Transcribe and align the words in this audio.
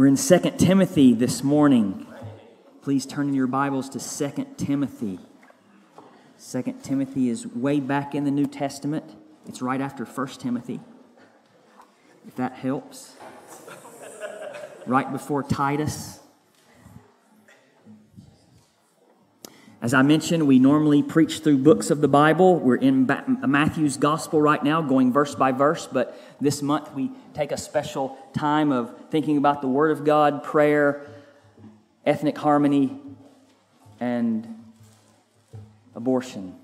We're 0.00 0.06
in 0.06 0.16
2 0.16 0.38
Timothy 0.56 1.12
this 1.12 1.44
morning. 1.44 2.06
Please 2.80 3.04
turn 3.04 3.28
in 3.28 3.34
your 3.34 3.46
Bibles 3.46 3.86
to 3.90 3.98
2 4.00 4.46
Timothy. 4.56 5.18
2 6.50 6.74
Timothy 6.82 7.28
is 7.28 7.46
way 7.46 7.80
back 7.80 8.14
in 8.14 8.24
the 8.24 8.30
New 8.30 8.46
Testament. 8.46 9.04
It's 9.46 9.60
right 9.60 9.78
after 9.78 10.06
1 10.06 10.26
Timothy, 10.38 10.80
if 12.26 12.34
that 12.36 12.54
helps. 12.54 13.12
Right 14.86 15.12
before 15.12 15.42
Titus. 15.42 16.19
As 19.82 19.94
I 19.94 20.02
mentioned, 20.02 20.46
we 20.46 20.58
normally 20.58 21.02
preach 21.02 21.38
through 21.38 21.56
books 21.58 21.90
of 21.90 22.02
the 22.02 22.08
Bible. 22.08 22.58
We're 22.58 22.76
in 22.76 23.06
Matthew's 23.46 23.96
Gospel 23.96 24.38
right 24.38 24.62
now, 24.62 24.82
going 24.82 25.10
verse 25.10 25.34
by 25.34 25.52
verse, 25.52 25.86
but 25.86 26.20
this 26.38 26.60
month 26.60 26.92
we 26.92 27.10
take 27.32 27.50
a 27.50 27.56
special 27.56 28.18
time 28.34 28.72
of 28.72 28.94
thinking 29.10 29.38
about 29.38 29.62
the 29.62 29.68
Word 29.68 29.90
of 29.90 30.04
God, 30.04 30.44
prayer, 30.44 31.06
ethnic 32.04 32.36
harmony, 32.36 33.00
and 34.00 34.62
abortion. 35.94 36.54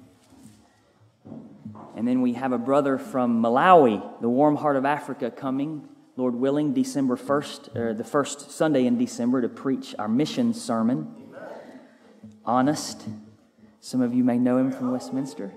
And 1.96 2.06
then 2.06 2.20
we 2.20 2.34
have 2.34 2.52
a 2.52 2.58
brother 2.58 2.98
from 2.98 3.42
Malawi, 3.42 4.20
the 4.20 4.28
warm 4.28 4.56
heart 4.56 4.76
of 4.76 4.84
Africa, 4.84 5.30
coming, 5.30 5.88
Lord 6.18 6.34
willing, 6.34 6.74
December 6.74 7.16
1st, 7.16 7.76
or 7.76 7.88
er, 7.88 7.94
the 7.94 8.04
first 8.04 8.50
Sunday 8.50 8.84
in 8.84 8.98
December, 8.98 9.40
to 9.40 9.48
preach 9.48 9.94
our 9.98 10.08
mission 10.08 10.52
sermon 10.52 11.14
honest. 12.46 13.06
Some 13.80 14.00
of 14.00 14.14
you 14.14 14.24
may 14.24 14.38
know 14.38 14.58
him 14.58 14.70
from 14.70 14.92
Westminster. 14.92 15.52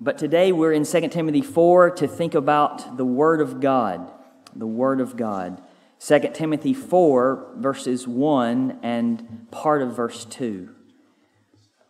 But 0.00 0.18
today 0.18 0.50
we're 0.50 0.72
in 0.72 0.84
2 0.84 1.08
Timothy 1.08 1.42
4 1.42 1.90
to 1.90 2.08
think 2.08 2.34
about 2.34 2.96
the 2.96 3.04
Word 3.04 3.40
of 3.40 3.60
God. 3.60 4.10
The 4.54 4.66
Word 4.66 5.00
of 5.00 5.16
God. 5.16 5.62
2 6.00 6.30
Timothy 6.34 6.74
4, 6.74 7.52
verses 7.56 8.08
1 8.08 8.80
and 8.82 9.46
part 9.52 9.82
of 9.82 9.94
verse 9.94 10.24
2. 10.24 10.74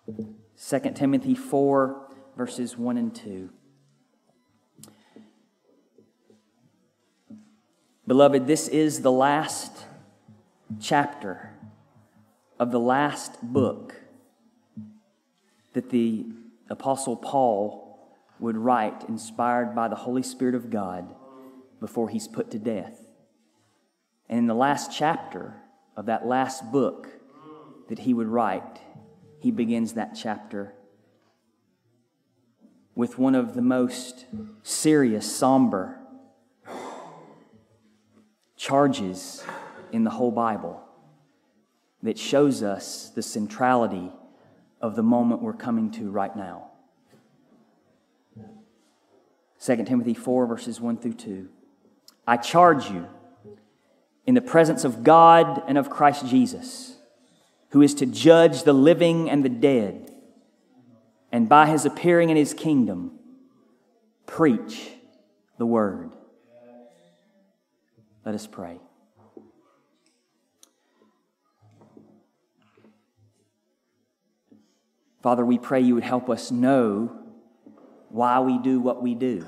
2 0.07 0.81
Timothy 0.95 1.35
4, 1.35 2.11
verses 2.37 2.77
1 2.77 2.99
and 2.99 3.15
2. 3.15 3.51
Beloved, 8.07 8.47
this 8.47 8.69
is 8.69 9.01
the 9.01 9.13
last 9.13 9.87
chapter 10.81 11.52
of 12.63 12.71
the 12.71 12.79
last 12.79 13.43
book 13.43 13.97
that 15.73 15.91
the 15.91 16.25
Apostle 16.71 17.17
Paul 17.17 17.99
would 18.39 18.57
write, 18.57 19.03
inspired 19.09 19.75
by 19.75 19.89
the 19.89 19.97
Holy 19.97 20.23
Spirit 20.23 20.55
of 20.55 20.71
God, 20.71 21.13
before 21.81 22.09
he's 22.09 22.29
put 22.29 22.53
to 22.53 22.61
death. 22.61 23.05
And 24.29 24.39
in 24.39 24.47
the 24.47 24.55
last 24.55 24.97
chapter 24.97 25.57
of 25.97 26.07
that 26.07 26.25
last 26.25 26.71
book 26.71 27.09
that 27.89 27.99
he 27.99 28.15
would 28.15 28.29
write, 28.29 28.79
he 29.41 29.51
begins 29.51 29.95
that 29.95 30.17
chapter 30.17 30.73
with 32.95 33.19
one 33.19 33.35
of 33.35 33.55
the 33.55 33.63
most 33.63 34.27
serious, 34.63 35.35
somber 35.35 35.99
charges 38.57 39.43
in 39.91 40.05
the 40.05 40.11
whole 40.11 40.31
Bible 40.31 40.81
that 42.03 42.19
shows 42.19 42.63
us 42.63 43.11
the 43.15 43.23
centrality 43.23 44.13
of 44.81 44.97
the 44.97 45.03
moment 45.03 45.43
we're 45.43 45.53
coming 45.53 45.91
to 45.93 46.11
right 46.11 46.35
now. 46.37 46.69
2 49.65 49.85
Timothy 49.85 50.15
4, 50.15 50.47
verses 50.47 50.81
1 50.81 50.97
through 50.97 51.15
2. 51.15 51.49
I 52.27 52.37
charge 52.37 52.91
you 52.91 53.07
in 54.27 54.35
the 54.35 54.41
presence 54.41 54.85
of 54.85 55.05
God 55.05 55.63
and 55.69 55.79
of 55.79 55.89
Christ 55.89 56.27
Jesus, 56.27 56.97
who 57.71 57.81
is 57.81 57.95
to 57.95 58.07
judge 58.07 58.65
the 58.65 58.73
living 58.73 59.31
and 59.31 59.45
the 59.45 59.49
dead, 59.49 60.11
and 61.31 61.49
by 61.49 61.67
his 61.67 61.87
appearing 61.87 62.31
in 62.31 62.37
his 62.37 62.55
kingdom, 62.55 63.13
preach 64.27 64.91
the 65.59 65.67
word. 65.67 66.11
Let 68.25 68.35
us 68.35 68.47
pray. 68.47 68.79
Father, 75.23 75.45
we 75.45 75.57
pray 75.57 75.81
you 75.81 75.95
would 75.95 76.03
help 76.03 76.29
us 76.29 76.51
know 76.51 77.17
why 78.09 78.41
we 78.41 78.59
do 78.59 78.81
what 78.81 79.01
we 79.01 79.15
do. 79.15 79.47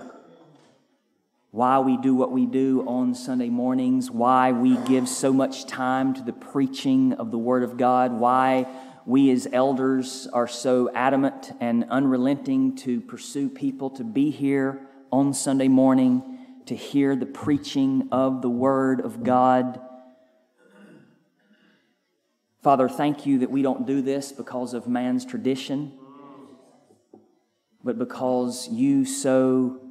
Why 1.50 1.80
we 1.80 1.96
do 1.96 2.14
what 2.14 2.30
we 2.30 2.46
do 2.46 2.84
on 2.86 3.14
Sunday 3.14 3.48
mornings, 3.48 4.08
why 4.08 4.52
we 4.52 4.76
give 4.76 5.08
so 5.08 5.32
much 5.32 5.66
time 5.66 6.14
to 6.14 6.22
the 6.22 6.32
preaching 6.32 7.14
of 7.14 7.32
the 7.32 7.38
Word 7.38 7.64
of 7.64 7.76
God, 7.76 8.12
why 8.12 8.68
we 9.04 9.32
as 9.32 9.48
elders 9.52 10.28
are 10.32 10.46
so 10.46 10.90
adamant 10.94 11.50
and 11.60 11.84
unrelenting 11.90 12.76
to 12.76 13.00
pursue 13.00 13.48
people 13.48 13.90
to 13.90 14.04
be 14.04 14.30
here 14.30 14.80
on 15.10 15.34
Sunday 15.34 15.68
morning 15.68 16.38
to 16.66 16.76
hear 16.76 17.16
the 17.16 17.26
preaching 17.26 18.08
of 18.12 18.42
the 18.42 18.48
Word 18.48 19.00
of 19.00 19.24
God 19.24 19.80
Father, 22.64 22.88
thank 22.88 23.26
you 23.26 23.40
that 23.40 23.50
we 23.50 23.60
don't 23.60 23.86
do 23.86 24.00
this 24.00 24.32
because 24.32 24.72
of 24.72 24.88
man's 24.88 25.26
tradition, 25.26 25.92
but 27.84 27.98
because 27.98 28.70
you 28.70 29.04
so 29.04 29.82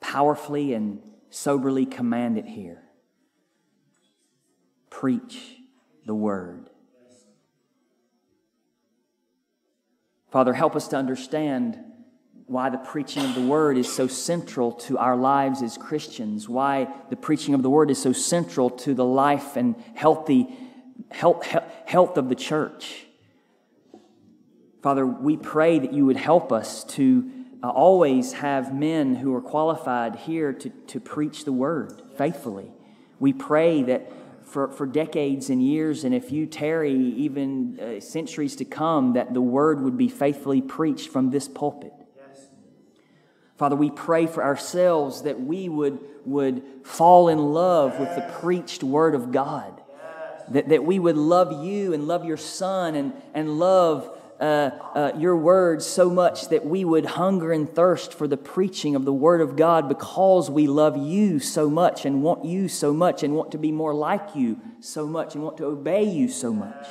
powerfully 0.00 0.72
and 0.72 1.02
soberly 1.28 1.84
command 1.84 2.38
it 2.38 2.46
here. 2.46 2.82
Preach 4.88 5.58
the 6.06 6.14
word. 6.14 6.70
Father, 10.30 10.54
help 10.54 10.74
us 10.76 10.88
to 10.88 10.96
understand 10.96 11.78
why 12.46 12.70
the 12.70 12.78
preaching 12.78 13.22
of 13.22 13.34
the 13.34 13.46
word 13.46 13.76
is 13.76 13.92
so 13.92 14.08
central 14.08 14.72
to 14.72 14.96
our 14.96 15.16
lives 15.16 15.60
as 15.60 15.76
Christians, 15.76 16.48
why 16.48 16.88
the 17.10 17.16
preaching 17.16 17.52
of 17.52 17.62
the 17.62 17.68
word 17.68 17.90
is 17.90 18.00
so 18.00 18.14
central 18.14 18.70
to 18.70 18.94
the 18.94 19.04
life 19.04 19.56
and 19.56 19.76
healthy 19.94 20.48
health, 21.10 21.44
health 21.86 22.16
of 22.16 22.28
the 22.28 22.34
church. 22.34 23.06
Father, 24.82 25.06
we 25.06 25.36
pray 25.36 25.78
that 25.78 25.92
you 25.94 26.04
would 26.04 26.16
help 26.16 26.52
us 26.52 26.84
to 26.84 27.30
uh, 27.62 27.70
always 27.70 28.34
have 28.34 28.74
men 28.74 29.14
who 29.14 29.34
are 29.34 29.40
qualified 29.40 30.16
here 30.16 30.52
to, 30.52 30.68
to 30.68 31.00
preach 31.00 31.46
the 31.46 31.52
word 31.52 32.02
faithfully. 32.18 32.70
We 33.18 33.32
pray 33.32 33.82
that 33.84 34.12
for, 34.42 34.68
for 34.68 34.84
decades 34.86 35.48
and 35.48 35.62
years, 35.62 36.04
and 36.04 36.14
if 36.14 36.30
you 36.30 36.44
tarry 36.44 36.92
even 36.92 37.80
uh, 37.80 38.00
centuries 38.00 38.56
to 38.56 38.66
come, 38.66 39.14
that 39.14 39.32
the 39.32 39.40
word 39.40 39.80
would 39.80 39.96
be 39.96 40.08
faithfully 40.08 40.60
preached 40.60 41.08
from 41.08 41.30
this 41.30 41.48
pulpit. 41.48 41.94
Yes. 42.16 42.48
Father, 43.56 43.76
we 43.76 43.90
pray 43.90 44.26
for 44.26 44.44
ourselves 44.44 45.22
that 45.22 45.40
we 45.40 45.70
would, 45.70 45.98
would 46.26 46.62
fall 46.84 47.28
in 47.28 47.38
love 47.38 47.98
with 47.98 48.14
the 48.14 48.30
preached 48.40 48.84
word 48.84 49.14
of 49.14 49.32
God 49.32 49.80
that, 50.50 50.68
that 50.68 50.84
we 50.84 50.98
would 50.98 51.16
love 51.16 51.64
you 51.64 51.92
and 51.92 52.06
love 52.06 52.24
your 52.24 52.36
son 52.36 52.94
and, 52.94 53.12
and 53.32 53.58
love 53.58 54.10
uh, 54.40 54.70
uh, 54.94 55.12
your 55.16 55.36
word 55.36 55.82
so 55.82 56.10
much 56.10 56.48
that 56.48 56.66
we 56.66 56.84
would 56.84 57.06
hunger 57.06 57.52
and 57.52 57.72
thirst 57.72 58.12
for 58.12 58.26
the 58.26 58.36
preaching 58.36 58.96
of 58.96 59.04
the 59.04 59.12
word 59.12 59.40
of 59.40 59.56
God 59.56 59.88
because 59.88 60.50
we 60.50 60.66
love 60.66 60.96
you 60.96 61.38
so 61.38 61.70
much 61.70 62.04
and 62.04 62.22
want 62.22 62.44
you 62.44 62.68
so 62.68 62.92
much 62.92 63.22
and 63.22 63.34
want 63.34 63.52
to 63.52 63.58
be 63.58 63.70
more 63.70 63.94
like 63.94 64.34
you 64.34 64.60
so 64.80 65.06
much 65.06 65.34
and 65.34 65.44
want 65.44 65.56
to 65.58 65.64
obey 65.64 66.02
you 66.02 66.28
so 66.28 66.52
much. 66.52 66.86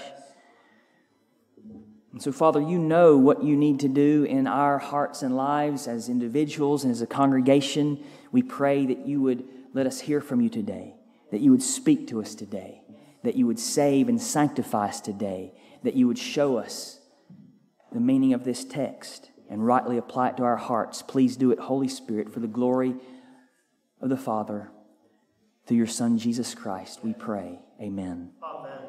And 2.14 2.22
so, 2.22 2.32
Father, 2.32 2.62
you 2.62 2.78
know 2.78 3.18
what 3.18 3.44
you 3.44 3.58
need 3.58 3.80
to 3.82 3.88
do 3.88 4.24
in 4.24 4.48
our 4.48 4.78
hearts 4.78 5.22
and 5.22 5.36
lives 5.36 5.88
as 5.88 6.10
individuals 6.10 6.84
and 6.84 6.92
as 6.92 7.02
a 7.02 7.08
congregation. 7.08 8.04
We 8.32 8.44
pray 8.44 8.86
that 8.86 9.06
you 9.06 9.20
would 9.22 9.44
let 9.74 9.88
us 9.88 10.00
hear 10.00 10.22
from 10.22 10.40
you 10.40 10.50
today, 10.50 10.94
that 11.32 11.42
you 11.42 11.52
would 11.52 11.64
speak 11.64 12.08
to 12.10 12.22
us 12.22 12.36
today 12.36 12.83
that 13.24 13.36
you 13.36 13.48
would 13.48 13.60
save 13.60 14.10
and 14.10 14.22
sanctify 14.22 14.90
us 14.90 15.02
today, 15.02 15.54
that 15.84 15.96
you 15.96 16.08
would 16.08 16.18
show 16.18 16.58
us 16.58 17.00
the 17.92 18.00
meaning 18.00 18.34
of 18.34 18.44
this 18.44 18.66
text 18.66 19.30
and 19.50 19.66
rightly 19.66 19.98
apply 19.98 20.30
it 20.30 20.38
to 20.38 20.44
our 20.44 20.58
hearts. 20.58 21.02
Please 21.02 21.38
do 21.38 21.52
it, 21.52 21.60
Holy 21.60 21.88
Spirit, 21.88 22.34
for 22.34 22.40
the 22.40 22.48
glory 22.48 22.96
of 24.02 24.10
the 24.10 24.18
Father. 24.18 24.72
Through 25.66 25.78
your 25.78 25.88
Son, 25.88 26.18
Jesus 26.18 26.56
Christ, 26.56 27.04
we 27.04 27.14
pray. 27.14 27.60
Amen. 27.82 28.32
Amen. 28.44 28.82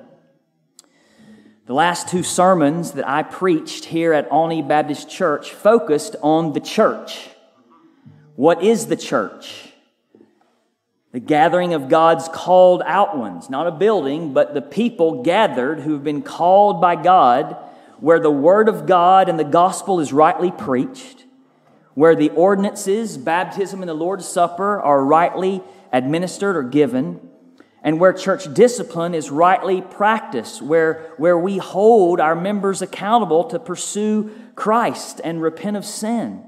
The 1.67 1.75
last 1.75 2.09
two 2.09 2.23
sermons 2.23 2.93
that 2.93 3.09
I 3.09 3.23
preached 3.23 3.87
here 3.87 4.13
at 4.13 4.31
Olney 4.31 4.61
Baptist 4.61 5.09
Church 5.09 5.53
focused 5.53 6.17
on 6.23 6.53
the 6.53 6.61
church. 6.61 7.29
What 8.37 8.63
is 8.63 8.87
the 8.87 8.97
church? 8.97 9.74
The 11.15 11.21
gathering 11.21 11.75
of 11.75 11.89
God's 11.89 12.27
called 12.27 12.83
out 12.85 13.17
ones, 13.17 13.49
not 13.49 13.69
a 13.69 13.71
building, 13.71 14.35
but 14.35 14.53
the 14.53 14.61
people 14.61 15.23
gathered 15.23 15.79
who 15.79 15.93
have 15.93 16.03
been 16.03 16.23
called 16.23 16.81
by 16.81 16.97
God, 16.97 17.57
where 18.01 18.19
the 18.19 18.33
Word 18.33 18.69
of 18.69 18.85
God 18.85 19.29
and 19.29 19.39
the 19.39 19.45
gospel 19.45 20.01
is 20.01 20.13
rightly 20.13 20.51
preached, 20.51 21.25
where 21.95 22.17
the 22.17 22.31
ordinances, 22.31 23.17
baptism, 23.17 23.81
and 23.81 23.89
the 23.89 23.95
Lord's 23.95 24.27
Supper 24.27 24.81
are 24.81 25.05
rightly 25.05 25.63
administered 25.93 26.57
or 26.57 26.65
given, 26.65 27.21
and 27.81 28.01
where 28.01 28.13
church 28.13 28.53
discipline 28.53 29.15
is 29.15 29.31
rightly 29.31 29.83
practiced, 29.83 30.63
where, 30.63 31.15
where 31.17 31.39
we 31.39 31.59
hold 31.59 32.19
our 32.19 32.35
members 32.35 32.83
accountable 32.83 33.45
to 33.45 33.61
pursue 33.61 34.33
Christ 34.57 35.21
and 35.23 35.41
repent 35.41 35.77
of 35.77 35.85
sin. 35.85 36.45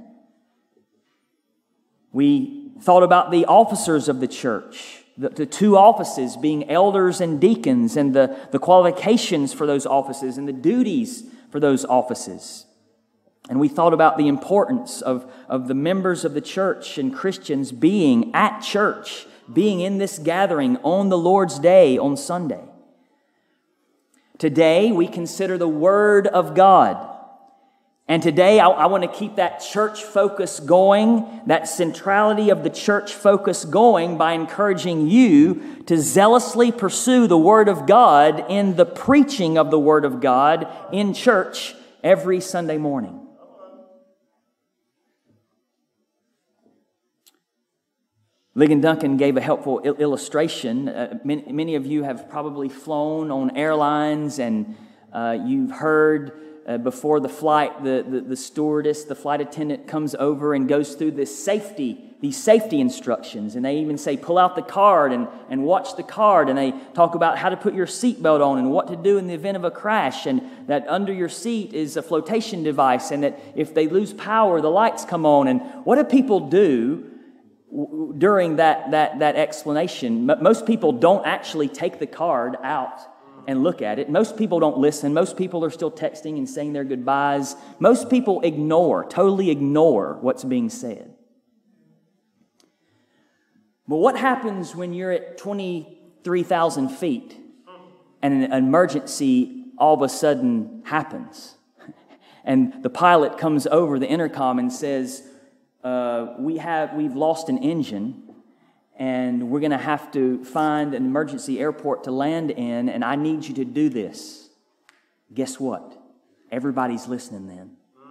We 2.10 2.65
thought 2.80 3.02
about 3.02 3.30
the 3.30 3.46
officers 3.46 4.08
of 4.08 4.20
the 4.20 4.28
church, 4.28 5.04
the, 5.16 5.28
the 5.28 5.46
two 5.46 5.76
offices 5.76 6.36
being 6.36 6.68
elders 6.70 7.20
and 7.20 7.40
deacons, 7.40 7.96
and 7.96 8.14
the, 8.14 8.36
the 8.52 8.58
qualifications 8.58 9.52
for 9.52 9.66
those 9.66 9.86
offices 9.86 10.38
and 10.38 10.46
the 10.46 10.52
duties 10.52 11.24
for 11.50 11.60
those 11.60 11.84
offices. 11.84 12.66
And 13.48 13.60
we 13.60 13.68
thought 13.68 13.94
about 13.94 14.18
the 14.18 14.28
importance 14.28 15.00
of, 15.02 15.30
of 15.48 15.68
the 15.68 15.74
members 15.74 16.24
of 16.24 16.34
the 16.34 16.40
church 16.40 16.98
and 16.98 17.14
Christians 17.14 17.70
being 17.72 18.34
at 18.34 18.60
church 18.60 19.26
being 19.52 19.80
in 19.80 19.98
this 19.98 20.18
gathering 20.18 20.76
on 20.78 21.08
the 21.08 21.18
Lord's 21.18 21.58
Day, 21.58 21.98
on 21.98 22.16
Sunday. 22.16 22.62
Today, 24.38 24.92
we 24.92 25.06
consider 25.08 25.56
the 25.56 25.68
Word 25.68 26.26
of 26.26 26.54
God. 26.54 27.15
And 28.08 28.22
today, 28.22 28.60
I, 28.60 28.68
I 28.68 28.86
want 28.86 29.02
to 29.02 29.08
keep 29.08 29.34
that 29.36 29.58
church 29.58 30.04
focus 30.04 30.60
going, 30.60 31.42
that 31.46 31.66
centrality 31.66 32.50
of 32.50 32.62
the 32.62 32.70
church 32.70 33.12
focus 33.14 33.64
going 33.64 34.16
by 34.16 34.32
encouraging 34.32 35.08
you 35.08 35.82
to 35.86 35.98
zealously 35.98 36.70
pursue 36.70 37.26
the 37.26 37.38
Word 37.38 37.68
of 37.68 37.86
God 37.86 38.44
in 38.48 38.76
the 38.76 38.86
preaching 38.86 39.58
of 39.58 39.72
the 39.72 39.78
Word 39.78 40.04
of 40.04 40.20
God 40.20 40.68
in 40.92 41.14
church 41.14 41.74
every 42.04 42.40
Sunday 42.40 42.78
morning. 42.78 43.26
Ligon 48.54 48.80
Duncan 48.80 49.16
gave 49.16 49.36
a 49.36 49.40
helpful 49.40 49.82
il- 49.84 49.96
illustration. 49.96 50.88
Uh, 50.88 51.18
many, 51.24 51.52
many, 51.52 51.74
of 51.74 51.84
you 51.84 52.04
have 52.04 52.30
probably 52.30 52.68
flown 52.68 53.30
on 53.30 53.54
airlines 53.54 54.38
and 54.38 54.76
uh, 55.12 55.36
you've 55.44 55.72
heard 55.72 56.45
uh, 56.66 56.78
before 56.78 57.20
the 57.20 57.28
flight, 57.28 57.84
the, 57.84 58.04
the, 58.08 58.20
the, 58.20 58.36
stewardess, 58.36 59.04
the 59.04 59.14
flight 59.14 59.40
attendant 59.40 59.86
comes 59.86 60.16
over 60.16 60.52
and 60.52 60.68
goes 60.68 60.96
through 60.96 61.12
this 61.12 61.44
safety, 61.44 62.00
these 62.20 62.36
safety 62.36 62.80
instructions. 62.80 63.54
And 63.54 63.64
they 63.64 63.78
even 63.78 63.96
say, 63.96 64.16
pull 64.16 64.36
out 64.36 64.56
the 64.56 64.62
card 64.62 65.12
and, 65.12 65.28
and 65.48 65.62
watch 65.62 65.96
the 65.96 66.02
card. 66.02 66.48
And 66.48 66.58
they 66.58 66.74
talk 66.92 67.14
about 67.14 67.38
how 67.38 67.50
to 67.50 67.56
put 67.56 67.72
your 67.72 67.86
seatbelt 67.86 68.44
on 68.44 68.58
and 68.58 68.72
what 68.72 68.88
to 68.88 68.96
do 68.96 69.16
in 69.16 69.28
the 69.28 69.34
event 69.34 69.56
of 69.56 69.62
a 69.62 69.70
crash. 69.70 70.26
And 70.26 70.42
that 70.66 70.84
under 70.88 71.12
your 71.12 71.28
seat 71.28 71.72
is 71.72 71.96
a 71.96 72.02
flotation 72.02 72.64
device. 72.64 73.12
And 73.12 73.22
that 73.22 73.38
if 73.54 73.72
they 73.72 73.86
lose 73.86 74.12
power, 74.12 74.60
the 74.60 74.70
lights 74.70 75.04
come 75.04 75.24
on. 75.24 75.46
And 75.46 75.60
what 75.84 75.96
do 75.96 76.04
people 76.04 76.48
do? 76.48 77.12
during 78.16 78.56
that, 78.56 78.92
that, 78.92 79.18
that 79.18 79.36
explanation, 79.36 80.24
most 80.24 80.66
people 80.66 80.92
don't 80.92 81.26
actually 81.26 81.68
take 81.68 81.98
the 81.98 82.06
card 82.06 82.56
out 82.62 83.00
and 83.46 83.62
look 83.62 83.82
at 83.82 83.98
it. 83.98 84.10
Most 84.10 84.36
people 84.36 84.60
don't 84.60 84.78
listen. 84.78 85.14
Most 85.14 85.36
people 85.36 85.64
are 85.64 85.70
still 85.70 85.90
texting 85.90 86.36
and 86.36 86.48
saying 86.48 86.72
their 86.72 86.84
goodbyes. 86.84 87.54
Most 87.78 88.10
people 88.10 88.40
ignore, 88.42 89.04
totally 89.04 89.50
ignore 89.50 90.18
what's 90.20 90.44
being 90.44 90.68
said. 90.68 91.14
But 93.88 93.96
what 93.96 94.18
happens 94.18 94.74
when 94.74 94.92
you're 94.92 95.12
at 95.12 95.38
23,000 95.38 96.88
feet 96.88 97.36
and 98.20 98.44
an 98.44 98.52
emergency 98.52 99.66
all 99.78 99.94
of 99.94 100.02
a 100.02 100.08
sudden 100.08 100.82
happens? 100.86 101.54
And 102.48 102.80
the 102.84 102.90
pilot 102.90 103.38
comes 103.38 103.66
over 103.66 103.98
the 103.98 104.06
intercom 104.06 104.60
and 104.60 104.72
says, 104.72 105.28
uh, 105.82 106.34
we 106.38 106.58
have, 106.58 106.94
we've 106.94 107.16
lost 107.16 107.48
an 107.48 107.58
engine 107.58 108.25
and 108.98 109.50
we're 109.50 109.60
going 109.60 109.72
to 109.72 109.78
have 109.78 110.10
to 110.12 110.42
find 110.44 110.94
an 110.94 111.04
emergency 111.04 111.60
airport 111.60 112.04
to 112.04 112.10
land 112.10 112.50
in, 112.50 112.88
and 112.88 113.04
I 113.04 113.16
need 113.16 113.44
you 113.44 113.54
to 113.56 113.64
do 113.64 113.88
this. 113.88 114.48
Guess 115.34 115.60
what? 115.60 116.00
Everybody's 116.50 117.06
listening 117.06 117.46
then. 117.46 117.72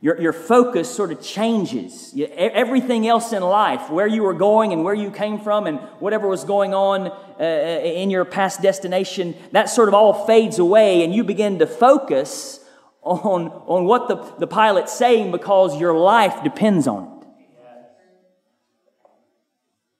Your, 0.00 0.20
your 0.20 0.32
focus 0.32 0.94
sort 0.94 1.10
of 1.10 1.20
changes. 1.20 2.14
Everything 2.36 3.08
else 3.08 3.32
in 3.32 3.42
life, 3.42 3.90
where 3.90 4.06
you 4.06 4.22
were 4.22 4.34
going 4.34 4.72
and 4.72 4.84
where 4.84 4.94
you 4.94 5.10
came 5.10 5.40
from 5.40 5.66
and 5.66 5.80
whatever 5.98 6.28
was 6.28 6.44
going 6.44 6.72
on 6.72 7.08
uh, 7.08 7.44
in 7.82 8.08
your 8.08 8.24
past 8.24 8.62
destination, 8.62 9.34
that 9.50 9.68
sort 9.68 9.88
of 9.88 9.94
all 9.94 10.24
fades 10.24 10.60
away, 10.60 11.02
and 11.02 11.12
you 11.12 11.24
begin 11.24 11.58
to 11.58 11.66
focus 11.66 12.64
on, 13.02 13.48
on 13.48 13.86
what 13.86 14.06
the, 14.06 14.16
the 14.38 14.46
pilot's 14.46 14.92
saying 14.92 15.32
because 15.32 15.80
your 15.80 15.94
life 15.98 16.44
depends 16.44 16.86
on 16.86 17.04
it. 17.04 17.17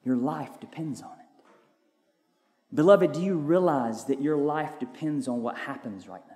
Your 0.04 0.16
life 0.16 0.60
depends 0.60 1.02
on 1.02 1.10
it. 1.12 2.74
Beloved, 2.74 3.12
do 3.12 3.22
you 3.22 3.34
realize 3.36 4.04
that 4.06 4.20
your 4.20 4.36
life 4.36 4.78
depends 4.78 5.26
on 5.26 5.42
what 5.42 5.56
happens 5.56 6.06
right 6.06 6.22
now? 6.28 6.34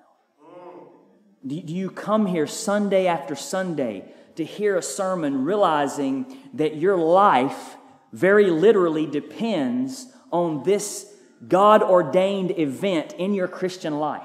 Do 1.47 1.57
you 1.57 1.91
come 1.91 2.27
here 2.27 2.47
Sunday 2.47 3.07
after 3.07 3.35
Sunday 3.35 4.05
to 4.37 4.45
hear 4.45 4.77
a 4.77 4.83
sermon 4.83 5.45
realizing 5.45 6.39
that 6.55 6.77
your 6.77 6.97
life 6.97 7.77
very 8.13 8.51
literally 8.51 9.07
depends 9.07 10.07
on 10.31 10.63
this 10.63 11.13
God 11.49 11.83
ordained 11.83 12.59
event 12.59 13.15
in 13.15 13.35
your 13.35 13.49
Christian 13.49 13.99
life? 13.99 14.23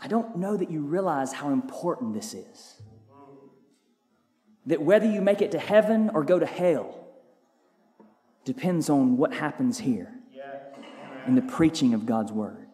I 0.00 0.08
don't 0.08 0.36
know 0.36 0.56
that 0.56 0.70
you 0.70 0.80
realize 0.80 1.32
how 1.34 1.50
important 1.50 2.14
this 2.14 2.32
is. 2.32 2.80
That 4.66 4.80
whether 4.80 5.06
you 5.08 5.20
make 5.20 5.42
it 5.42 5.52
to 5.52 5.58
heaven 5.58 6.10
or 6.14 6.24
go 6.24 6.38
to 6.38 6.46
hell 6.46 6.99
depends 8.52 8.90
on 8.90 9.16
what 9.16 9.32
happens 9.32 9.78
here 9.78 10.12
in 11.28 11.36
the 11.36 11.42
preaching 11.42 11.94
of 11.94 12.04
God's 12.04 12.32
word. 12.32 12.66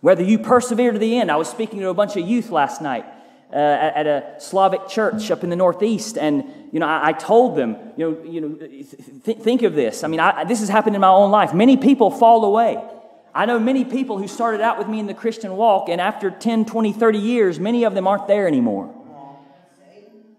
Whether 0.00 0.22
you 0.22 0.38
persevere 0.38 0.92
to 0.92 0.98
the 0.98 1.18
end. 1.18 1.30
I 1.30 1.36
was 1.36 1.48
speaking 1.48 1.80
to 1.80 1.88
a 1.88 1.94
bunch 1.94 2.14
of 2.16 2.28
youth 2.28 2.50
last 2.50 2.82
night. 2.82 3.06
Uh, 3.50 3.56
at, 3.56 4.06
at, 4.06 4.06
a 4.06 4.40
Slavic 4.40 4.88
church 4.88 5.30
up 5.30 5.44
in 5.44 5.50
the 5.50 5.56
Northeast, 5.56 6.16
and 6.16 6.42
you 6.72 6.80
know, 6.80 6.86
I, 6.86 7.08
I 7.08 7.12
told 7.12 7.54
them, 7.54 7.76
you 7.98 8.10
know, 8.10 8.24
you 8.24 8.40
know, 8.40 8.54
th- 8.56 9.38
think 9.38 9.60
of 9.60 9.74
this. 9.74 10.04
I 10.04 10.08
mean, 10.08 10.20
I, 10.20 10.44
this 10.44 10.60
has 10.60 10.70
happened 10.70 10.94
in 10.94 11.02
my 11.02 11.10
own 11.10 11.30
life. 11.30 11.52
Many 11.52 11.76
people 11.76 12.10
fall 12.10 12.46
away. 12.46 12.82
I 13.34 13.44
know 13.44 13.58
many 13.58 13.84
people 13.84 14.16
who 14.16 14.26
started 14.26 14.62
out 14.62 14.78
with 14.78 14.88
me 14.88 15.00
in 15.00 15.06
the 15.06 15.12
Christian 15.12 15.54
walk, 15.54 15.90
and 15.90 16.00
after 16.00 16.30
10, 16.30 16.64
20, 16.64 16.94
30 16.94 17.18
years, 17.18 17.60
many 17.60 17.84
of 17.84 17.94
them 17.94 18.06
aren't 18.06 18.26
there 18.26 18.48
anymore. 18.48 18.94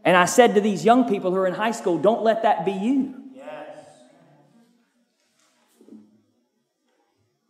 And 0.04 0.18
I 0.18 0.26
said 0.26 0.56
to 0.56 0.62
these 0.62 0.84
young 0.84 1.08
people 1.08 1.30
who 1.30 1.38
are 1.38 1.48
in 1.48 1.54
high 1.54 1.72
school, 1.72 2.00
don't 2.00 2.24
let 2.24 2.42
that 2.42 2.66
be 2.66 2.72
you. 2.72 3.23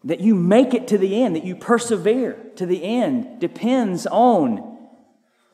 That 0.06 0.20
you 0.20 0.36
make 0.36 0.74
it 0.74 0.90
to 0.90 0.98
the 0.98 1.24
end, 1.24 1.36
that 1.36 1.46
you 1.46 1.56
persevere 1.56 2.38
to 2.58 2.66
the 2.66 2.84
end, 2.84 3.40
depends 3.40 4.06
on 4.06 4.74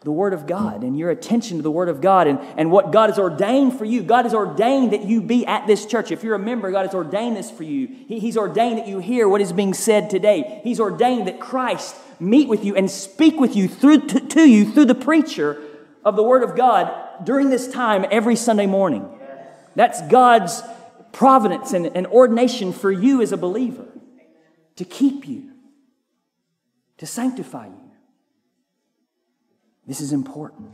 the 0.02 0.12
Word 0.12 0.34
of 0.34 0.48
God 0.48 0.84
and 0.84 0.98
your 0.98 1.10
attention 1.10 1.58
to 1.58 1.64
the 1.64 1.72
Word 1.72 1.90
of 1.90 2.00
God 2.00 2.28
and, 2.28 2.40
and 2.58 2.72
what 2.72 2.92
God 2.92 3.10
has 3.10 3.20
ordained 3.20 3.78
for 3.78 3.84
you. 3.84 4.02
God 4.02 4.24
has 4.24 4.34
ordained 4.34 4.94
that 4.94 5.04
you 5.04 5.22
be 5.22 5.46
at 5.46 5.68
this 5.68 5.86
church. 5.86 6.12
If 6.12 6.24
you're 6.24 6.36
a 6.36 6.40
member, 6.40 6.72
God 6.72 6.86
has 6.86 6.96
ordained 6.96 7.36
this 7.36 7.52
for 7.52 7.64
you. 7.64 7.88
He, 8.08 8.20
he's 8.20 8.38
ordained 8.38 8.78
that 8.78 8.88
you 8.88 9.00
hear 9.00 9.28
what 9.28 9.42
is 9.42 9.52
being 9.52 9.74
said 9.74 10.10
today. 10.10 10.62
He's 10.64 10.80
ordained 10.80 11.28
that 11.28 11.40
Christ 11.40 11.96
meet 12.20 12.48
with 12.48 12.64
you 12.64 12.76
and 12.76 12.90
speak 12.90 13.40
with 13.40 13.56
you 13.56 13.68
through 13.68 14.08
to, 14.08 14.20
to 14.22 14.50
you 14.50 14.72
through 14.72 14.86
the 14.86 14.96
preacher 14.96 15.62
of 16.06 16.16
the 16.16 16.24
Word 16.24 16.44
of 16.44 16.56
God 16.56 17.26
during 17.26 17.50
this 17.50 17.68
time 17.68 18.06
every 18.10 18.38
Sunday 18.38 18.68
morning. 18.68 19.08
That's 19.76 20.02
God's 20.04 20.62
providence 21.12 21.74
and, 21.74 21.88
and 21.88 22.08
ordination 22.08 22.72
for 22.72 22.92
you 22.92 23.22
as 23.22 23.34
a 23.34 23.38
believer 23.38 23.86
to 24.80 24.86
keep 24.86 25.28
you, 25.28 25.44
to 26.98 27.06
sanctify 27.06 27.66
you. 27.66 27.92
This 29.86 30.00
is 30.00 30.14
important. 30.14 30.70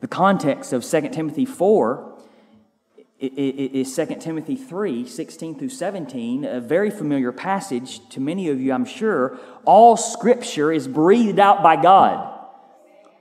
The 0.00 0.08
context 0.08 0.74
of 0.74 0.84
2 0.84 1.08
Timothy 1.08 1.46
4 1.46 2.18
is 3.18 3.96
2 3.96 4.06
Timothy 4.20 4.56
3 4.56 5.08
16 5.08 5.58
through 5.58 5.70
17, 5.70 6.44
a 6.44 6.60
very 6.60 6.90
familiar 6.90 7.32
passage 7.32 8.06
to 8.10 8.20
many 8.20 8.50
of 8.50 8.60
you, 8.60 8.74
I'm 8.74 8.84
sure. 8.84 9.38
All 9.64 9.96
scripture 9.96 10.70
is 10.70 10.86
breathed 10.86 11.38
out 11.38 11.62
by 11.62 11.80
God. 11.80 12.30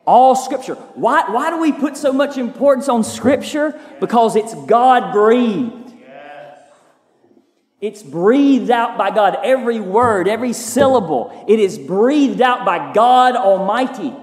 All 0.06 0.36
scripture. 0.36 0.76
Why, 0.96 1.32
why 1.32 1.50
do 1.50 1.62
we 1.62 1.72
put 1.72 1.96
so 1.96 2.12
much 2.12 2.38
importance 2.38 2.90
on 2.90 3.06
scripture? 3.06 3.80
Because 4.02 4.36
it's 4.36 4.54
God 4.66 5.14
breathed. 5.14 5.83
It's 7.84 8.02
breathed 8.02 8.72
out 8.72 8.98
by 8.98 9.12
God. 9.12 9.38
Every 9.44 9.82
word, 9.82 10.30
every 10.30 10.54
syllable, 10.54 11.46
it 11.50 11.60
is 11.60 11.78
breathed 11.78 12.40
out 12.40 12.64
by 12.64 12.94
God 12.94 13.36
Almighty. 13.36 14.14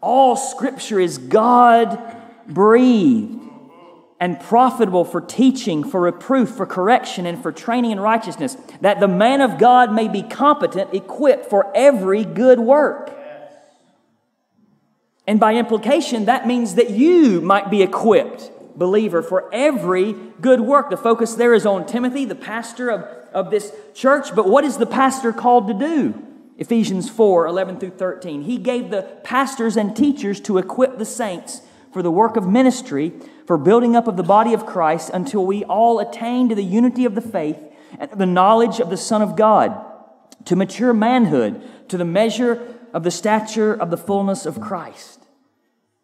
All 0.00 0.36
scripture 0.36 1.00
is 1.00 1.18
God 1.18 1.98
breathed 2.46 3.40
and 4.20 4.38
profitable 4.38 5.04
for 5.04 5.20
teaching, 5.20 5.82
for 5.82 6.02
reproof, 6.02 6.50
for 6.50 6.64
correction, 6.64 7.26
and 7.26 7.42
for 7.42 7.50
training 7.50 7.90
in 7.90 7.98
righteousness, 7.98 8.56
that 8.82 9.00
the 9.00 9.08
man 9.08 9.40
of 9.40 9.58
God 9.58 9.92
may 9.92 10.06
be 10.06 10.22
competent, 10.22 10.94
equipped 10.94 11.46
for 11.50 11.72
every 11.74 12.24
good 12.24 12.60
work. 12.60 13.12
And 15.26 15.40
by 15.40 15.56
implication, 15.56 16.26
that 16.26 16.46
means 16.46 16.76
that 16.76 16.90
you 16.90 17.40
might 17.40 17.68
be 17.68 17.82
equipped 17.82 18.52
believer 18.76 19.22
for 19.22 19.48
every 19.52 20.14
good 20.40 20.60
work. 20.60 20.90
The 20.90 20.96
focus 20.96 21.34
there 21.34 21.54
is 21.54 21.66
on 21.66 21.86
Timothy, 21.86 22.24
the 22.24 22.34
pastor 22.34 22.90
of, 22.90 23.02
of 23.32 23.50
this 23.50 23.72
church. 23.94 24.34
But 24.34 24.48
what 24.48 24.64
is 24.64 24.78
the 24.78 24.86
pastor 24.86 25.32
called 25.32 25.68
to 25.68 25.74
do? 25.74 26.26
Ephesians 26.58 27.08
4 27.08 27.46
11 27.46 27.80
through 27.80 27.90
13. 27.90 28.42
He 28.42 28.58
gave 28.58 28.90
the 28.90 29.02
pastors 29.24 29.76
and 29.76 29.96
teachers 29.96 30.40
to 30.40 30.58
equip 30.58 30.98
the 30.98 31.04
saints 31.04 31.62
for 31.92 32.02
the 32.02 32.10
work 32.10 32.36
of 32.36 32.46
ministry, 32.46 33.12
for 33.46 33.58
building 33.58 33.96
up 33.96 34.06
of 34.06 34.16
the 34.16 34.22
body 34.22 34.54
of 34.54 34.66
Christ 34.66 35.10
until 35.12 35.44
we 35.44 35.64
all 35.64 35.98
attain 35.98 36.48
to 36.48 36.54
the 36.54 36.62
unity 36.62 37.04
of 37.04 37.14
the 37.14 37.20
faith 37.20 37.58
and 37.98 38.10
the 38.12 38.26
knowledge 38.26 38.78
of 38.78 38.90
the 38.90 38.96
Son 38.96 39.22
of 39.22 39.36
God, 39.36 39.84
to 40.44 40.54
mature 40.54 40.92
manhood, 40.92 41.62
to 41.88 41.96
the 41.96 42.04
measure 42.04 42.76
of 42.92 43.02
the 43.02 43.10
stature 43.10 43.72
of 43.72 43.90
the 43.90 43.96
fullness 43.96 44.46
of 44.46 44.60
Christ. 44.60 45.26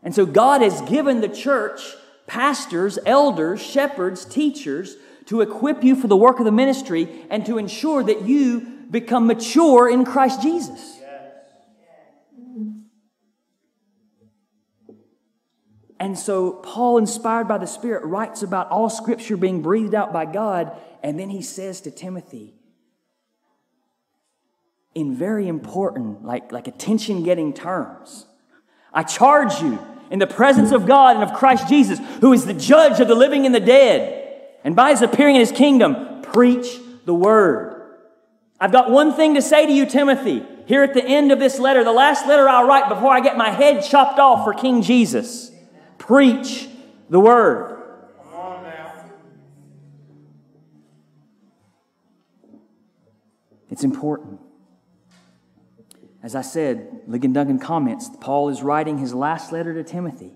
And 0.02 0.14
so 0.14 0.26
God 0.26 0.62
has 0.62 0.80
given 0.82 1.20
the 1.20 1.28
church 1.28 1.94
pastors, 2.26 2.99
elders, 3.06 3.62
shepherds, 3.62 4.25
teachers 4.25 4.97
to 5.26 5.40
equip 5.40 5.83
you 5.83 5.97
for 5.97 6.06
the 6.06 6.16
work 6.16 6.38
of 6.38 6.45
the 6.45 6.52
ministry 6.52 7.25
and 7.30 7.45
to 7.47 7.59
ensure 7.59 8.02
that 8.02 8.23
you 8.23 8.61
become 8.90 9.26
mature 9.26 9.88
in 9.88 10.04
Christ 10.04 10.42
Jesus. 10.42 11.00
And 15.99 16.18
so, 16.18 16.52
Paul, 16.52 16.99
inspired 16.99 17.49
by 17.49 17.59
the 17.59 17.66
Spirit, 17.66 18.04
writes 18.04 18.42
about 18.42 18.71
all 18.71 18.90
Scripture 18.90 19.37
being 19.37 19.62
breathed 19.62 19.95
out 19.95 20.12
by 20.12 20.26
God, 20.26 20.76
and 21.02 21.18
then 21.18 21.30
he 21.30 21.40
says 21.40 21.80
to 21.83 21.90
Timothy, 21.90 22.54
in 24.95 25.14
very 25.14 25.49
important, 25.49 26.25
like, 26.25 26.52
like 26.52 26.68
attention 26.68 27.23
getting 27.23 27.52
terms, 27.54 28.26
I 28.92 29.02
charge 29.02 29.61
you 29.61 29.78
in 30.10 30.18
the 30.18 30.26
presence 30.26 30.72
of 30.72 30.86
God 30.86 31.16
and 31.16 31.25
of 31.25 31.34
Christ 31.34 31.68
Jesus, 31.68 31.98
who 32.20 32.32
is 32.32 32.44
the 32.44 32.54
judge 32.54 33.00
of 33.00 33.08
the 33.08 33.14
living 33.14 33.46
and 33.46 33.54
the 33.54 33.60
dead, 33.60 34.44
and 34.64 34.76
by 34.76 34.90
his 34.90 35.02
appearing 35.02 35.36
in 35.36 35.40
his 35.40 35.52
kingdom, 35.52 36.22
preach 36.22 36.78
the 37.04 37.14
word. 37.14 37.96
I've 38.58 38.72
got 38.72 38.90
one 38.90 39.12
thing 39.12 39.34
to 39.34 39.42
say 39.42 39.66
to 39.66 39.72
you, 39.72 39.86
Timothy, 39.86 40.44
here 40.66 40.82
at 40.82 40.94
the 40.94 41.04
end 41.04 41.30
of 41.30 41.38
this 41.38 41.58
letter, 41.58 41.84
the 41.84 41.92
last 41.92 42.26
letter 42.26 42.48
I'll 42.48 42.66
write 42.66 42.88
before 42.88 43.12
I 43.12 43.20
get 43.20 43.36
my 43.36 43.50
head 43.50 43.84
chopped 43.84 44.18
off 44.18 44.44
for 44.44 44.54
King 44.54 44.82
Jesus. 44.82 45.50
Preach 45.98 46.68
the 47.10 47.20
word. 47.20 47.76
It's 53.70 53.84
important. 53.84 54.40
As 56.26 56.35
I 56.35 56.42
said, 56.42 57.02
Ligon 57.09 57.33
Duncan 57.33 57.61
comments, 57.61 58.11
Paul 58.21 58.49
is 58.49 58.61
writing 58.61 58.99
his 58.99 59.14
last 59.14 59.52
letter 59.52 59.73
to 59.75 59.85
Timothy. 59.85 60.33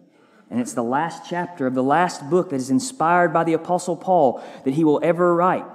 And 0.49 0.61
it's 0.61 0.73
the 0.73 0.85
last 0.85 1.29
chapter 1.29 1.67
of 1.67 1.75
the 1.75 1.83
last 1.83 2.31
book 2.31 2.51
that 2.51 2.57
is 2.57 2.71
inspired 2.71 3.33
by 3.33 3.43
the 3.43 3.55
Apostle 3.55 3.97
Paul 3.97 4.41
that 4.65 4.75
he 4.75 4.85
will 4.85 5.01
ever 5.03 5.35
write. 5.35 5.67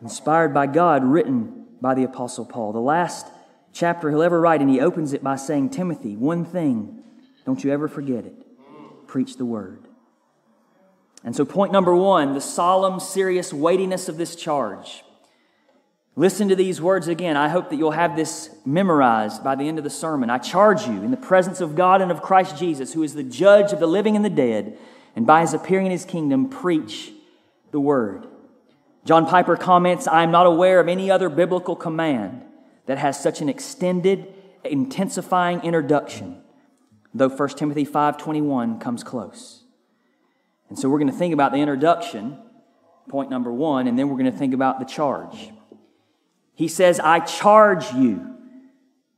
Inspired 0.00 0.54
by 0.54 0.68
God, 0.68 1.04
written 1.04 1.66
by 1.82 1.92
the 1.92 2.04
Apostle 2.04 2.46
Paul. 2.46 2.72
The 2.72 2.80
last 2.80 3.26
chapter 3.74 4.08
he'll 4.08 4.22
ever 4.22 4.40
write, 4.40 4.62
and 4.62 4.70
he 4.70 4.80
opens 4.80 5.12
it 5.12 5.22
by 5.22 5.36
saying, 5.36 5.68
Timothy, 5.68 6.16
one 6.16 6.46
thing, 6.46 7.02
don't 7.44 7.62
you 7.62 7.70
ever 7.70 7.88
forget 7.88 8.24
it. 8.24 8.46
Preach 9.06 9.36
the 9.36 9.44
word. 9.44 9.86
And 11.22 11.36
so, 11.36 11.44
point 11.44 11.72
number 11.72 11.94
one 11.94 12.32
the 12.32 12.40
solemn, 12.40 13.00
serious 13.00 13.52
weightiness 13.52 14.08
of 14.08 14.16
this 14.16 14.34
charge. 14.34 15.04
Listen 16.14 16.48
to 16.50 16.56
these 16.56 16.80
words 16.80 17.08
again. 17.08 17.38
I 17.38 17.48
hope 17.48 17.70
that 17.70 17.76
you'll 17.76 17.92
have 17.92 18.16
this 18.16 18.50
memorized 18.66 19.42
by 19.42 19.54
the 19.54 19.66
end 19.66 19.78
of 19.78 19.84
the 19.84 19.90
sermon. 19.90 20.28
I 20.28 20.36
charge 20.36 20.86
you 20.86 21.02
in 21.02 21.10
the 21.10 21.16
presence 21.16 21.62
of 21.62 21.74
God 21.74 22.02
and 22.02 22.10
of 22.10 22.20
Christ 22.20 22.58
Jesus, 22.58 22.92
who 22.92 23.02
is 23.02 23.14
the 23.14 23.22
judge 23.22 23.72
of 23.72 23.80
the 23.80 23.86
living 23.86 24.14
and 24.14 24.24
the 24.24 24.30
dead, 24.30 24.76
and 25.16 25.26
by 25.26 25.40
his 25.40 25.54
appearing 25.54 25.86
in 25.86 25.92
his 25.92 26.04
kingdom, 26.04 26.50
preach 26.50 27.12
the 27.70 27.80
word. 27.80 28.26
John 29.06 29.26
Piper 29.26 29.56
comments 29.56 30.06
I 30.06 30.22
am 30.22 30.30
not 30.30 30.46
aware 30.46 30.80
of 30.80 30.88
any 30.88 31.10
other 31.10 31.30
biblical 31.30 31.74
command 31.74 32.42
that 32.84 32.98
has 32.98 33.20
such 33.20 33.40
an 33.40 33.48
extended, 33.48 34.34
intensifying 34.64 35.62
introduction, 35.62 36.42
though 37.14 37.30
1 37.30 37.56
Timothy 37.56 37.86
5:21 37.86 38.78
comes 38.80 39.02
close. 39.02 39.64
And 40.68 40.78
so 40.78 40.90
we're 40.90 40.98
going 40.98 41.10
to 41.10 41.16
think 41.16 41.32
about 41.32 41.52
the 41.52 41.58
introduction, 41.58 42.38
point 43.08 43.30
number 43.30 43.50
1, 43.50 43.88
and 43.88 43.98
then 43.98 44.08
we're 44.08 44.18
going 44.18 44.30
to 44.30 44.38
think 44.38 44.52
about 44.52 44.78
the 44.78 44.84
charge. 44.84 45.52
He 46.62 46.68
says, 46.68 47.00
"I 47.00 47.18
charge 47.18 47.92
you." 47.92 48.20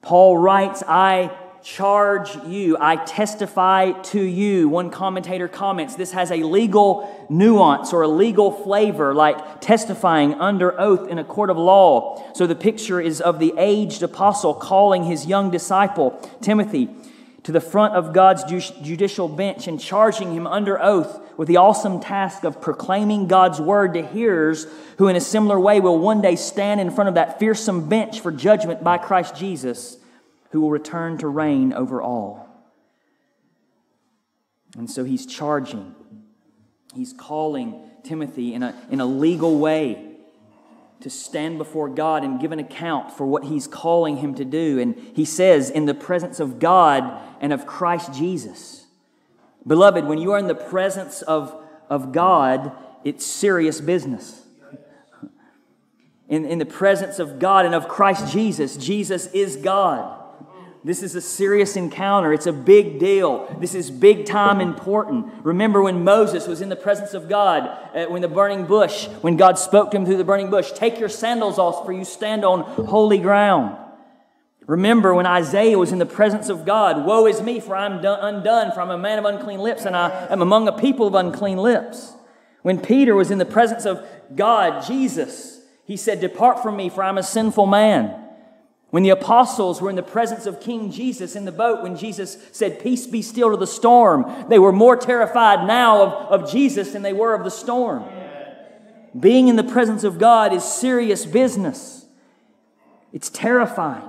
Paul 0.01 0.39
writes, 0.39 0.83
"I 0.89 1.31
charge 1.61 2.31
you. 2.47 2.79
I 2.81 2.97
testify 2.97 3.93
to 3.93 4.21
you. 4.21 4.71
One 4.71 4.89
commentator 4.89 5.47
comments 5.47 5.95
this 5.95 6.13
has 6.13 6.31
a 6.31 6.43
legal 6.43 7.07
nuance 7.29 7.93
or 7.93 8.01
a 8.01 8.09
legal 8.09 8.51
flavor, 8.51 9.13
like 9.13 9.61
testifying 9.61 10.33
under 10.41 10.79
oath 10.81 11.07
in 11.07 11.19
a 11.19 11.25
court 11.25 11.51
of 11.51 11.59
law. 11.59 12.23
So 12.33 12.47
the 12.47 12.55
picture 12.55 12.99
is 12.99 13.21
of 13.21 13.39
the 13.39 13.53
aged 13.59 14.03
apostle 14.03 14.55
calling 14.55 15.05
his 15.05 15.27
young 15.27 15.51
disciple, 15.51 16.19
Timothy, 16.41 16.89
to 17.45 17.53
the 17.53 17.61
front 17.61 17.95
of 17.95 18.13
God's 18.13 18.43
judicial 18.45 19.29
bench 19.29 19.69
and 19.69 19.79
charging 19.79 20.33
him 20.33 20.47
under 20.47 20.83
oath 20.83 21.21
with 21.37 21.47
the 21.47 21.59
awesome 21.59 22.01
task 22.01 22.43
of 22.43 22.61
proclaiming 22.61 23.29
God's 23.29 23.61
word 23.61 23.95
to 23.95 24.07
hearers 24.07 24.67
who, 24.97 25.09
in 25.09 25.17
a 25.17 25.21
similar 25.21 25.61
way, 25.61 25.79
will 25.79 25.99
one 25.99 26.23
day 26.23 26.37
stand 26.37 26.81
in 26.81 26.91
front 26.91 27.09
of 27.09 27.15
that 27.15 27.39
fearsome 27.39 27.89
bench 27.89 28.21
for 28.21 28.33
judgment 28.33 28.83
by 28.83 28.97
Christ 28.97 29.37
Jesus 29.37 29.99
who 30.51 30.63
will 30.63 30.71
return 30.71 31.19
to 31.19 31.29
reign 31.29 31.73
over 31.73 32.01
all. 32.01 32.49
And 34.79 34.91
so 34.91 35.05
he's 35.05 35.27
charging, 35.27 35.95
he's 36.95 37.13
calling 37.13 37.81
Timothy 38.05 38.55
in 38.55 38.63
a, 38.63 38.75
in 38.91 39.01
a 39.01 39.07
legal 39.07 39.59
way 39.59 40.14
to 41.01 41.11
stand 41.11 41.59
before 41.59 41.89
God 41.89 42.25
and 42.25 42.41
give 42.41 42.53
an 42.53 42.59
account 42.59 43.13
for 43.13 43.27
what 43.27 43.45
he's 43.45 43.67
calling 43.67 44.19
him 44.19 44.35
to 44.37 44.45
do. 44.45 44.79
And 44.79 44.97
he 45.15 45.25
says, 45.25 45.69
in 45.71 45.85
the 45.85 45.95
presence 45.95 46.41
of 46.41 46.59
God 46.59 47.21
and 47.41 47.53
of 47.53 47.67
Christ 47.67 48.15
Jesus. 48.15 48.87
Beloved, 49.67 50.05
when 50.07 50.19
you 50.19 50.33
are 50.33 50.39
in 50.39 50.47
the 50.47 50.55
presence 50.55 51.23
of, 51.23 51.55
of 51.91 52.13
God, 52.13 52.73
it's 53.03 53.27
serious 53.27 53.81
business. 53.81 54.43
In, 56.29 56.47
in 56.47 56.59
the 56.59 56.67
presence 56.67 57.19
of 57.19 57.39
God 57.39 57.67
and 57.67 57.75
of 57.75 57.87
Christ 57.87 58.33
Jesus, 58.33 58.77
Jesus 58.79 59.27
is 59.29 59.57
God. 59.57 60.24
This 60.85 61.03
is 61.03 61.15
a 61.15 61.21
serious 61.23 61.77
encounter. 61.77 62.35
It's 62.35 62.47
a 62.47 62.53
big 62.53 62.99
deal. 62.99 63.47
This 63.59 63.75
is 63.75 63.91
big 63.91 64.27
time 64.27 64.61
important. 64.61 65.33
Remember 65.43 65.83
when 65.83 66.05
Moses 66.05 66.47
was 66.47 66.61
in 66.61 66.69
the 66.69 66.77
presence 66.77 67.15
of 67.15 67.27
God, 67.27 67.63
uh, 67.97 68.05
when 68.05 68.21
the 68.21 68.29
burning 68.29 68.67
bush, 68.67 69.07
when 69.23 69.39
God 69.39 69.59
spoke 69.59 69.91
to 69.91 69.97
him 69.97 70.05
through 70.05 70.19
the 70.19 70.25
burning 70.25 70.51
bush, 70.51 70.73
take 70.73 71.01
your 71.01 71.09
sandals 71.09 71.59
off, 71.59 71.87
for 71.87 71.93
you 71.93 72.05
stand 72.05 72.45
on 72.45 72.61
holy 72.85 73.17
ground. 73.17 73.79
Remember 74.67 75.15
when 75.15 75.25
Isaiah 75.25 75.79
was 75.79 75.91
in 75.91 75.99
the 75.99 76.07
presence 76.07 76.51
of 76.51 76.67
God, 76.67 77.07
woe 77.07 77.27
is 77.27 77.41
me, 77.41 77.61
for 77.61 77.75
I'm 77.75 78.05
undone, 78.05 78.73
for 78.73 78.83
I'm 78.83 78.91
a 78.91 78.99
man 78.99 79.19
of 79.19 79.25
unclean 79.25 79.61
lips, 79.61 79.87
and 79.87 79.97
I 79.97 80.27
am 80.27 80.43
among 80.43 80.69
a 80.69 80.73
people 80.73 81.07
of 81.07 81.15
unclean 81.15 81.57
lips. 81.57 82.13
When 82.61 82.79
Peter 82.79 83.15
was 83.15 83.31
in 83.31 83.39
the 83.39 83.47
presence 83.47 83.87
of 83.87 84.07
God, 84.35 84.87
Jesus, 84.87 85.63
he 85.87 85.97
said, 85.97 86.21
Depart 86.21 86.63
from 86.63 86.77
me, 86.77 86.91
for 86.91 87.03
I'm 87.03 87.19
a 87.19 87.23
sinful 87.23 87.67
man. 87.67 88.24
When 88.95 89.03
the 89.03 89.11
apostles 89.11 89.83
were 89.83 89.91
in 89.91 89.97
the 89.97 90.05
presence 90.05 90.47
of 90.47 90.61
King 90.61 90.93
Jesus 90.93 91.35
in 91.35 91.47
the 91.47 91.51
boat, 91.51 91.83
when 91.83 91.97
Jesus 91.97 92.39
said, 92.53 92.79
Peace 92.79 93.09
be 93.09 93.23
still 93.23 93.51
to 93.51 93.57
the 93.57 93.67
storm, 93.67 94.47
they 94.49 94.61
were 94.61 94.71
more 94.71 94.97
terrified 94.97 95.67
now 95.67 96.01
of, 96.01 96.43
of 96.43 96.53
Jesus 96.53 96.93
than 96.93 97.03
they 97.03 97.13
were 97.13 97.35
of 97.35 97.43
the 97.43 97.51
storm. 97.51 98.05
Being 99.19 99.49
in 99.49 99.57
the 99.57 99.65
presence 99.65 100.05
of 100.05 100.21
God 100.21 100.53
is 100.53 100.63
serious 100.63 101.27
business, 101.27 102.07
it's 103.13 103.29
terrifying. 103.31 104.09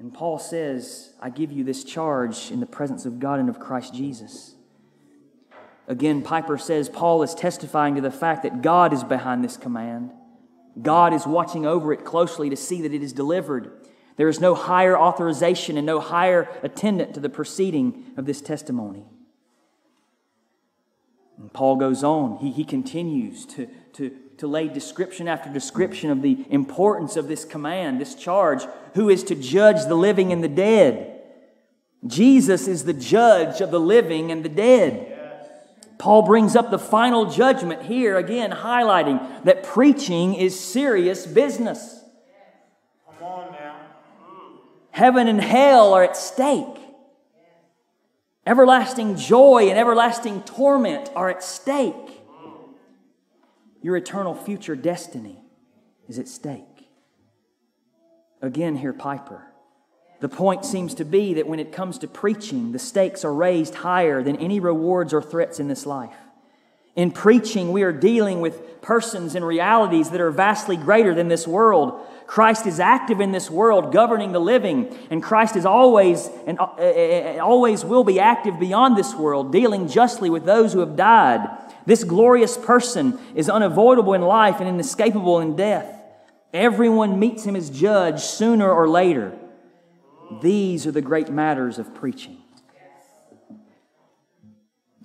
And 0.00 0.12
Paul 0.12 0.40
says, 0.40 1.12
I 1.22 1.30
give 1.30 1.52
you 1.52 1.62
this 1.62 1.84
charge 1.84 2.50
in 2.50 2.58
the 2.58 2.66
presence 2.66 3.06
of 3.06 3.20
God 3.20 3.38
and 3.38 3.48
of 3.48 3.60
Christ 3.60 3.94
Jesus. 3.94 4.56
Again, 5.86 6.22
Piper 6.22 6.58
says 6.58 6.88
Paul 6.88 7.22
is 7.22 7.36
testifying 7.36 7.94
to 7.94 8.00
the 8.00 8.10
fact 8.10 8.42
that 8.42 8.62
God 8.62 8.92
is 8.92 9.04
behind 9.04 9.44
this 9.44 9.56
command. 9.56 10.10
God 10.80 11.12
is 11.12 11.26
watching 11.26 11.66
over 11.66 11.92
it 11.92 12.04
closely 12.04 12.50
to 12.50 12.56
see 12.56 12.82
that 12.82 12.92
it 12.92 13.02
is 13.02 13.12
delivered. 13.12 13.72
There 14.16 14.28
is 14.28 14.40
no 14.40 14.54
higher 14.54 14.98
authorization 14.98 15.76
and 15.76 15.86
no 15.86 16.00
higher 16.00 16.48
attendant 16.62 17.14
to 17.14 17.20
the 17.20 17.28
proceeding 17.28 18.04
of 18.16 18.26
this 18.26 18.40
testimony. 18.40 19.04
And 21.38 21.52
Paul 21.52 21.76
goes 21.76 22.04
on, 22.04 22.38
he, 22.38 22.50
he 22.50 22.64
continues 22.64 23.44
to, 23.46 23.68
to, 23.94 24.10
to 24.38 24.46
lay 24.46 24.68
description 24.68 25.26
after 25.26 25.52
description 25.52 26.10
of 26.10 26.22
the 26.22 26.44
importance 26.48 27.16
of 27.16 27.28
this 27.28 27.44
command, 27.44 28.00
this 28.00 28.14
charge, 28.14 28.64
who 28.94 29.08
is 29.08 29.24
to 29.24 29.34
judge 29.34 29.84
the 29.86 29.96
living 29.96 30.32
and 30.32 30.44
the 30.44 30.48
dead. 30.48 31.22
Jesus 32.06 32.68
is 32.68 32.84
the 32.84 32.92
judge 32.92 33.60
of 33.60 33.70
the 33.70 33.80
living 33.80 34.30
and 34.30 34.44
the 34.44 34.48
dead. 34.48 35.13
Paul 35.98 36.22
brings 36.22 36.56
up 36.56 36.70
the 36.70 36.78
final 36.78 37.30
judgment 37.30 37.82
here, 37.82 38.16
again, 38.16 38.50
highlighting 38.50 39.44
that 39.44 39.62
preaching 39.62 40.34
is 40.34 40.58
serious 40.58 41.26
business. 41.26 42.02
Come 43.06 43.26
on 43.26 43.52
now. 43.52 43.76
Heaven 44.90 45.28
and 45.28 45.40
hell 45.40 45.94
are 45.94 46.04
at 46.04 46.16
stake. 46.16 46.78
Everlasting 48.46 49.16
joy 49.16 49.68
and 49.70 49.78
everlasting 49.78 50.42
torment 50.42 51.10
are 51.16 51.30
at 51.30 51.42
stake. 51.42 52.22
Your 53.80 53.96
eternal 53.96 54.34
future 54.34 54.76
destiny 54.76 55.42
is 56.08 56.18
at 56.18 56.28
stake. 56.28 56.88
Again, 58.42 58.76
here, 58.76 58.92
Piper. 58.92 59.53
The 60.20 60.28
point 60.28 60.64
seems 60.64 60.94
to 60.94 61.04
be 61.04 61.34
that 61.34 61.46
when 61.46 61.58
it 61.58 61.72
comes 61.72 61.98
to 61.98 62.08
preaching, 62.08 62.72
the 62.72 62.78
stakes 62.78 63.24
are 63.24 63.34
raised 63.34 63.74
higher 63.74 64.22
than 64.22 64.36
any 64.36 64.60
rewards 64.60 65.12
or 65.12 65.20
threats 65.20 65.60
in 65.60 65.68
this 65.68 65.86
life. 65.86 66.14
In 66.96 67.10
preaching, 67.10 67.72
we 67.72 67.82
are 67.82 67.92
dealing 67.92 68.40
with 68.40 68.80
persons 68.80 69.34
and 69.34 69.44
realities 69.44 70.10
that 70.10 70.20
are 70.20 70.30
vastly 70.30 70.76
greater 70.76 71.12
than 71.12 71.26
this 71.26 71.46
world. 71.46 72.06
Christ 72.26 72.66
is 72.66 72.78
active 72.78 73.20
in 73.20 73.32
this 73.32 73.50
world, 73.50 73.92
governing 73.92 74.30
the 74.30 74.40
living, 74.40 74.96
and 75.10 75.22
Christ 75.22 75.56
is 75.56 75.66
always 75.66 76.30
and 76.46 76.58
uh, 76.58 76.68
uh, 76.78 76.82
uh, 76.82 77.38
always 77.42 77.84
will 77.84 78.04
be 78.04 78.20
active 78.20 78.60
beyond 78.60 78.96
this 78.96 79.12
world, 79.14 79.50
dealing 79.50 79.88
justly 79.88 80.30
with 80.30 80.44
those 80.44 80.72
who 80.72 80.80
have 80.80 80.94
died. 80.94 81.48
This 81.84 82.04
glorious 82.04 82.56
person 82.56 83.18
is 83.34 83.50
unavoidable 83.50 84.14
in 84.14 84.22
life 84.22 84.60
and 84.60 84.68
inescapable 84.68 85.40
in 85.40 85.56
death. 85.56 86.00
Everyone 86.52 87.18
meets 87.18 87.44
him 87.44 87.56
as 87.56 87.68
judge 87.68 88.20
sooner 88.20 88.70
or 88.70 88.88
later. 88.88 89.36
These 90.42 90.86
are 90.86 90.92
the 90.92 91.02
great 91.02 91.30
matters 91.30 91.78
of 91.78 91.94
preaching. 91.94 92.38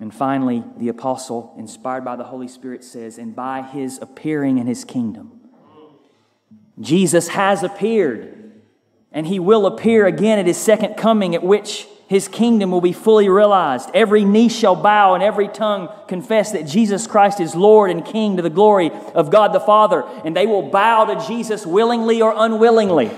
And 0.00 0.14
finally, 0.14 0.64
the 0.78 0.88
apostle, 0.88 1.54
inspired 1.58 2.04
by 2.06 2.16
the 2.16 2.24
Holy 2.24 2.48
Spirit, 2.48 2.82
says, 2.82 3.18
And 3.18 3.36
by 3.36 3.62
his 3.62 3.98
appearing 4.00 4.56
in 4.56 4.66
his 4.66 4.84
kingdom. 4.84 5.40
Jesus 6.80 7.28
has 7.28 7.62
appeared, 7.62 8.52
and 9.12 9.26
he 9.26 9.38
will 9.38 9.66
appear 9.66 10.06
again 10.06 10.38
at 10.38 10.46
his 10.46 10.56
second 10.56 10.94
coming, 10.94 11.34
at 11.34 11.42
which 11.42 11.86
his 12.08 12.26
kingdom 12.26 12.70
will 12.70 12.80
be 12.80 12.94
fully 12.94 13.28
realized. 13.28 13.90
Every 13.92 14.24
knee 14.24 14.48
shall 14.48 14.74
bow, 14.74 15.14
and 15.14 15.22
every 15.22 15.48
tongue 15.48 15.90
confess 16.08 16.52
that 16.52 16.66
Jesus 16.66 17.06
Christ 17.06 17.38
is 17.38 17.54
Lord 17.54 17.90
and 17.90 18.02
King 18.02 18.36
to 18.36 18.42
the 18.42 18.50
glory 18.50 18.90
of 19.14 19.30
God 19.30 19.52
the 19.52 19.60
Father. 19.60 20.02
And 20.24 20.34
they 20.34 20.46
will 20.46 20.70
bow 20.70 21.04
to 21.04 21.26
Jesus 21.28 21.66
willingly 21.66 22.22
or 22.22 22.32
unwillingly. 22.34 23.10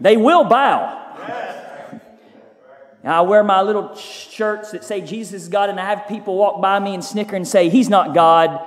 They 0.00 0.16
will 0.16 0.44
bow. 0.44 0.98
I 3.02 3.22
wear 3.22 3.42
my 3.42 3.62
little 3.62 3.94
shirts 3.96 4.72
that 4.72 4.84
say 4.84 5.00
Jesus 5.00 5.42
is 5.42 5.48
God, 5.48 5.70
and 5.70 5.80
I 5.80 5.86
have 5.86 6.06
people 6.06 6.36
walk 6.36 6.60
by 6.60 6.78
me 6.78 6.94
and 6.94 7.04
snicker 7.04 7.34
and 7.34 7.48
say, 7.48 7.68
He's 7.68 7.88
not 7.88 8.14
God. 8.14 8.60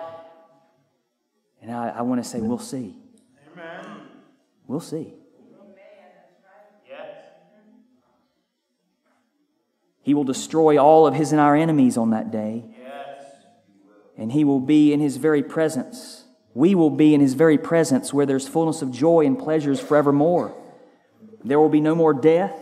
And 1.62 1.72
I, 1.72 1.90
I 1.90 2.02
want 2.02 2.24
to 2.24 2.30
say, 2.30 2.40
We'll 2.42 2.58
see. 2.58 2.96
Amen. 3.54 4.02
We'll 4.68 4.80
see. 4.80 5.14
He 10.04 10.14
will 10.14 10.26
destroy 10.26 10.78
all 10.78 11.08
of 11.08 11.14
his 11.14 11.32
and 11.32 11.40
our 11.40 11.56
enemies 11.56 11.96
on 11.96 12.10
that 12.10 12.30
day. 12.30 12.66
Yes. 12.78 13.24
And 14.18 14.34
he 14.34 14.44
will 14.44 14.60
be 14.60 14.92
in 14.92 15.00
his 15.00 15.16
very 15.16 15.42
presence. 15.42 16.26
We 16.54 16.76
will 16.76 16.90
be 16.90 17.14
in 17.14 17.22
his 17.22 17.36
very 17.36 17.58
presence 17.58 18.14
where 18.14 18.26
there's 18.26 18.46
fullness 18.46 18.82
of 18.82 18.92
joy 18.92 19.26
and 19.26 19.40
pleasures 19.40 19.80
forevermore. 19.80 20.54
There 21.44 21.60
will 21.60 21.70
be 21.70 21.82
no 21.82 21.96
more 21.96 22.14
death, 22.14 22.56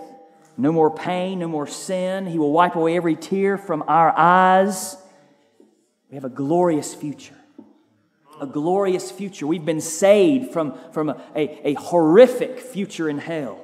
no 0.58 0.72
more 0.72 0.94
pain, 0.94 1.40
no 1.40 1.48
more 1.48 1.68
sin. 1.68 2.26
He 2.26 2.40
will 2.40 2.52
wipe 2.52 2.76
away 2.76 2.98
every 2.98 3.16
tear 3.16 3.58
from 3.58 3.84
our 3.88 4.14
eyes. 4.18 4.98
We 6.10 6.16
have 6.16 6.26
a 6.26 6.30
glorious 6.30 6.94
future. 6.94 7.36
A 8.42 8.48
glorious 8.48 9.12
future. 9.12 9.46
We've 9.46 9.66
been 9.66 9.82
saved 9.82 10.52
from, 10.52 10.78
from 10.92 11.10
a, 11.10 11.22
a, 11.36 11.70
a 11.70 11.74
horrific 11.76 12.60
future 12.60 13.08
in 13.08 13.20
hell 13.20 13.64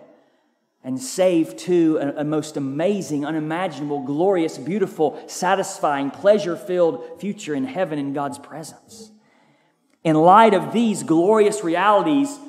and 0.83 1.01
saved 1.01 1.57
to 1.57 1.97
a, 1.97 2.21
a 2.21 2.23
most 2.23 2.55
amazing, 2.55 3.25
unimaginable, 3.25 4.03
glorious, 4.03 4.57
beautiful, 4.57 5.21
satisfying, 5.27 6.11
pleasure 6.11 6.55
filled 6.55 7.19
future 7.19 7.53
in 7.55 7.65
heaven 7.65 7.99
in 7.99 8.13
God's 8.13 8.37
presence. 8.37 9.11
In 10.03 10.15
light 10.15 10.53
of 10.53 10.71
these 10.71 11.03
glorious 11.03 11.63
realities, 11.63 12.39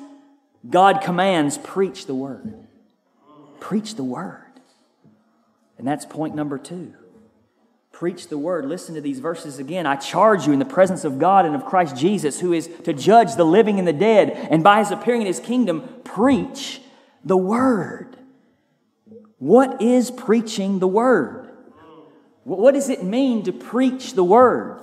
God 0.69 1.01
commands 1.01 1.57
preach 1.57 2.05
the 2.05 2.15
word. 2.15 2.58
Preach 3.59 3.95
the 3.95 4.03
word. 4.03 4.43
And 5.77 5.87
that's 5.87 6.05
point 6.05 6.35
number 6.35 6.57
two. 6.57 6.93
Preach 7.91 8.27
the 8.27 8.37
word. 8.37 8.65
Listen 8.65 8.95
to 8.95 9.01
these 9.01 9.19
verses 9.19 9.59
again. 9.59 9.85
I 9.85 9.95
charge 9.95 10.47
you 10.47 10.53
in 10.53 10.59
the 10.59 10.65
presence 10.65 11.03
of 11.03 11.19
God 11.19 11.45
and 11.45 11.55
of 11.55 11.65
Christ 11.65 11.97
Jesus, 11.97 12.39
who 12.39 12.53
is 12.53 12.69
to 12.83 12.93
judge 12.93 13.35
the 13.35 13.43
living 13.43 13.77
and 13.79 13.87
the 13.87 13.93
dead, 13.93 14.29
and 14.51 14.63
by 14.63 14.79
his 14.79 14.91
appearing 14.91 15.21
in 15.21 15.27
his 15.27 15.39
kingdom, 15.39 15.87
preach 16.03 16.81
the 17.25 17.35
word. 17.35 18.15
What 19.37 19.81
is 19.81 20.11
preaching 20.11 20.79
the 20.79 20.87
word? 20.87 21.49
What 22.43 22.73
does 22.73 22.89
it 22.89 23.03
mean 23.03 23.43
to 23.43 23.51
preach 23.51 24.13
the 24.13 24.23
word? 24.23 24.81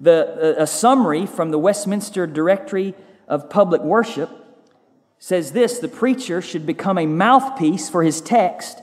The, 0.00 0.56
a 0.60 0.66
summary 0.66 1.26
from 1.26 1.50
the 1.50 1.58
Westminster 1.58 2.26
Directory 2.26 2.94
of 3.28 3.48
Public 3.48 3.82
Worship 3.82 4.30
says 5.24 5.52
this 5.52 5.78
the 5.78 5.88
preacher 5.88 6.42
should 6.42 6.66
become 6.66 6.98
a 6.98 7.06
mouthpiece 7.06 7.88
for 7.88 8.02
his 8.02 8.20
text, 8.20 8.82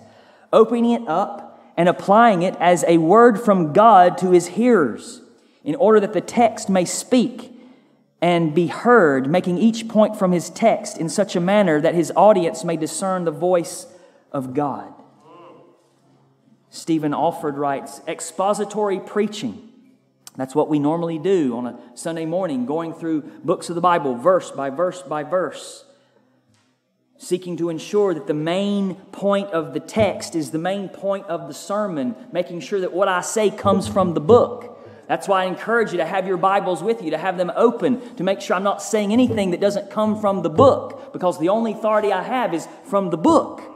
opening 0.52 0.90
it 0.90 1.08
up 1.08 1.72
and 1.78 1.88
applying 1.88 2.42
it 2.42 2.56
as 2.60 2.84
a 2.88 2.98
word 2.98 3.40
from 3.40 3.74
God 3.74 4.18
to 4.18 4.32
his 4.32 4.48
hearers, 4.48 5.22
in 5.64 5.76
order 5.76 6.00
that 6.00 6.14
the 6.14 6.20
text 6.20 6.68
may 6.68 6.84
speak 6.84 7.54
and 8.24 8.56
be 8.56 8.66
heard, 8.66 9.30
making 9.30 9.60
each 9.60 9.88
point 9.88 10.18
from 10.18 10.32
his 10.32 10.50
text 10.50 10.98
in 10.98 11.10
such 11.10 11.36
a 11.36 11.40
manner 11.40 11.80
that 11.80 11.94
his 11.94 12.12
audience 12.16 12.64
may 12.64 12.76
discern 12.76 13.24
the 13.24 13.30
voice 13.30 13.86
of 14.32 14.56
God. 14.56 14.92
Stephen 16.72 17.12
Olford 17.12 17.56
writes 17.56 18.02
expository 18.08 19.00
preaching. 19.00 19.70
That's 20.38 20.56
what 20.56 20.70
we 20.70 20.80
normally 20.80 21.20
do 21.20 21.56
on 21.56 21.68
a 21.68 21.80
Sunday 21.94 22.26
morning, 22.26 22.66
going 22.66 22.96
through 22.96 23.22
books 23.44 23.70
of 23.70 23.76
the 23.76 23.82
Bible, 23.82 24.16
verse 24.16 24.50
by 24.50 24.72
verse 24.72 25.04
by 25.04 25.22
verse 25.22 25.86
seeking 27.22 27.56
to 27.56 27.70
ensure 27.70 28.16
that 28.16 28.26
the 28.26 28.34
main 28.34 28.96
point 29.12 29.48
of 29.52 29.76
the 29.76 29.80
text 29.80 30.36
is 30.36 30.50
the 30.50 30.58
main 30.58 30.90
point 30.90 31.24
of 31.28 31.48
the 31.48 31.54
sermon, 31.54 32.16
making 32.32 32.60
sure 32.60 32.80
that 32.80 32.92
what 32.92 33.08
I 33.08 33.22
say 33.22 33.52
comes 33.52 33.88
from 33.88 34.16
the 34.16 34.20
book. 34.20 34.80
That's 35.08 35.28
why 35.28 35.44
I 35.44 35.46
encourage 35.46 35.92
you 35.92 36.00
to 36.00 36.06
have 36.06 36.26
your 36.26 36.38
Bibles 36.38 36.82
with 36.82 37.04
you, 37.04 37.12
to 37.12 37.20
have 37.20 37.38
them 37.38 37.52
open, 37.56 38.16
to 38.16 38.24
make 38.24 38.42
sure 38.42 38.56
I'm 38.56 38.64
not 38.64 38.82
saying 38.82 39.14
anything 39.14 39.52
that 39.52 39.62
doesn't 39.62 39.92
come 39.92 40.20
from 40.20 40.42
the 40.42 40.50
book, 40.50 41.14
because 41.14 41.38
the 41.38 41.50
only 41.50 41.74
authority 41.74 42.12
I 42.12 42.24
have 42.24 42.56
is 42.56 42.68
from 42.86 43.12
the 43.12 43.18
book. 43.18 43.71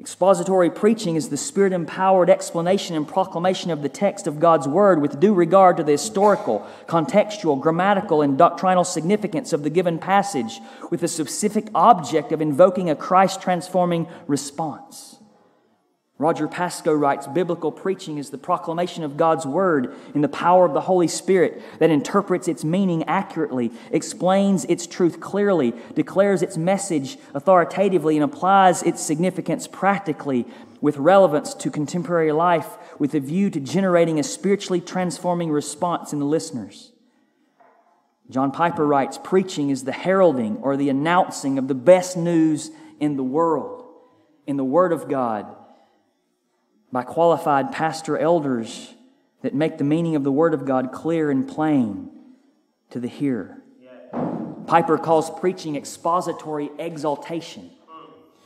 Expository 0.00 0.70
preaching 0.70 1.14
is 1.14 1.28
the 1.28 1.36
spirit 1.36 1.72
empowered 1.72 2.28
explanation 2.28 2.96
and 2.96 3.06
proclamation 3.06 3.70
of 3.70 3.80
the 3.80 3.88
text 3.88 4.26
of 4.26 4.40
God's 4.40 4.66
Word 4.66 5.00
with 5.00 5.20
due 5.20 5.32
regard 5.32 5.76
to 5.76 5.84
the 5.84 5.92
historical, 5.92 6.66
contextual, 6.88 7.60
grammatical, 7.60 8.20
and 8.20 8.36
doctrinal 8.36 8.82
significance 8.82 9.52
of 9.52 9.62
the 9.62 9.70
given 9.70 10.00
passage, 10.00 10.58
with 10.90 11.00
the 11.00 11.06
specific 11.06 11.68
object 11.76 12.32
of 12.32 12.42
invoking 12.42 12.90
a 12.90 12.96
Christ 12.96 13.40
transforming 13.40 14.08
response. 14.26 15.13
Roger 16.16 16.46
Pascoe 16.46 16.94
writes 16.94 17.26
Biblical 17.26 17.72
preaching 17.72 18.18
is 18.18 18.30
the 18.30 18.38
proclamation 18.38 19.02
of 19.02 19.16
God's 19.16 19.44
word 19.44 19.96
in 20.14 20.20
the 20.20 20.28
power 20.28 20.64
of 20.64 20.72
the 20.72 20.82
Holy 20.82 21.08
Spirit 21.08 21.60
that 21.80 21.90
interprets 21.90 22.46
its 22.46 22.62
meaning 22.62 23.02
accurately, 23.04 23.72
explains 23.90 24.64
its 24.66 24.86
truth 24.86 25.18
clearly, 25.18 25.74
declares 25.94 26.40
its 26.40 26.56
message 26.56 27.18
authoritatively, 27.34 28.16
and 28.16 28.22
applies 28.22 28.84
its 28.84 29.02
significance 29.02 29.66
practically 29.66 30.46
with 30.80 30.98
relevance 30.98 31.52
to 31.54 31.68
contemporary 31.68 32.30
life 32.30 32.76
with 33.00 33.12
a 33.14 33.20
view 33.20 33.50
to 33.50 33.58
generating 33.58 34.20
a 34.20 34.22
spiritually 34.22 34.80
transforming 34.80 35.50
response 35.50 36.12
in 36.12 36.20
the 36.20 36.24
listeners. 36.24 36.92
John 38.30 38.52
Piper 38.52 38.86
writes 38.86 39.18
Preaching 39.22 39.70
is 39.70 39.82
the 39.82 39.92
heralding 39.92 40.58
or 40.58 40.76
the 40.76 40.90
announcing 40.90 41.58
of 41.58 41.66
the 41.66 41.74
best 41.74 42.16
news 42.16 42.70
in 43.00 43.16
the 43.16 43.24
world, 43.24 43.84
in 44.46 44.56
the 44.56 44.64
Word 44.64 44.92
of 44.92 45.08
God 45.08 45.56
by 46.94 47.02
qualified 47.02 47.72
pastor 47.72 48.16
elders 48.16 48.94
that 49.42 49.52
make 49.52 49.78
the 49.78 49.84
meaning 49.84 50.14
of 50.14 50.22
the 50.22 50.30
Word 50.30 50.54
of 50.54 50.64
God 50.64 50.92
clear 50.92 51.28
and 51.28 51.48
plain 51.48 52.08
to 52.90 53.00
the 53.00 53.08
hearer. 53.08 53.56
Piper 54.68 54.96
calls 54.96 55.28
preaching 55.40 55.74
expository 55.74 56.70
exaltation. 56.78 57.68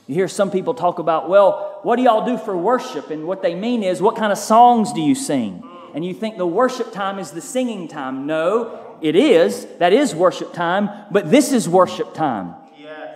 You 0.06 0.14
hear 0.14 0.28
some 0.28 0.50
people 0.50 0.72
talk 0.72 0.98
about, 0.98 1.28
well, 1.28 1.80
what 1.82 1.96
do 1.96 2.02
y'all 2.02 2.24
do 2.24 2.38
for 2.38 2.56
worship? 2.56 3.10
And 3.10 3.26
what 3.26 3.42
they 3.42 3.54
mean 3.54 3.82
is, 3.82 4.00
what 4.00 4.16
kind 4.16 4.32
of 4.32 4.38
songs 4.38 4.94
do 4.94 5.02
you 5.02 5.14
sing? 5.14 5.62
And 5.94 6.02
you 6.02 6.14
think 6.14 6.38
the 6.38 6.46
worship 6.46 6.90
time 6.90 7.18
is 7.18 7.32
the 7.32 7.42
singing 7.42 7.86
time. 7.86 8.26
No, 8.26 8.96
it 9.02 9.14
is. 9.14 9.66
That 9.76 9.92
is 9.92 10.14
worship 10.14 10.54
time, 10.54 10.88
but 11.10 11.30
this 11.30 11.52
is 11.52 11.68
worship 11.68 12.14
time. 12.14 12.54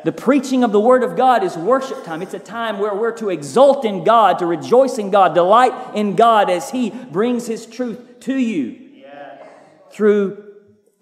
The 0.05 0.13
preaching 0.13 0.65
of 0.65 0.73
the 0.73 0.81
Word 0.81 1.05
of 1.05 1.17
God 1.17 1.45
is 1.45 1.57
worship 1.57 2.05
time. 2.05 2.23
It's 2.23 2.35
a 2.35 2.39
time 2.39 2.79
where 2.79 2.95
we're 2.95 3.17
to 3.19 3.29
exult 3.29 3.85
in 3.85 4.05
God, 4.05 4.39
to 4.41 4.47
rejoice 4.47 4.99
in 4.99 5.11
God, 5.11 5.35
delight 5.35 5.95
in 5.95 6.17
God 6.17 6.51
as 6.51 6.71
He 6.71 6.91
brings 6.91 7.47
His 7.47 7.67
truth 7.67 8.21
to 8.21 8.37
you. 8.37 8.79
Yes. 8.95 9.47
Through 9.93 10.45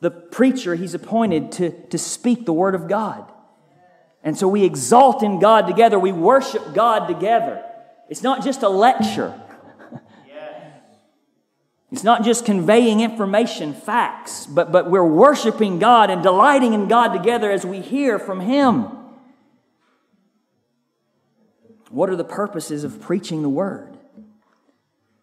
the 0.01 0.11
preacher 0.11 0.75
He's 0.75 0.95
appointed 0.95 1.53
to, 1.53 1.71
to 1.89 1.99
speak 1.99 2.45
the 2.45 2.53
Word 2.53 2.75
of 2.75 2.89
God. 2.89 3.31
And 4.23 4.37
so 4.37 4.47
we 4.49 4.65
exalt 4.65 5.23
in 5.23 5.39
God 5.39 5.67
together. 5.67 5.99
We 5.99 6.13
worship 6.13 6.75
God 6.75 7.07
together. 7.07 7.65
It's 8.11 8.23
not 8.23 8.45
just 8.45 8.63
a 8.63 8.69
lecture. 8.69 9.41
It's 11.93 12.05
not 12.05 12.25
just 12.25 12.45
conveying 12.45 13.01
information, 13.01 13.75
facts, 13.75 14.47
but, 14.47 14.71
but 14.71 14.89
we're 14.89 15.05
worshiping 15.05 15.81
God 15.81 16.09
and 16.09 16.23
delighting 16.23 16.73
in 16.73 16.87
God 16.87 17.13
together 17.13 17.51
as 17.51 17.67
we 17.67 17.81
hear 17.81 18.19
from 18.19 18.41
Him. 18.41 18.87
What 21.91 22.09
are 22.09 22.17
the 22.17 22.25
purposes 22.25 22.85
of 22.85 23.01
preaching 23.01 23.43
the 23.43 23.49
Word? 23.49 23.99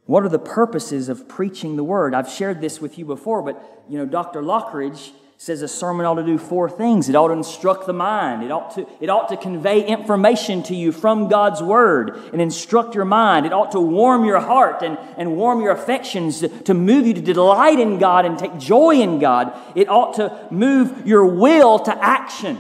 What 0.06 0.24
are 0.24 0.30
the 0.30 0.40
purposes 0.40 1.08
of 1.08 1.30
preaching 1.30 1.78
the 1.78 1.84
Word? 1.84 2.14
I've 2.14 2.30
shared 2.30 2.60
this 2.60 2.82
with 2.82 2.98
you 2.98 3.06
before, 3.06 3.42
but 3.42 3.84
you 3.90 3.98
know, 3.98 4.06
Dr. 4.06 4.42
Lockridge 4.42 5.12
says 5.38 5.62
a 5.62 5.68
sermon 5.68 6.06
ought 6.06 6.16
to 6.16 6.24
do 6.24 6.38
four 6.38 6.70
things. 6.70 7.08
It 7.10 7.16
ought 7.16 7.28
to 7.28 7.34
instruct 7.34 7.86
the 7.86 7.94
mind. 7.94 8.44
It 8.44 8.52
ought 8.52 8.74
to, 8.76 8.88
it 9.00 9.10
ought 9.10 9.30
to 9.30 9.38
convey 9.38 9.86
information 9.86 10.64
to 10.64 10.76
you 10.76 10.92
from 10.92 11.28
God's 11.28 11.62
Word 11.62 12.18
and 12.34 12.42
instruct 12.42 12.96
your 12.96 13.06
mind. 13.06 13.46
It 13.46 13.54
ought 13.54 13.72
to 13.74 13.80
warm 13.80 14.26
your 14.26 14.40
heart 14.40 14.82
and, 14.82 14.97
and 15.18 15.36
warm 15.36 15.62
your 15.62 15.72
affections 15.72 16.40
to, 16.40 16.74
move 16.74 17.08
you 17.08 17.14
to 17.14 17.22
delight 17.22 17.80
in 17.80 18.00
God 18.00 18.26
and 18.26 18.38
take 18.38 18.58
joy 18.58 18.96
in 18.96 19.20
God. 19.20 19.54
It 19.76 19.90
ought 19.90 20.16
to 20.16 20.48
move 20.52 21.06
your 21.06 21.26
will 21.26 21.80
to 21.80 22.04
action. 22.04 22.58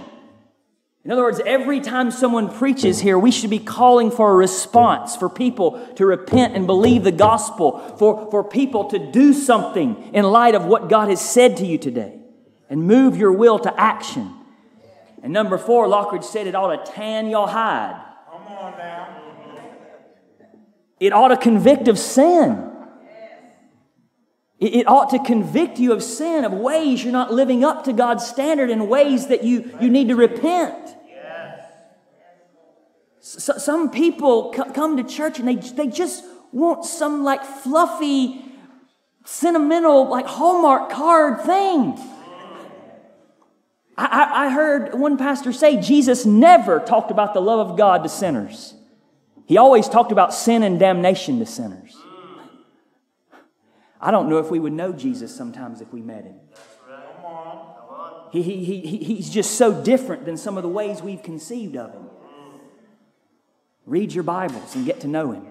In 1.06 1.12
other 1.12 1.24
words, 1.24 1.40
every 1.46 1.80
time 1.80 2.12
someone 2.12 2.54
preaches 2.54 3.00
here, 3.00 3.18
we 3.18 3.32
should 3.32 3.50
be 3.50 3.60
calling 3.60 4.12
for 4.12 4.30
a 4.30 4.36
response, 4.36 5.16
for 5.16 5.30
people 5.30 5.80
to 5.96 6.06
repent 6.06 6.54
and 6.56 6.68
believe 6.68 7.06
the 7.06 7.14
gospel, 7.14 7.80
for, 7.98 8.30
for 8.30 8.44
people 8.44 8.90
to 8.90 9.00
do 9.00 9.32
something 9.34 10.12
in 10.14 10.26
light 10.26 10.54
of 10.54 10.66
what 10.66 10.90
God 10.90 11.08
has 11.08 11.22
said 11.22 11.56
to 11.58 11.66
you 11.66 11.78
today 11.78 12.20
and 12.70 12.84
move 12.84 13.16
your 13.16 13.32
will 13.32 13.58
to 13.60 13.80
action. 13.80 14.34
And 15.24 15.32
number 15.32 15.58
four, 15.58 15.88
Lockridge 15.88 16.26
said 16.26 16.48
it 16.48 16.56
ought 16.56 16.86
to 16.86 16.92
tan 16.92 17.30
your 17.30 17.48
hide. 17.48 18.04
It 21.00 21.14
ought 21.14 21.30
to 21.30 21.38
convict 21.38 21.88
of 21.88 22.00
sin. 22.00 22.64
It, 24.60 24.88
ought 24.88 25.12
to 25.12 25.20
convict 25.20 25.78
you 25.78 25.94
of 25.94 26.02
sin, 26.02 26.44
of 26.44 26.52
ways 26.52 27.04
you're 27.04 27.14
not 27.14 27.32
living 27.32 27.64
up 27.64 27.84
to 27.84 27.94
God's 27.94 28.26
standard, 28.26 28.72
and 28.72 28.90
ways 28.90 29.28
that 29.28 29.44
you, 29.44 29.72
you 29.80 29.90
need 29.92 30.08
to 30.08 30.16
repent. 30.16 30.96
So, 33.20 33.58
some 33.58 33.92
people 33.92 34.52
come 34.74 34.98
to 34.98 35.04
church 35.04 35.38
and 35.38 35.48
they, 35.48 35.56
they 35.56 35.88
just 35.88 36.24
want 36.52 36.86
some 36.86 37.24
like 37.24 37.44
fluffy, 37.44 38.46
sentimental, 39.26 40.08
like 40.10 40.26
Hallmark 40.26 40.90
card 40.90 41.42
thing. 41.42 42.00
I, 43.98 44.46
I 44.46 44.50
heard 44.50 44.94
one 44.94 45.18
pastor 45.18 45.52
say 45.52 45.80
Jesus 45.82 46.26
never 46.26 46.80
talked 46.80 47.12
about 47.12 47.34
the 47.34 47.42
love 47.42 47.70
of 47.70 47.78
God 47.78 48.04
to 48.04 48.10
sinners. 48.10 48.74
He 49.48 49.58
always 49.58 49.88
talked 49.88 50.12
about 50.12 50.34
sin 50.34 50.62
and 50.62 50.78
damnation 50.78 51.40
to 51.40 51.46
sinners. 51.46 51.96
I 54.00 54.12
don't 54.12 54.30
know 54.30 54.40
if 54.40 54.52
we 54.52 54.60
would 54.60 54.74
know 54.74 54.92
Jesus 54.92 55.34
sometimes 55.34 55.80
if 55.80 55.92
we 55.94 56.02
met 56.02 56.26
him. 56.26 56.36
He, 58.34 58.42
he, 58.42 58.82
he, 58.82 58.98
he's 58.98 59.30
just 59.30 59.52
so 59.52 59.74
different 59.84 60.26
than 60.26 60.36
some 60.36 60.58
of 60.58 60.64
the 60.64 60.70
ways 60.70 61.02
we've 61.02 61.24
conceived 61.24 61.78
of 61.78 61.94
him. 61.94 62.10
Read 63.86 64.14
your 64.14 64.26
Bibles 64.26 64.76
and 64.76 64.86
get 64.86 65.00
to 65.02 65.08
know 65.08 65.32
him. 65.32 65.48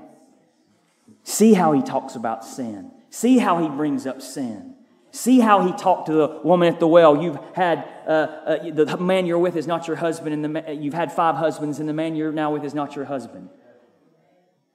See 1.24 1.54
how 1.54 1.72
he 1.72 1.80
talks 1.80 2.16
about 2.16 2.44
sin. 2.44 2.90
See 3.08 3.38
how 3.38 3.62
he 3.62 3.68
brings 3.68 4.06
up 4.06 4.20
sin. 4.20 4.74
See 5.10 5.40
how 5.40 5.66
he 5.66 5.72
talked 5.72 6.08
to 6.08 6.12
the 6.12 6.40
woman 6.44 6.72
at 6.72 6.80
the 6.80 6.86
well. 6.86 7.22
You've 7.22 7.38
had 7.54 7.88
uh, 8.06 8.10
uh, 8.10 8.70
the 8.70 8.98
man 8.98 9.24
you're 9.24 9.38
with 9.38 9.56
is 9.56 9.66
not 9.66 9.86
your 9.86 9.96
husband, 9.96 10.44
and 10.44 10.56
the, 10.56 10.74
you've 10.74 10.92
had 10.92 11.10
five 11.10 11.36
husbands, 11.36 11.78
and 11.78 11.88
the 11.88 11.94
man 11.94 12.14
you're 12.14 12.30
now 12.32 12.52
with 12.52 12.62
is 12.62 12.74
not 12.74 12.94
your 12.94 13.06
husband. 13.06 13.48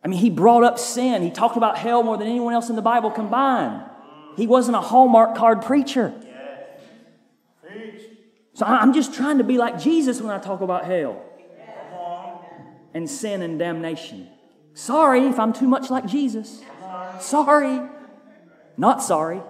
I 0.04 0.08
mean, 0.08 0.20
he 0.20 0.30
brought 0.30 0.64
up 0.64 0.80
sin. 0.80 1.22
He 1.22 1.30
talked 1.30 1.58
about 1.58 1.78
hell 1.78 2.02
more 2.04 2.18
than 2.18 2.28
anyone 2.28 2.54
else 2.54 2.70
in 2.70 2.76
the 2.76 2.82
Bible 2.82 3.12
combined. 3.12 3.84
He 4.36 4.48
wasn't 4.48 4.78
a 4.78 4.82
Hallmark 4.82 5.36
card 5.36 5.62
preacher. 5.62 6.14
So 8.54 8.66
I'm 8.66 8.94
just 8.94 9.14
trying 9.14 9.38
to 9.38 9.44
be 9.44 9.58
like 9.58 9.80
Jesus 9.80 10.22
when 10.22 10.32
I 10.32 10.40
talk 10.40 10.62
about 10.62 10.86
hell 10.86 11.24
and 12.94 13.10
sin 13.10 13.42
and 13.42 13.58
damnation. 13.58 14.28
Sorry 14.74 15.26
if 15.28 15.40
I'm 15.40 15.54
too 15.54 15.68
much 15.68 15.90
like 15.90 16.06
Jesus. 16.06 16.62
Sorry. 17.20 17.82
Not 18.78 19.02
sorry. 19.02 19.42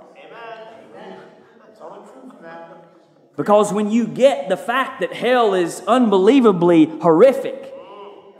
Because 3.37 3.73
when 3.73 3.89
you 3.89 4.05
get 4.05 4.49
the 4.49 4.57
fact 4.57 4.99
that 4.99 5.13
hell 5.13 5.53
is 5.53 5.81
unbelievably 5.87 6.85
horrific 7.01 7.73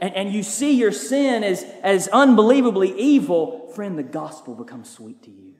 and, 0.02 0.16
and 0.16 0.32
you 0.32 0.42
see 0.42 0.72
your 0.72 0.90
sin 0.90 1.44
as, 1.44 1.64
as 1.80 2.08
unbelievably 2.08 2.92
evil, 2.98 3.68
friend, 3.68 3.96
the 3.96 4.02
gospel 4.02 4.52
becomes 4.56 4.90
sweet 4.90 5.22
to 5.22 5.30
you. 5.30 5.54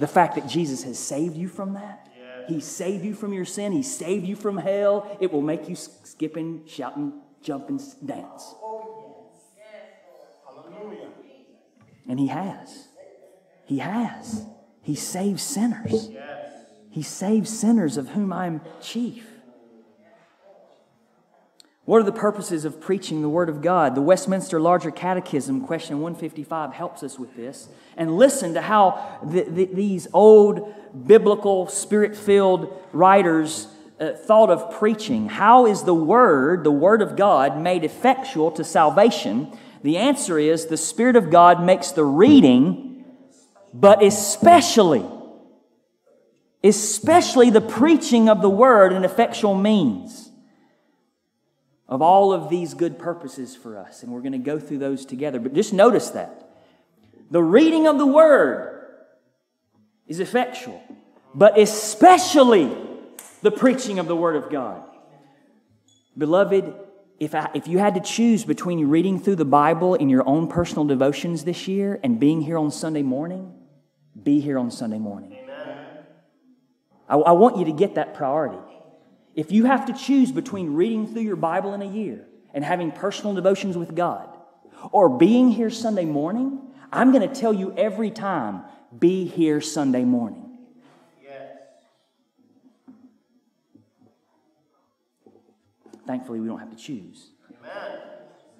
The 0.00 0.08
fact 0.08 0.34
that 0.34 0.48
Jesus 0.48 0.82
has 0.82 0.98
saved 0.98 1.36
you 1.36 1.46
from 1.46 1.74
that, 1.74 2.08
He 2.48 2.60
saved 2.60 3.04
you 3.04 3.14
from 3.14 3.32
your 3.32 3.44
sin, 3.44 3.70
He 3.70 3.84
saved 3.84 4.26
you 4.26 4.34
from 4.34 4.56
hell, 4.56 5.16
it 5.20 5.32
will 5.32 5.40
make 5.40 5.68
you 5.68 5.76
skipping, 5.76 6.64
shouting, 6.66 7.12
jumping, 7.40 7.80
dance. 8.04 8.54
Oh, 8.60 9.30
Hallelujah. 10.44 11.08
And 12.08 12.18
He 12.18 12.26
has. 12.26 12.88
He 13.66 13.78
has. 13.78 14.46
He 14.82 14.96
saves 14.96 15.44
sinners. 15.44 16.10
He 16.90 17.02
saves 17.02 17.56
sinners, 17.56 17.96
of 17.96 18.08
whom 18.08 18.32
I 18.32 18.46
am 18.48 18.62
chief. 18.80 19.28
What 21.86 22.00
are 22.00 22.04
the 22.04 22.10
purposes 22.10 22.64
of 22.64 22.80
preaching 22.80 23.22
the 23.22 23.28
Word 23.28 23.48
of 23.48 23.62
God? 23.62 23.94
The 23.94 24.02
Westminster 24.02 24.58
Larger 24.58 24.90
Catechism, 24.90 25.60
question 25.60 26.00
155, 26.00 26.72
helps 26.72 27.04
us 27.04 27.16
with 27.16 27.36
this. 27.36 27.68
And 27.96 28.16
listen 28.16 28.54
to 28.54 28.60
how 28.60 29.20
the, 29.24 29.44
the, 29.44 29.64
these 29.66 30.08
old 30.12 30.74
biblical, 31.06 31.68
spirit 31.68 32.16
filled 32.16 32.76
writers 32.92 33.68
uh, 34.00 34.14
thought 34.14 34.50
of 34.50 34.76
preaching. 34.80 35.28
How 35.28 35.66
is 35.66 35.84
the 35.84 35.94
Word, 35.94 36.64
the 36.64 36.72
Word 36.72 37.02
of 37.02 37.14
God, 37.14 37.56
made 37.60 37.84
effectual 37.84 38.50
to 38.50 38.64
salvation? 38.64 39.56
The 39.84 39.96
answer 39.96 40.40
is 40.40 40.66
the 40.66 40.76
Spirit 40.76 41.14
of 41.14 41.30
God 41.30 41.62
makes 41.62 41.92
the 41.92 42.04
reading, 42.04 43.04
but 43.72 44.02
especially 44.02 45.06
especially 46.64 47.50
the 47.50 47.60
preaching 47.60 48.28
of 48.28 48.42
the 48.42 48.50
word 48.50 48.92
an 48.92 49.04
effectual 49.04 49.54
means 49.54 50.25
of 51.88 52.02
all 52.02 52.32
of 52.32 52.48
these 52.48 52.74
good 52.74 52.98
purposes 52.98 53.54
for 53.54 53.78
us. 53.78 54.02
And 54.02 54.12
we're 54.12 54.20
going 54.20 54.32
to 54.32 54.38
go 54.38 54.58
through 54.58 54.78
those 54.78 55.06
together. 55.06 55.38
But 55.38 55.54
just 55.54 55.72
notice 55.72 56.10
that 56.10 56.50
the 57.30 57.42
reading 57.42 57.86
of 57.86 57.98
the 57.98 58.06
word 58.06 58.84
is 60.06 60.20
effectual, 60.20 60.82
but 61.34 61.58
especially 61.58 62.76
the 63.42 63.50
preaching 63.50 63.98
of 63.98 64.06
the 64.06 64.16
word 64.16 64.36
of 64.36 64.50
God. 64.50 64.82
Beloved, 66.16 66.74
if, 67.18 67.34
I, 67.34 67.50
if 67.54 67.66
you 67.66 67.78
had 67.78 67.94
to 67.94 68.00
choose 68.00 68.44
between 68.44 68.86
reading 68.88 69.20
through 69.20 69.36
the 69.36 69.44
Bible 69.44 69.94
in 69.94 70.08
your 70.08 70.26
own 70.28 70.48
personal 70.48 70.84
devotions 70.84 71.44
this 71.44 71.66
year 71.68 71.98
and 72.02 72.20
being 72.20 72.40
here 72.40 72.58
on 72.58 72.70
Sunday 72.70 73.02
morning, 73.02 73.54
be 74.20 74.40
here 74.40 74.58
on 74.58 74.70
Sunday 74.70 74.98
morning. 74.98 75.36
I, 77.08 77.16
I 77.16 77.32
want 77.32 77.58
you 77.58 77.66
to 77.66 77.72
get 77.72 77.94
that 77.94 78.14
priority. 78.14 78.58
If 79.36 79.52
you 79.52 79.66
have 79.66 79.84
to 79.86 79.92
choose 79.92 80.32
between 80.32 80.72
reading 80.72 81.06
through 81.06 81.22
your 81.22 81.36
Bible 81.36 81.74
in 81.74 81.82
a 81.82 81.86
year 81.86 82.26
and 82.54 82.64
having 82.64 82.90
personal 82.90 83.34
devotions 83.34 83.76
with 83.76 83.94
God 83.94 84.30
or 84.90 85.10
being 85.10 85.50
here 85.50 85.68
Sunday 85.68 86.06
morning, 86.06 86.58
I'm 86.90 87.12
going 87.12 87.28
to 87.28 87.34
tell 87.34 87.52
you 87.52 87.74
every 87.76 88.10
time 88.10 88.62
be 88.98 89.26
here 89.26 89.60
Sunday 89.60 90.04
morning. 90.04 90.56
Yes. 91.22 91.50
Thankfully, 96.06 96.40
we 96.40 96.48
don't 96.48 96.60
have 96.60 96.70
to 96.70 96.76
choose. 96.76 97.28
Amen. 97.60 97.98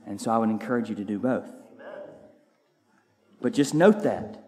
And 0.06 0.20
so 0.20 0.30
I 0.30 0.36
would 0.36 0.50
encourage 0.50 0.90
you 0.90 0.94
to 0.96 1.04
do 1.04 1.18
both. 1.18 1.46
Amen. 1.46 2.02
But 3.40 3.54
just 3.54 3.72
note 3.72 4.02
that 4.02 4.42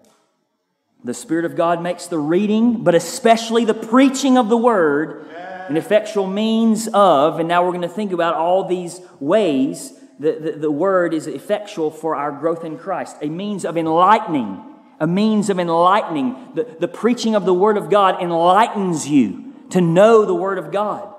the 1.02 1.14
Spirit 1.14 1.46
of 1.46 1.56
God 1.56 1.80
makes 1.80 2.06
the 2.06 2.18
reading, 2.18 2.84
but 2.84 2.94
especially 2.94 3.64
the 3.64 3.72
preaching 3.72 4.36
of 4.36 4.50
the 4.50 4.58
Word, 4.58 5.26
an 5.68 5.76
effectual 5.76 6.26
means 6.26 6.88
of, 6.88 7.38
and 7.38 7.48
now 7.48 7.64
we're 7.64 7.72
going 7.72 7.83
to 7.83 7.88
think 7.88 8.12
about 8.12 8.35
all 8.35 8.66
these 8.66 9.00
ways 9.20 9.92
that 10.18 10.42
the, 10.42 10.52
the 10.52 10.70
Word 10.70 11.14
is 11.14 11.26
effectual 11.26 11.90
for 11.90 12.16
our 12.16 12.33
growth 12.33 12.64
in 12.64 12.78
Christ. 12.78 13.16
A 13.22 13.28
means 13.28 13.64
of 13.64 13.76
enlightening, 13.76 14.62
a 14.98 15.07
means 15.07 15.50
of 15.50 15.59
enlightening. 15.59 16.37
The, 16.54 16.76
the 16.81 16.88
preaching 16.88 17.35
of 17.35 17.44
the 17.44 17.54
Word 17.54 17.76
of 17.76 17.90
God 17.90 18.20
enlightens 18.20 19.09
you 19.09 19.54
to 19.70 19.81
know 19.81 20.24
the 20.24 20.35
Word 20.35 20.59
of 20.59 20.72
God. 20.72 21.14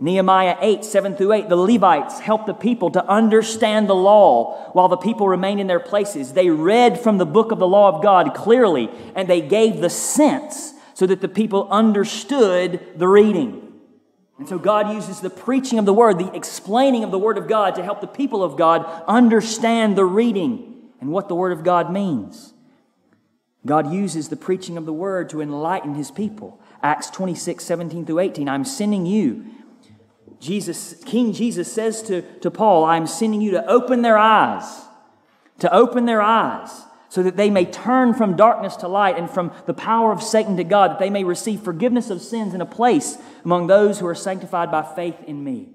Nehemiah 0.00 0.56
8, 0.60 0.84
7 0.84 1.16
through 1.16 1.32
8, 1.32 1.48
the 1.48 1.56
Levites 1.56 2.20
helped 2.20 2.46
the 2.46 2.54
people 2.54 2.90
to 2.92 3.04
understand 3.06 3.88
the 3.88 3.96
law 3.96 4.70
while 4.72 4.86
the 4.86 4.96
people 4.96 5.28
remained 5.28 5.60
in 5.60 5.66
their 5.66 5.80
places. 5.80 6.32
They 6.32 6.50
read 6.50 7.00
from 7.00 7.18
the 7.18 7.26
book 7.26 7.50
of 7.50 7.58
the 7.58 7.66
law 7.66 7.88
of 7.88 8.02
God 8.02 8.32
clearly, 8.32 8.90
and 9.16 9.28
they 9.28 9.40
gave 9.40 9.80
the 9.80 9.90
sense 9.90 10.74
so 10.98 11.06
that 11.06 11.20
the 11.20 11.28
people 11.28 11.68
understood 11.70 12.84
the 12.96 13.06
reading. 13.06 13.72
And 14.36 14.48
so 14.48 14.58
God 14.58 14.92
uses 14.92 15.20
the 15.20 15.30
preaching 15.30 15.78
of 15.78 15.84
the 15.84 15.94
word, 15.94 16.18
the 16.18 16.34
explaining 16.34 17.04
of 17.04 17.12
the 17.12 17.20
word 17.20 17.38
of 17.38 17.46
God 17.46 17.76
to 17.76 17.84
help 17.84 18.00
the 18.00 18.08
people 18.08 18.42
of 18.42 18.56
God 18.56 18.84
understand 19.06 19.94
the 19.94 20.04
reading 20.04 20.90
and 21.00 21.12
what 21.12 21.28
the 21.28 21.36
word 21.36 21.52
of 21.52 21.62
God 21.62 21.92
means. 21.92 22.52
God 23.64 23.92
uses 23.92 24.28
the 24.28 24.36
preaching 24.36 24.76
of 24.76 24.86
the 24.86 24.92
word 24.92 25.30
to 25.30 25.40
enlighten 25.40 25.94
his 25.94 26.10
people. 26.10 26.60
Acts 26.82 27.10
26, 27.10 27.62
17 27.62 28.04
through 28.04 28.18
18. 28.18 28.48
I'm 28.48 28.64
sending 28.64 29.06
you. 29.06 29.46
Jesus, 30.40 31.00
King 31.04 31.32
Jesus 31.32 31.72
says 31.72 32.02
to, 32.02 32.22
to 32.40 32.50
Paul, 32.50 32.84
I'm 32.84 33.06
sending 33.06 33.40
you 33.40 33.52
to 33.52 33.64
open 33.68 34.02
their 34.02 34.18
eyes, 34.18 34.80
to 35.60 35.72
open 35.72 36.06
their 36.06 36.22
eyes 36.22 36.87
so 37.08 37.22
that 37.22 37.36
they 37.36 37.50
may 37.50 37.64
turn 37.64 38.12
from 38.12 38.36
darkness 38.36 38.76
to 38.76 38.88
light 38.88 39.16
and 39.18 39.30
from 39.30 39.52
the 39.66 39.74
power 39.74 40.12
of 40.12 40.22
Satan 40.22 40.56
to 40.56 40.64
God, 40.64 40.92
that 40.92 40.98
they 40.98 41.10
may 41.10 41.24
receive 41.24 41.62
forgiveness 41.62 42.10
of 42.10 42.20
sins 42.20 42.52
and 42.52 42.62
a 42.62 42.66
place 42.66 43.16
among 43.44 43.66
those 43.66 43.98
who 43.98 44.06
are 44.06 44.14
sanctified 44.14 44.70
by 44.70 44.82
faith 44.82 45.16
in 45.26 45.42
me. 45.42 45.70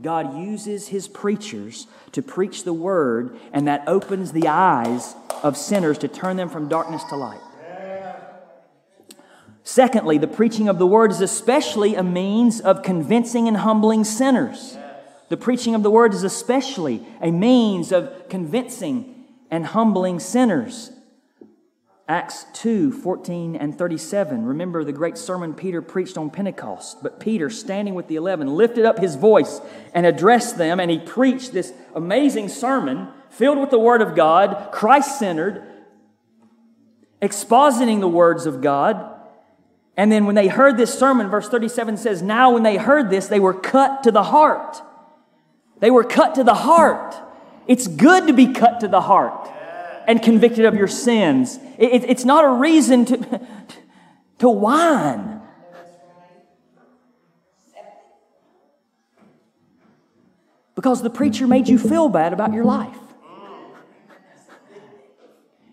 God 0.00 0.38
uses 0.38 0.88
his 0.88 1.08
preachers 1.08 1.86
to 2.12 2.22
preach 2.22 2.64
the 2.64 2.72
word, 2.72 3.38
and 3.52 3.66
that 3.68 3.84
opens 3.86 4.32
the 4.32 4.48
eyes 4.48 5.14
of 5.42 5.56
sinners 5.56 5.98
to 5.98 6.08
turn 6.08 6.36
them 6.36 6.48
from 6.48 6.68
darkness 6.68 7.04
to 7.04 7.16
light. 7.16 7.40
Secondly, 9.64 10.18
the 10.18 10.26
preaching 10.26 10.68
of 10.68 10.78
the 10.78 10.86
word 10.86 11.10
is 11.10 11.20
especially 11.20 11.94
a 11.94 12.02
means 12.02 12.60
of 12.60 12.82
convincing 12.82 13.46
and 13.46 13.58
humbling 13.58 14.04
sinners. 14.04 14.76
The 15.28 15.36
preaching 15.36 15.74
of 15.74 15.82
the 15.82 15.90
word 15.90 16.14
is 16.14 16.24
especially 16.24 17.06
a 17.20 17.30
means 17.30 17.92
of 17.92 18.28
convincing 18.28 19.11
and 19.52 19.66
humbling 19.66 20.18
sinners. 20.18 20.90
Acts 22.08 22.46
2 22.54 22.90
14 22.90 23.54
and 23.54 23.78
37. 23.78 24.44
Remember 24.44 24.82
the 24.82 24.92
great 24.92 25.16
sermon 25.16 25.54
Peter 25.54 25.80
preached 25.80 26.18
on 26.18 26.30
Pentecost. 26.30 27.02
But 27.02 27.20
Peter, 27.20 27.48
standing 27.48 27.94
with 27.94 28.08
the 28.08 28.16
eleven, 28.16 28.56
lifted 28.56 28.84
up 28.84 28.98
his 28.98 29.14
voice 29.14 29.60
and 29.94 30.04
addressed 30.04 30.58
them, 30.58 30.80
and 30.80 30.90
he 30.90 30.98
preached 30.98 31.52
this 31.52 31.72
amazing 31.94 32.48
sermon 32.48 33.08
filled 33.30 33.58
with 33.58 33.70
the 33.70 33.78
Word 33.78 34.02
of 34.02 34.16
God, 34.16 34.72
Christ 34.72 35.18
centered, 35.18 35.62
expositing 37.20 38.00
the 38.00 38.08
words 38.08 38.46
of 38.46 38.60
God. 38.60 39.10
And 39.96 40.10
then 40.10 40.24
when 40.24 40.34
they 40.34 40.48
heard 40.48 40.78
this 40.78 40.98
sermon, 40.98 41.28
verse 41.28 41.48
37 41.48 41.98
says, 41.98 42.22
Now 42.22 42.52
when 42.52 42.62
they 42.62 42.78
heard 42.78 43.10
this, 43.10 43.28
they 43.28 43.40
were 43.40 43.54
cut 43.54 44.02
to 44.04 44.10
the 44.10 44.24
heart. 44.24 44.82
They 45.78 45.90
were 45.90 46.04
cut 46.04 46.34
to 46.36 46.44
the 46.44 46.54
heart. 46.54 47.14
It's 47.66 47.86
good 47.86 48.26
to 48.26 48.32
be 48.32 48.52
cut 48.52 48.80
to 48.80 48.88
the 48.88 49.00
heart 49.00 49.50
and 50.06 50.22
convicted 50.22 50.64
of 50.64 50.74
your 50.74 50.88
sins. 50.88 51.58
It, 51.78 51.92
it, 51.92 52.10
it's 52.10 52.24
not 52.24 52.44
a 52.44 52.48
reason 52.48 53.04
to, 53.06 53.46
to 54.38 54.48
whine. 54.48 55.40
Because 60.74 61.02
the 61.02 61.10
preacher 61.10 61.46
made 61.46 61.68
you 61.68 61.78
feel 61.78 62.08
bad 62.08 62.32
about 62.32 62.52
your 62.52 62.64
life. 62.64 62.96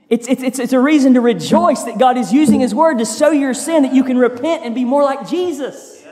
It's, 0.10 0.28
it's, 0.28 0.42
it's, 0.42 0.60
it's 0.60 0.74
a 0.74 0.80
reason 0.80 1.14
to 1.14 1.22
rejoice 1.22 1.84
that 1.84 2.00
God 2.00 2.18
is 2.18 2.34
using 2.34 2.60
His 2.60 2.74
Word 2.74 2.98
to 2.98 3.06
show 3.06 3.30
your 3.30 3.54
sin, 3.54 3.84
that 3.84 3.94
you 3.94 4.04
can 4.04 4.18
repent 4.18 4.66
and 4.66 4.74
be 4.74 4.84
more 4.84 5.04
like 5.04 5.30
Jesus. 5.30 6.04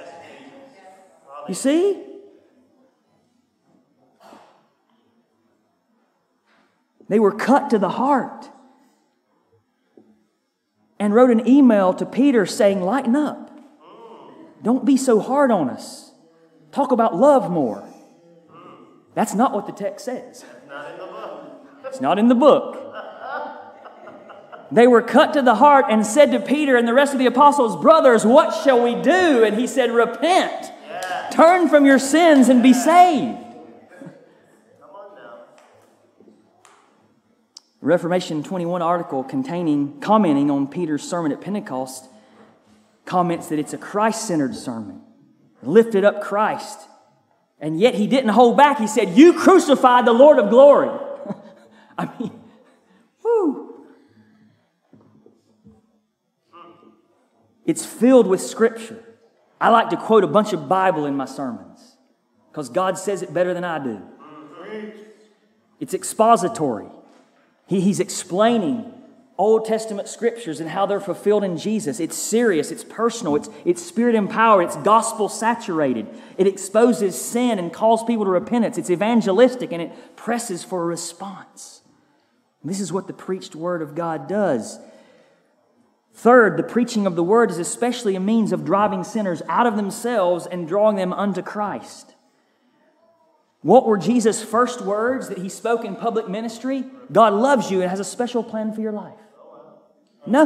You 1.47 1.55
see? 1.55 2.06
They 7.07 7.19
were 7.19 7.31
cut 7.31 7.69
to 7.69 7.79
the 7.79 7.89
heart. 7.89 8.49
And 10.99 11.13
wrote 11.13 11.29
an 11.29 11.47
email 11.47 11.93
to 11.93 12.05
Peter 12.05 12.45
saying, 12.45 12.81
Lighten 12.81 13.15
up. 13.15 13.51
Don't 14.63 14.85
be 14.85 14.97
so 14.97 15.19
hard 15.19 15.51
on 15.51 15.69
us. 15.69 16.11
Talk 16.71 16.91
about 16.91 17.15
love 17.15 17.51
more. 17.51 17.87
That's 19.13 19.33
not 19.33 19.53
what 19.53 19.67
the 19.67 19.71
text 19.71 20.05
says. 20.05 20.43
It's 21.85 22.01
not 22.01 22.19
in 22.19 22.27
the 22.27 22.35
book. 22.35 22.83
They 24.71 24.85
were 24.85 25.01
cut 25.01 25.33
to 25.33 25.41
the 25.41 25.55
heart 25.55 25.85
and 25.89 26.05
said 26.05 26.31
to 26.31 26.39
Peter 26.39 26.75
and 26.75 26.87
the 26.87 26.93
rest 26.93 27.13
of 27.13 27.19
the 27.19 27.25
apostles, 27.25 27.81
Brothers, 27.81 28.25
what 28.25 28.63
shall 28.63 28.83
we 28.83 29.01
do? 29.01 29.43
And 29.43 29.57
he 29.57 29.65
said, 29.65 29.91
Repent. 29.91 30.71
Turn 31.31 31.69
from 31.69 31.85
your 31.85 31.99
sins 31.99 32.49
and 32.49 32.61
be 32.61 32.73
saved. 32.73 33.46
Reformation 37.81 38.43
21 38.43 38.81
article 38.81 39.23
containing, 39.23 39.99
commenting 39.99 40.49
on 40.49 40.67
Peter's 40.67 41.03
sermon 41.03 41.31
at 41.31 41.41
Pentecost 41.41 42.05
comments 43.07 43.47
that 43.47 43.57
it's 43.57 43.73
a 43.73 43.77
Christ 43.77 44.27
centered 44.27 44.55
sermon. 44.55 45.01
Lifted 45.63 46.05
up 46.05 46.21
Christ. 46.21 46.79
And 47.59 47.79
yet 47.79 47.95
he 47.95 48.05
didn't 48.05 48.29
hold 48.29 48.57
back. 48.57 48.77
He 48.77 48.85
said, 48.85 49.17
You 49.17 49.33
crucified 49.33 50.05
the 50.05 50.13
Lord 50.13 50.37
of 50.37 50.51
glory. 50.51 50.89
I 51.97 52.09
mean, 52.19 52.31
whoo. 53.23 53.85
It's 57.65 57.85
filled 57.85 58.27
with 58.27 58.41
scripture. 58.41 59.03
I 59.59 59.69
like 59.69 59.89
to 59.89 59.97
quote 59.97 60.23
a 60.23 60.27
bunch 60.27 60.53
of 60.53 60.69
Bible 60.69 61.05
in 61.05 61.15
my 61.15 61.25
sermons 61.25 61.97
because 62.51 62.69
God 62.69 62.97
says 62.97 63.23
it 63.23 63.33
better 63.33 63.53
than 63.53 63.63
I 63.63 63.83
do. 63.83 64.01
It's 65.79 65.93
expository. 65.93 66.87
He, 67.67 67.81
he's 67.81 67.99
explaining 67.99 68.93
Old 69.37 69.65
Testament 69.65 70.07
scriptures 70.07 70.59
and 70.59 70.69
how 70.69 70.87
they're 70.87 70.99
fulfilled 70.99 71.43
in 71.43 71.57
Jesus. 71.57 71.99
It's 71.99 72.17
serious, 72.17 72.71
it's 72.71 72.83
personal, 72.83 73.35
it's, 73.35 73.49
it's 73.65 73.85
spirit 73.85 74.15
empowered, 74.15 74.65
it's 74.65 74.77
gospel 74.77 75.29
saturated. 75.29 76.07
It 76.37 76.47
exposes 76.47 77.19
sin 77.19 77.59
and 77.59 77.71
calls 77.71 78.03
people 78.03 78.25
to 78.25 78.31
repentance. 78.31 78.79
It's 78.79 78.89
evangelistic 78.89 79.71
and 79.71 79.81
it 79.81 80.15
presses 80.15 80.63
for 80.63 80.81
a 80.81 80.85
response. 80.85 81.81
This 82.63 82.79
is 82.79 82.91
what 82.91 83.05
the 83.05 83.13
preached 83.13 83.55
word 83.55 83.83
of 83.83 83.93
God 83.93 84.27
does. 84.27 84.79
Third, 86.13 86.57
the 86.57 86.63
preaching 86.63 87.05
of 87.05 87.15
the 87.15 87.23
word 87.23 87.51
is 87.51 87.59
especially 87.59 88.15
a 88.15 88.19
means 88.19 88.51
of 88.51 88.65
driving 88.65 89.03
sinners 89.03 89.43
out 89.47 89.67
of 89.67 89.75
themselves 89.75 90.47
and 90.47 90.67
drawing 90.67 90.95
them 90.95 91.13
unto 91.13 91.43
Christ. 91.43 92.15
What 93.61 93.85
were 93.85 93.97
Jesus' 93.97 94.43
first 94.43 94.81
words 94.81 95.29
that 95.29 95.39
he 95.39 95.49
spoke 95.49 95.83
in 95.83 95.95
public 95.95 96.29
ministry? 96.29 96.85
God 97.11 97.33
loves 97.33 97.71
you 97.71 97.81
and 97.81 97.89
has 97.89 97.99
a 97.99 98.05
special 98.05 98.43
plan 98.43 98.73
for 98.73 98.81
your 98.81 98.91
life. 98.91 99.17
No, 100.25 100.45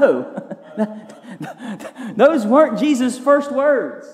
those 2.15 2.45
weren't 2.45 2.79
Jesus' 2.79 3.17
first 3.17 3.51
words. 3.51 4.07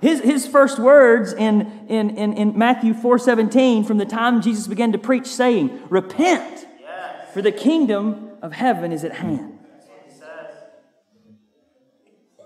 His, 0.00 0.20
his 0.20 0.46
first 0.46 0.78
words 0.78 1.32
in, 1.32 1.86
in, 1.88 2.10
in, 2.18 2.34
in 2.34 2.58
Matthew 2.58 2.92
4 2.92 3.18
17, 3.18 3.84
from 3.84 3.96
the 3.96 4.04
time 4.04 4.42
Jesus 4.42 4.66
began 4.66 4.92
to 4.92 4.98
preach, 4.98 5.26
saying, 5.26 5.80
Repent, 5.88 6.66
for 7.32 7.40
the 7.40 7.52
kingdom 7.52 8.32
of 8.42 8.52
heaven 8.52 8.92
is 8.92 9.04
at 9.04 9.12
hand. 9.12 9.58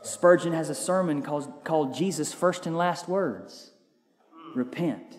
Spurgeon 0.03 0.53
has 0.53 0.71
a 0.71 0.75
sermon 0.75 1.23
called, 1.23 1.65
called 1.65 1.95
Jesus' 1.95 2.33
First 2.33 2.67
and 2.67 2.77
Last 2.77 3.09
Words 3.09 3.73
Repent. 4.55 5.18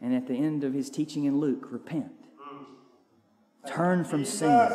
And 0.00 0.14
at 0.14 0.26
the 0.26 0.34
end 0.34 0.64
of 0.64 0.74
his 0.74 0.90
teaching 0.90 1.24
in 1.24 1.40
Luke, 1.40 1.68
repent. 1.70 2.12
Turn 3.66 4.04
from 4.04 4.24
sin. 4.24 4.70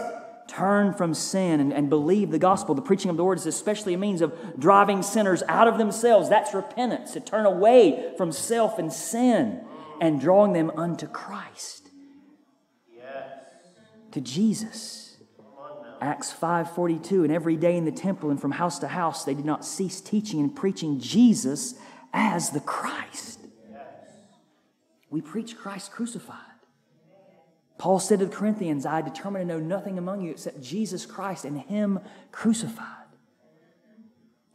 Turn 0.48 0.94
from 0.94 1.14
sin 1.14 1.62
and, 1.62 1.72
and 1.72 1.90
believe 1.90 2.32
the 2.32 2.40
gospel. 2.40 2.76
The 2.76 2.82
preaching 2.82 3.10
of 3.10 3.18
the 3.18 3.24
word 3.24 3.38
is 3.38 3.46
especially 3.46 3.94
a 3.94 3.98
means 3.98 4.22
of 4.22 4.34
driving 4.60 5.02
sinners 5.02 5.44
out 5.48 5.68
of 5.68 5.78
themselves. 5.78 6.28
That's 6.28 6.54
repentance, 6.54 7.14
to 7.14 7.22
turn 7.22 7.46
away 7.46 8.14
from 8.18 8.32
self 8.32 8.78
and 8.78 8.92
sin 8.92 9.62
and 10.02 10.20
drawing 10.20 10.52
them 10.52 10.72
unto 10.76 11.08
Christ. 11.08 11.90
Yes. 12.94 13.30
To 14.12 14.20
Jesus. 14.20 15.02
Acts 16.02 16.34
5:42 16.34 17.24
and 17.24 17.32
every 17.32 17.56
day 17.56 17.78
in 17.78 17.86
the 17.86 17.92
temple 17.92 18.32
and 18.32 18.42
from 18.42 18.52
house 18.52 18.80
to 18.80 18.88
house 18.88 19.24
they 19.24 19.36
did 19.36 19.46
not 19.46 19.64
cease 19.64 20.02
teaching 20.02 20.40
and 20.40 20.56
preaching 20.56 21.00
Jesus 21.00 21.76
as 22.12 22.50
the 22.50 22.60
Christ. 22.60 23.41
We 25.12 25.22
preach 25.22 25.58
Christ 25.58 25.92
crucified. 25.92 26.38
Paul 27.78 28.00
said 28.00 28.20
to 28.20 28.26
the 28.26 28.36
Corinthians, 28.36 28.86
I 28.86 29.02
determined 29.02 29.50
to 29.50 29.58
know 29.58 29.64
nothing 29.64 29.98
among 29.98 30.22
you 30.22 30.32
except 30.32 30.62
Jesus 30.62 31.06
Christ 31.06 31.46
and 31.46 31.60
Him 31.60 32.00
crucified. 32.32 33.02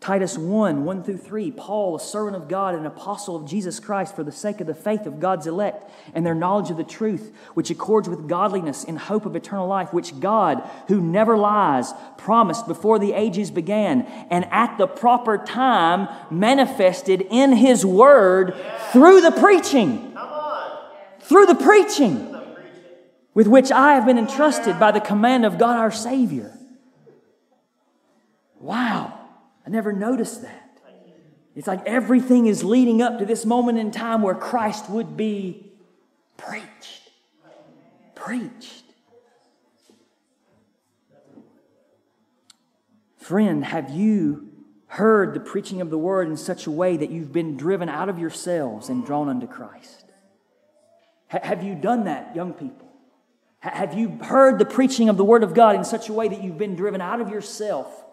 Titus 0.01 0.39
1 0.39 0.85
1 0.85 1.03
through 1.03 1.17
3, 1.17 1.51
Paul, 1.51 1.97
a 1.97 2.01
servant 2.01 2.37
of 2.37 2.49
God 2.49 2.75
and 2.75 2.87
an 2.87 2.93
apostle 2.93 3.35
of 3.35 3.49
Jesus 3.49 3.81
Christ, 3.81 4.15
for 4.15 4.23
the 4.23 4.31
sake 4.31 4.61
of 4.61 4.69
the 4.69 4.75
faith 4.75 5.05
of 5.05 5.19
God's 5.19 5.49
elect 5.49 5.91
and 6.15 6.25
their 6.25 6.35
knowledge 6.35 6.71
of 6.71 6.77
the 6.77 6.85
truth, 6.85 7.35
which 7.55 7.71
accords 7.71 8.09
with 8.09 8.29
godliness 8.29 8.85
in 8.85 8.97
hope 8.97 9.27
of 9.27 9.35
eternal 9.35 9.67
life, 9.67 9.93
which 9.93 10.21
God, 10.21 10.63
who 10.87 11.01
never 11.01 11.37
lies, 11.37 11.93
promised 12.17 12.69
before 12.69 13.01
the 13.01 13.15
ages 13.15 13.51
began, 13.51 14.03
and 14.31 14.47
at 14.53 14.79
the 14.79 14.87
proper 14.87 15.37
time 15.37 16.09
manifested 16.31 17.27
in 17.29 17.53
His 17.53 17.85
word 17.85 18.55
through 18.93 19.21
the 19.21 19.33
preaching 19.33 20.06
through 21.27 21.47
the 21.47 21.55
preaching 21.55 22.33
with 23.35 23.47
which 23.47 23.71
I 23.71 23.95
have 23.95 24.07
been 24.07 24.19
entrusted 24.19 24.79
by 24.79 24.93
the 24.93 25.01
command 25.01 25.45
of 25.45 25.59
God 25.59 25.77
our 25.77 25.91
Savior. 25.91 26.57
Wow, 28.61 29.19
I 29.67 29.71
never 29.71 29.93
noticed 29.93 30.43
that. 30.43 30.63
It's 31.55 31.67
like 31.67 31.85
everything 31.87 32.47
is 32.47 32.63
leading 32.63 33.03
up 33.03 33.19
to 33.19 33.25
this 33.25 33.45
moment 33.45 33.79
in 33.79 33.91
time 33.91 34.23
where 34.23 34.35
Christ 34.35 34.89
would 34.91 35.17
be 35.17 35.73
preached. 36.37 37.11
Preached. 38.15 38.85
Friend, 43.19 43.65
have 43.65 43.91
you 43.91 44.49
heard 44.87 45.35
the 45.35 45.41
preaching 45.41 45.81
of 45.81 45.91
the 45.91 45.99
word 45.99 46.29
in 46.29 46.37
such 46.37 46.67
a 46.67 46.71
way 46.71 46.97
that 46.97 47.11
you've 47.11 47.33
been 47.33 47.57
driven 47.57 47.89
out 47.89 48.09
of 48.09 48.19
yourselves 48.19 48.89
and 48.89 49.05
drawn 49.05 49.29
unto 49.29 49.47
Christ? 49.47 50.06
Have 51.29 51.65
you 51.65 51.75
done 51.75 52.05
that, 52.05 52.37
young 52.37 52.53
people? 52.53 52.89
Have 53.59 53.95
you 53.95 54.19
heard 54.23 54.59
the 54.59 54.65
preaching 54.65 55.09
of 55.09 55.17
the 55.17 55.25
word 55.25 55.43
of 55.43 55.55
God 55.55 55.75
in 55.75 55.85
such 55.85 56.09
a 56.09 56.13
way 56.13 56.29
that 56.29 56.43
you've 56.43 56.59
been 56.59 56.77
driven 56.77 57.01
out 57.01 57.21
of 57.21 57.31
yourself 57.31 58.05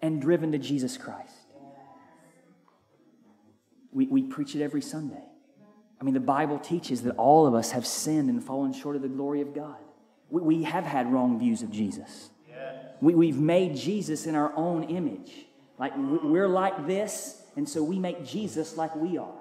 and 0.00 0.20
driven 0.20 0.52
to 0.52 0.58
Jesus 0.58 0.96
Christ? 0.96 1.34
We, 3.92 4.06
we 4.06 4.22
preach 4.22 4.54
it 4.54 4.62
every 4.62 4.82
Sunday. 4.82 5.22
I 6.00 6.04
mean, 6.04 6.14
the 6.14 6.20
Bible 6.20 6.58
teaches 6.58 7.02
that 7.02 7.16
all 7.16 7.46
of 7.46 7.54
us 7.54 7.72
have 7.72 7.86
sinned 7.86 8.30
and 8.30 8.42
fallen 8.42 8.72
short 8.72 8.96
of 8.96 9.02
the 9.02 9.08
glory 9.08 9.40
of 9.40 9.54
God. 9.54 9.76
We, 10.30 10.42
we 10.42 10.62
have 10.62 10.84
had 10.84 11.12
wrong 11.12 11.38
views 11.38 11.62
of 11.62 11.70
Jesus. 11.70 12.30
We, 13.00 13.16
we've 13.16 13.38
made 13.38 13.76
Jesus 13.76 14.26
in 14.26 14.36
our 14.36 14.54
own 14.54 14.84
image. 14.84 15.32
Like 15.76 15.92
we're 15.96 16.48
like 16.48 16.86
this, 16.86 17.42
and 17.56 17.68
so 17.68 17.82
we 17.82 17.98
make 17.98 18.24
Jesus 18.24 18.76
like 18.76 18.94
we 18.94 19.18
are. 19.18 19.40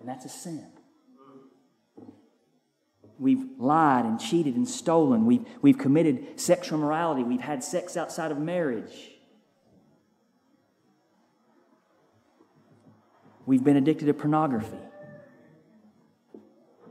And 0.00 0.08
that's 0.08 0.24
a 0.24 0.30
sin. 0.30 0.66
We've 3.22 3.44
lied 3.56 4.04
and 4.04 4.18
cheated 4.18 4.56
and 4.56 4.68
stolen. 4.68 5.26
We've, 5.26 5.46
we've 5.62 5.78
committed 5.78 6.40
sexual 6.40 6.80
morality. 6.80 7.22
We've 7.22 7.40
had 7.40 7.62
sex 7.62 7.96
outside 7.96 8.32
of 8.32 8.38
marriage. 8.38 9.12
We've 13.46 13.62
been 13.62 13.76
addicted 13.76 14.06
to 14.06 14.14
pornography. 14.14 14.76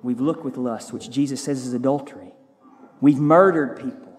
We've 0.01 0.21
looked 0.21 0.45
with 0.45 0.55
lust, 0.55 0.93
which 0.93 1.09
Jesus 1.09 1.43
says 1.43 1.67
is 1.67 1.73
adultery. 1.73 2.31
We've 3.01 3.19
murdered 3.19 3.75
people. 3.75 4.17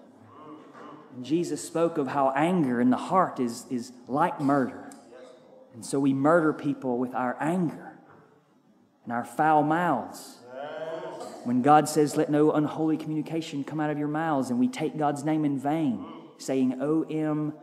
Jesus 1.23 1.65
spoke 1.65 1.97
of 1.97 2.09
how 2.09 2.31
anger 2.35 2.79
in 2.79 2.91
the 2.91 2.97
heart 2.97 3.39
is, 3.39 3.65
is 3.71 3.91
like 4.07 4.39
murder. 4.39 4.91
And 5.73 5.83
so 5.83 5.99
we 5.99 6.13
murder 6.13 6.53
people 6.53 6.99
with 6.99 7.15
our 7.15 7.35
anger 7.39 7.97
and 9.03 9.11
our 9.11 9.25
foul 9.25 9.63
mouths. 9.63 10.37
When 11.43 11.61
God 11.61 11.89
says, 11.89 12.15
Let 12.15 12.29
no 12.29 12.51
unholy 12.51 12.97
communication 12.97 13.63
come 13.63 13.79
out 13.79 13.89
of 13.89 13.97
your 13.97 14.07
mouths, 14.07 14.49
and 14.49 14.59
we 14.59 14.67
take 14.67 14.97
God's 14.97 15.23
name 15.23 15.45
in 15.45 15.59
vain, 15.59 16.05
saying, 16.37 16.81
O 16.81 17.03
M, 17.03 17.53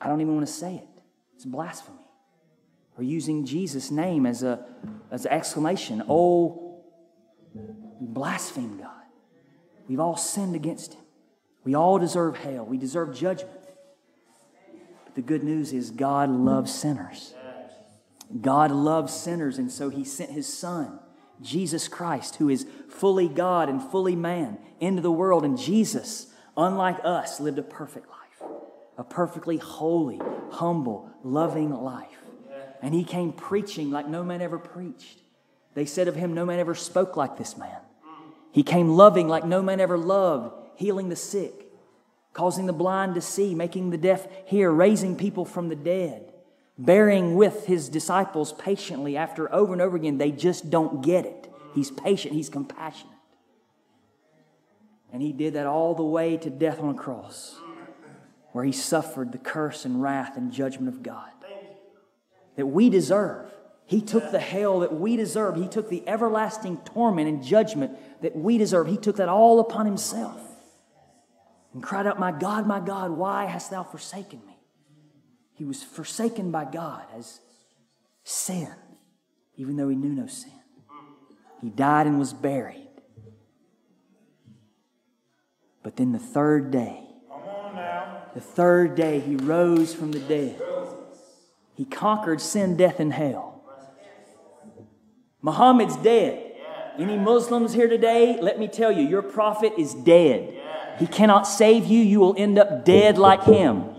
I 0.00 0.08
don't 0.08 0.20
even 0.20 0.34
want 0.34 0.46
to 0.46 0.52
say 0.52 0.76
it. 0.76 0.88
It's 1.34 1.44
blasphemy. 1.44 1.96
Or 2.96 3.04
using 3.04 3.46
Jesus' 3.46 3.90
name 3.90 4.26
as, 4.26 4.42
a, 4.42 4.66
as 5.10 5.24
an 5.24 5.32
exclamation, 5.32 6.02
Oh, 6.08 6.82
blaspheme 8.00 8.78
God. 8.78 8.90
We've 9.88 10.00
all 10.00 10.16
sinned 10.16 10.54
against 10.54 10.94
Him. 10.94 11.02
We 11.64 11.74
all 11.74 11.98
deserve 11.98 12.36
hell. 12.36 12.64
We 12.64 12.76
deserve 12.76 13.14
judgment. 13.14 13.60
But 15.04 15.14
the 15.14 15.22
good 15.22 15.42
news 15.42 15.72
is 15.72 15.90
God 15.90 16.28
loves 16.28 16.74
sinners. 16.74 17.34
God 18.40 18.70
loves 18.70 19.14
sinners, 19.14 19.58
and 19.58 19.70
so 19.70 19.88
He 19.88 20.04
sent 20.04 20.30
His 20.30 20.52
Son, 20.52 20.98
Jesus 21.42 21.88
Christ, 21.88 22.36
who 22.36 22.48
is 22.48 22.66
fully 22.88 23.28
God 23.28 23.68
and 23.68 23.82
fully 23.82 24.16
man, 24.16 24.58
into 24.80 25.02
the 25.02 25.10
world. 25.10 25.44
And 25.44 25.58
Jesus, 25.58 26.28
unlike 26.56 26.98
us, 27.04 27.40
lived 27.40 27.58
a 27.58 27.62
perfect 27.62 28.08
life, 28.08 28.50
a 28.96 29.04
perfectly 29.04 29.58
holy, 29.58 30.20
humble, 30.50 31.10
loving 31.22 31.72
life. 31.72 32.06
And 32.82 32.94
He 32.94 33.04
came 33.04 33.32
preaching 33.32 33.90
like 33.90 34.08
no 34.08 34.22
man 34.22 34.40
ever 34.40 34.58
preached. 34.58 35.20
They 35.74 35.84
said 35.84 36.08
of 36.08 36.16
Him, 36.16 36.34
No 36.34 36.46
man 36.46 36.58
ever 36.58 36.74
spoke 36.74 37.16
like 37.16 37.36
this 37.36 37.56
man. 37.56 37.80
He 38.52 38.62
came 38.62 38.88
loving 38.88 39.28
like 39.28 39.44
no 39.44 39.62
man 39.62 39.80
ever 39.80 39.98
loved 39.98 40.54
healing 40.78 41.08
the 41.08 41.16
sick, 41.16 41.66
causing 42.32 42.66
the 42.66 42.72
blind 42.72 43.16
to 43.16 43.20
see, 43.20 43.54
making 43.54 43.90
the 43.90 43.98
deaf 43.98 44.26
hear, 44.46 44.70
raising 44.70 45.16
people 45.16 45.44
from 45.44 45.68
the 45.68 45.76
dead, 45.76 46.27
bearing 46.78 47.34
with 47.34 47.66
his 47.66 47.88
disciples 47.88 48.52
patiently 48.52 49.16
after 49.16 49.52
over 49.52 49.72
and 49.72 49.82
over 49.82 49.96
again. 49.96 50.18
They 50.18 50.30
just 50.30 50.70
don't 50.70 51.02
get 51.02 51.26
it. 51.26 51.52
He's 51.74 51.90
patient, 51.90 52.34
he's 52.34 52.48
compassionate. 52.48 53.12
And 55.12 55.22
he 55.22 55.32
did 55.32 55.54
that 55.54 55.66
all 55.66 55.94
the 55.94 56.04
way 56.04 56.36
to 56.36 56.50
death 56.50 56.80
on 56.80 56.90
a 56.90 56.98
cross, 56.98 57.56
where 58.52 58.64
he 58.64 58.72
suffered 58.72 59.32
the 59.32 59.38
curse 59.38 59.84
and 59.84 60.02
wrath 60.02 60.36
and 60.36 60.52
judgment 60.52 60.94
of 60.94 61.02
God 61.02 61.30
that 62.56 62.66
we 62.66 62.90
deserve. 62.90 63.50
He 63.86 64.02
took 64.02 64.32
the 64.32 64.40
hell 64.40 64.80
that 64.80 64.92
we 64.92 65.16
deserve. 65.16 65.56
He 65.56 65.68
took 65.68 65.88
the 65.88 66.06
everlasting 66.06 66.78
torment 66.78 67.28
and 67.28 67.42
judgment 67.42 67.96
that 68.20 68.36
we 68.36 68.58
deserve. 68.58 68.88
He 68.88 68.98
took 68.98 69.16
that 69.16 69.28
all 69.28 69.60
upon 69.60 69.86
himself 69.86 70.42
and 71.72 71.82
cried 71.82 72.06
out, 72.06 72.18
My 72.18 72.32
God, 72.32 72.66
my 72.66 72.80
God, 72.80 73.12
why 73.12 73.46
hast 73.46 73.70
thou 73.70 73.84
forsaken 73.84 74.40
me? 74.46 74.57
He 75.58 75.64
was 75.64 75.82
forsaken 75.82 76.52
by 76.52 76.66
God 76.66 77.02
as 77.16 77.40
sin, 78.22 78.70
even 79.56 79.74
though 79.74 79.88
he 79.88 79.96
knew 79.96 80.12
no 80.12 80.28
sin. 80.28 80.52
He 81.60 81.68
died 81.68 82.06
and 82.06 82.16
was 82.16 82.32
buried. 82.32 82.86
But 85.82 85.96
then 85.96 86.12
the 86.12 86.20
third 86.20 86.70
day, 86.70 87.02
the 88.34 88.40
third 88.40 88.94
day, 88.94 89.18
he 89.18 89.34
rose 89.34 89.92
from 89.92 90.12
the 90.12 90.20
dead. 90.20 90.62
He 91.74 91.84
conquered 91.84 92.40
sin, 92.40 92.76
death, 92.76 93.00
and 93.00 93.12
hell. 93.12 93.64
Muhammad's 95.42 95.96
dead. 95.96 96.52
Any 96.98 97.18
Muslims 97.18 97.72
here 97.72 97.88
today, 97.88 98.38
let 98.40 98.60
me 98.60 98.68
tell 98.68 98.92
you, 98.92 99.02
your 99.02 99.22
prophet 99.22 99.72
is 99.76 99.92
dead. 99.92 100.54
He 101.00 101.08
cannot 101.08 101.48
save 101.48 101.86
you. 101.86 102.00
You 102.00 102.20
will 102.20 102.34
end 102.38 102.60
up 102.60 102.84
dead 102.84 103.18
like 103.18 103.42
him. 103.42 103.97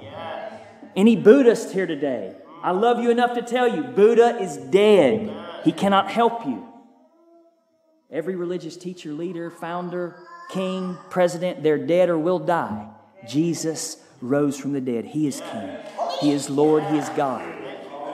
Any 0.99 1.15
Buddhist 1.15 1.71
here 1.71 1.87
today, 1.87 2.35
I 2.61 2.71
love 2.71 3.01
you 3.01 3.09
enough 3.09 3.33
to 3.35 3.41
tell 3.41 3.73
you, 3.73 3.83
Buddha 3.83 4.37
is 4.41 4.57
dead. 4.57 5.31
He 5.63 5.71
cannot 5.71 6.11
help 6.11 6.45
you. 6.45 6.67
Every 8.11 8.35
religious 8.35 8.75
teacher, 8.75 9.13
leader, 9.13 9.49
founder, 9.49 10.17
king, 10.51 10.97
president, 11.09 11.63
they're 11.63 11.77
dead 11.77 12.09
or 12.09 12.19
will 12.19 12.39
die. 12.39 12.89
Jesus 13.25 14.03
rose 14.19 14.59
from 14.59 14.73
the 14.73 14.81
dead. 14.81 15.05
He 15.05 15.25
is 15.25 15.39
king. 15.39 15.69
He 16.19 16.31
is 16.33 16.49
Lord. 16.49 16.83
He 16.83 16.97
is 16.97 17.07
God. 17.15 17.47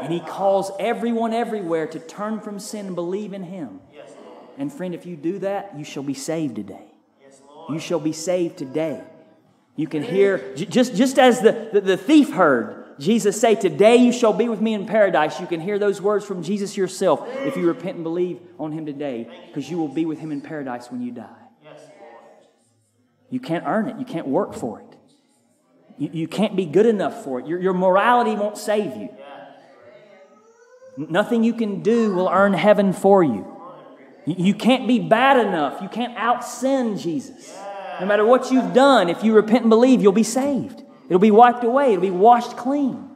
And 0.03 0.13
he 0.13 0.19
calls 0.19 0.69
everyone 0.79 1.33
everywhere 1.33 1.87
to 1.87 1.97
turn 1.97 2.39
from 2.39 2.59
sin 2.59 2.85
and 2.85 2.93
believe 2.93 3.33
in 3.33 3.41
him. 3.41 3.79
And 4.59 4.71
friend, 4.71 4.93
if 4.93 5.07
you 5.07 5.15
do 5.15 5.39
that, 5.39 5.75
you 5.75 5.83
shall 5.83 6.03
be 6.03 6.13
saved 6.13 6.55
today. 6.55 6.85
You 7.67 7.79
shall 7.79 7.99
be 7.99 8.13
saved 8.13 8.57
today. 8.59 9.01
You 9.75 9.87
can 9.87 10.03
hear, 10.03 10.55
just, 10.55 10.95
just 10.95 11.19
as 11.19 11.41
the, 11.41 11.69
the, 11.73 11.81
the, 11.81 11.97
thief 11.97 12.31
heard 12.31 12.85
Jesus 12.97 13.39
say, 13.39 13.55
Today 13.55 13.97
you 13.97 14.13
shall 14.13 14.31
be 14.31 14.47
with 14.47 14.61
me 14.61 14.73
in 14.73 14.85
paradise. 14.85 15.39
You 15.39 15.47
can 15.47 15.59
hear 15.59 15.77
those 15.77 16.01
words 16.01 16.25
from 16.25 16.43
Jesus 16.43 16.77
yourself 16.77 17.27
if 17.39 17.57
you 17.57 17.67
repent 17.67 17.95
and 17.95 18.03
believe 18.03 18.39
on 18.57 18.71
him 18.71 18.85
today, 18.85 19.27
because 19.47 19.69
you 19.69 19.77
will 19.77 19.89
be 19.89 20.05
with 20.05 20.19
him 20.19 20.31
in 20.31 20.39
paradise 20.41 20.89
when 20.89 21.01
you 21.01 21.11
die. 21.11 21.27
You 23.29 23.39
can't 23.39 23.65
earn 23.67 23.89
it, 23.89 23.97
you 23.99 24.05
can't 24.05 24.27
work 24.27 24.53
for 24.53 24.79
it. 24.79 24.85
You, 25.97 26.09
you 26.13 26.27
can't 26.27 26.55
be 26.55 26.65
good 26.65 26.85
enough 26.85 27.23
for 27.23 27.39
it. 27.39 27.47
Your, 27.47 27.59
your 27.59 27.73
morality 27.73 28.35
won't 28.35 28.57
save 28.57 28.95
you. 28.95 29.09
Nothing 30.97 31.43
you 31.43 31.53
can 31.53 31.81
do 31.81 32.13
will 32.13 32.29
earn 32.29 32.53
heaven 32.53 32.93
for 32.93 33.23
you. 33.23 33.51
You 34.25 34.53
can't 34.53 34.87
be 34.87 34.99
bad 34.99 35.45
enough. 35.45 35.81
You 35.81 35.89
can't 35.89 36.17
out 36.17 36.45
sin 36.45 36.97
Jesus. 36.97 37.55
No 37.99 38.05
matter 38.05 38.25
what 38.25 38.51
you've 38.51 38.73
done, 38.73 39.09
if 39.09 39.23
you 39.23 39.33
repent 39.33 39.61
and 39.61 39.69
believe, 39.69 40.01
you'll 40.01 40.11
be 40.11 40.23
saved. 40.23 40.83
It'll 41.07 41.19
be 41.19 41.31
wiped 41.31 41.63
away, 41.63 41.93
it'll 41.93 42.01
be 42.01 42.11
washed 42.11 42.57
clean. 42.57 43.09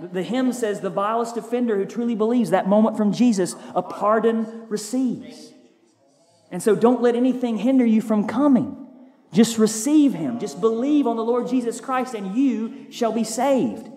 The 0.00 0.22
hymn 0.22 0.52
says, 0.52 0.80
The 0.80 0.90
vilest 0.90 1.36
offender 1.36 1.76
who 1.76 1.84
truly 1.84 2.14
believes 2.14 2.50
that 2.50 2.68
moment 2.68 2.96
from 2.96 3.12
Jesus, 3.12 3.56
a 3.74 3.82
pardon 3.82 4.66
receives. 4.68 5.52
And 6.50 6.62
so 6.62 6.74
don't 6.76 7.02
let 7.02 7.16
anything 7.16 7.58
hinder 7.58 7.84
you 7.84 8.00
from 8.00 8.26
coming. 8.26 8.86
Just 9.32 9.58
receive 9.58 10.14
Him. 10.14 10.38
Just 10.38 10.60
believe 10.60 11.06
on 11.06 11.16
the 11.16 11.24
Lord 11.24 11.48
Jesus 11.48 11.80
Christ, 11.80 12.14
and 12.14 12.34
you 12.34 12.86
shall 12.90 13.12
be 13.12 13.24
saved. 13.24 13.90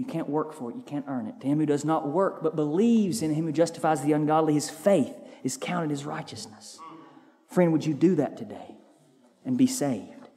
You 0.00 0.06
can't 0.06 0.30
work 0.30 0.54
for 0.54 0.70
it. 0.70 0.76
You 0.76 0.82
can't 0.82 1.04
earn 1.08 1.26
it. 1.26 1.42
To 1.42 1.46
him 1.46 1.58
who 1.58 1.66
does 1.66 1.84
not 1.84 2.08
work 2.08 2.42
but 2.42 2.56
believes 2.56 3.20
in 3.20 3.34
him 3.34 3.44
who 3.44 3.52
justifies 3.52 4.00
the 4.00 4.12
ungodly, 4.12 4.54
his 4.54 4.70
faith 4.70 5.14
is 5.44 5.58
counted 5.58 5.92
as 5.92 6.06
righteousness. 6.06 6.79
Friend, 7.50 7.72
would 7.72 7.84
you 7.84 7.94
do 7.94 8.14
that 8.16 8.36
today 8.36 8.76
and 9.44 9.58
be 9.58 9.66
saved? 9.66 10.28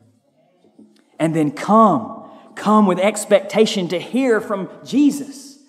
And 1.20 1.36
then 1.36 1.52
come, 1.52 2.30
come 2.56 2.88
with 2.88 3.00
expectation 3.00 3.88
to 3.90 4.00
hear 4.00 4.42
from 4.42 4.68
Jesus. 4.84 5.60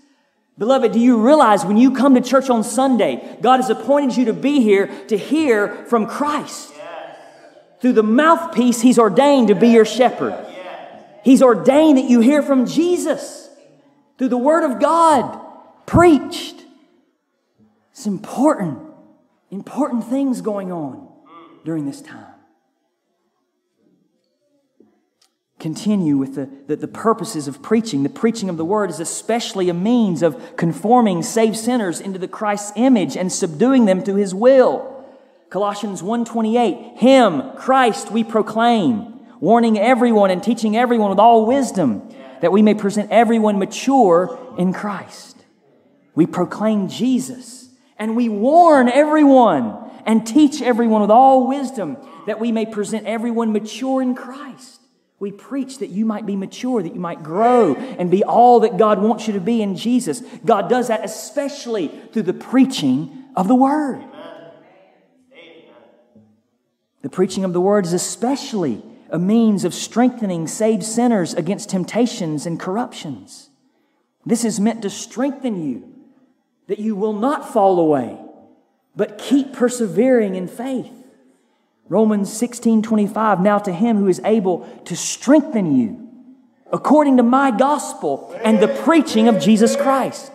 Beloved, 0.57 0.93
do 0.93 1.01
you 1.01 1.25
realize 1.25 1.65
when 1.65 1.77
you 1.77 1.93
come 1.93 2.15
to 2.15 2.21
church 2.23 2.49
on 2.49 2.65
Sunday, 2.65 3.39
God 3.43 3.59
has 3.59 3.69
appointed 3.69 4.17
you 4.17 4.25
to 4.27 4.33
be 4.33 4.61
here 4.61 4.87
to 5.09 5.19
hear 5.19 5.85
from 5.87 6.07
Christ? 6.07 6.73
Through 7.81 7.93
the 7.93 8.03
mouthpiece, 8.03 8.81
He's 8.81 8.99
ordained 8.99 9.49
to 9.49 9.55
be 9.55 9.69
your 9.69 9.85
shepherd. 9.85 10.47
He's 11.23 11.43
ordained 11.43 11.99
that 11.99 12.09
you 12.09 12.21
hear 12.21 12.43
from 12.43 12.67
Jesus. 12.67 13.43
through 14.17 14.29
the 14.29 14.39
Word 14.39 14.65
of 14.65 14.81
God 14.81 15.41
preached. 15.85 16.63
It's 17.91 18.07
important, 18.07 18.79
important 19.51 20.05
things 20.05 20.41
going 20.41 20.73
on 20.73 21.14
during 21.65 21.87
this 21.87 22.01
time. 22.01 22.27
Continue 25.59 26.19
with 26.19 26.35
the, 26.35 26.51
the, 26.67 26.77
the, 26.77 26.89
purposes 26.89 27.49
of 27.49 27.63
preaching. 27.63 28.03
The 28.03 28.11
preaching 28.11 28.51
of 28.51 28.59
the 28.59 28.65
word 28.67 28.91
is 28.91 29.01
especially 29.01 29.71
a 29.71 29.75
means 29.75 30.23
of 30.23 30.57
conforming 30.57 31.23
saved 31.23 31.57
sinners 31.57 32.01
into 32.01 32.19
the 32.19 32.29
Christ's 32.29 32.73
image 32.77 33.17
and 33.17 33.33
subduing 33.33 33.87
them 33.87 34.03
to 34.05 34.15
his 34.15 34.35
will. 34.35 34.91
Colossians 35.49 36.03
1:28, 36.03 36.99
Him, 36.99 37.53
Christ, 37.57 38.11
we 38.11 38.25
proclaim, 38.25 39.21
warning 39.41 39.79
everyone 39.79 40.31
and 40.31 40.43
teaching 40.43 40.77
everyone 40.77 41.11
with 41.11 41.19
all 41.19 41.47
wisdom, 41.47 42.11
that 42.41 42.53
we 42.53 42.61
may 42.61 42.75
present 42.75 43.11
everyone 43.11 43.59
mature 43.59 44.39
in 44.59 44.73
Christ. 44.73 45.37
We 46.15 46.27
proclaim 46.27 46.89
Jesus, 46.89 47.71
and 47.99 48.17
we 48.17 48.29
warn 48.29 48.89
everyone 48.89 49.84
and 50.05 50.27
teach 50.27 50.63
everyone 50.63 51.01
with 51.01 51.11
all 51.11 51.47
wisdom, 51.47 51.97
that 52.27 52.41
we 52.41 52.53
may 52.53 52.67
present 52.67 53.07
everyone 53.07 53.53
mature 53.53 54.03
in 54.03 54.15
Christ. 54.15 54.81
We 55.19 55.33
preach 55.33 55.79
that 55.79 55.91
you 55.91 56.05
might 56.05 56.27
be 56.27 56.37
mature, 56.37 56.83
that 56.83 56.95
you 56.95 57.01
might 57.01 57.23
grow 57.23 57.75
and 57.75 58.11
be 58.11 58.25
all 58.25 58.61
that 58.61 58.77
God 58.77 59.01
wants 59.01 59.27
you 59.27 59.33
to 59.35 59.41
be 59.41 59.63
in 59.63 59.77
Jesus. 59.77 60.23
God 60.45 60.69
does 60.69 60.89
that 60.89 61.05
especially 61.05 61.89
through 62.13 62.23
the 62.23 62.35
preaching 62.35 63.25
of 63.37 63.49
the 63.49 63.55
Word. 63.55 64.05
The 67.05 67.11
preaching 67.11 67.45
of 67.45 67.53
the 67.53 67.61
word 67.61 67.85
is 67.85 67.93
especially 67.93 68.83
a 69.11 69.19
means 69.19 69.67
of 69.67 69.75
strengthening 69.75 70.49
saved 70.49 70.83
sinners 70.83 71.35
against 71.35 71.69
temptations 71.69 72.47
and 72.47 72.59
corruptions. 72.59 73.51
This 74.25 74.43
is 74.43 74.59
meant 74.59 74.81
to 74.81 74.89
strengthen 74.89 75.63
you, 75.69 75.87
that 76.67 76.79
you 76.79 76.97
will 76.97 77.13
not 77.13 77.53
fall 77.53 77.79
away, 77.79 78.19
but 78.97 79.19
keep 79.19 79.53
persevering 79.53 80.35
in 80.35 80.49
faith. 80.49 80.93
Romans 81.89 82.33
16 82.33 82.83
25, 82.83 83.41
now 83.41 83.59
to 83.59 83.73
him 83.73 83.99
who 83.99 84.09
is 84.09 84.21
able 84.25 84.61
to 84.87 84.97
strengthen 84.97 85.77
you 85.77 86.09
according 86.73 87.19
to 87.19 87.23
my 87.23 87.51
gospel 87.51 88.37
and 88.43 88.61
the 88.61 88.69
preaching 88.69 89.29
of 89.29 89.39
Jesus 89.39 89.77
Christ. 89.77 90.33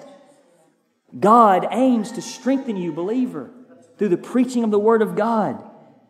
God 1.18 1.68
aims 1.72 2.12
to 2.14 2.22
strengthen 2.22 2.78
you, 2.78 2.94
believer, 2.94 3.50
through 3.98 4.10
the 4.10 4.18
preaching 4.18 4.64
of 4.64 4.72
the 4.72 4.80
Word 4.80 5.02
of 5.02 5.16
God 5.16 5.64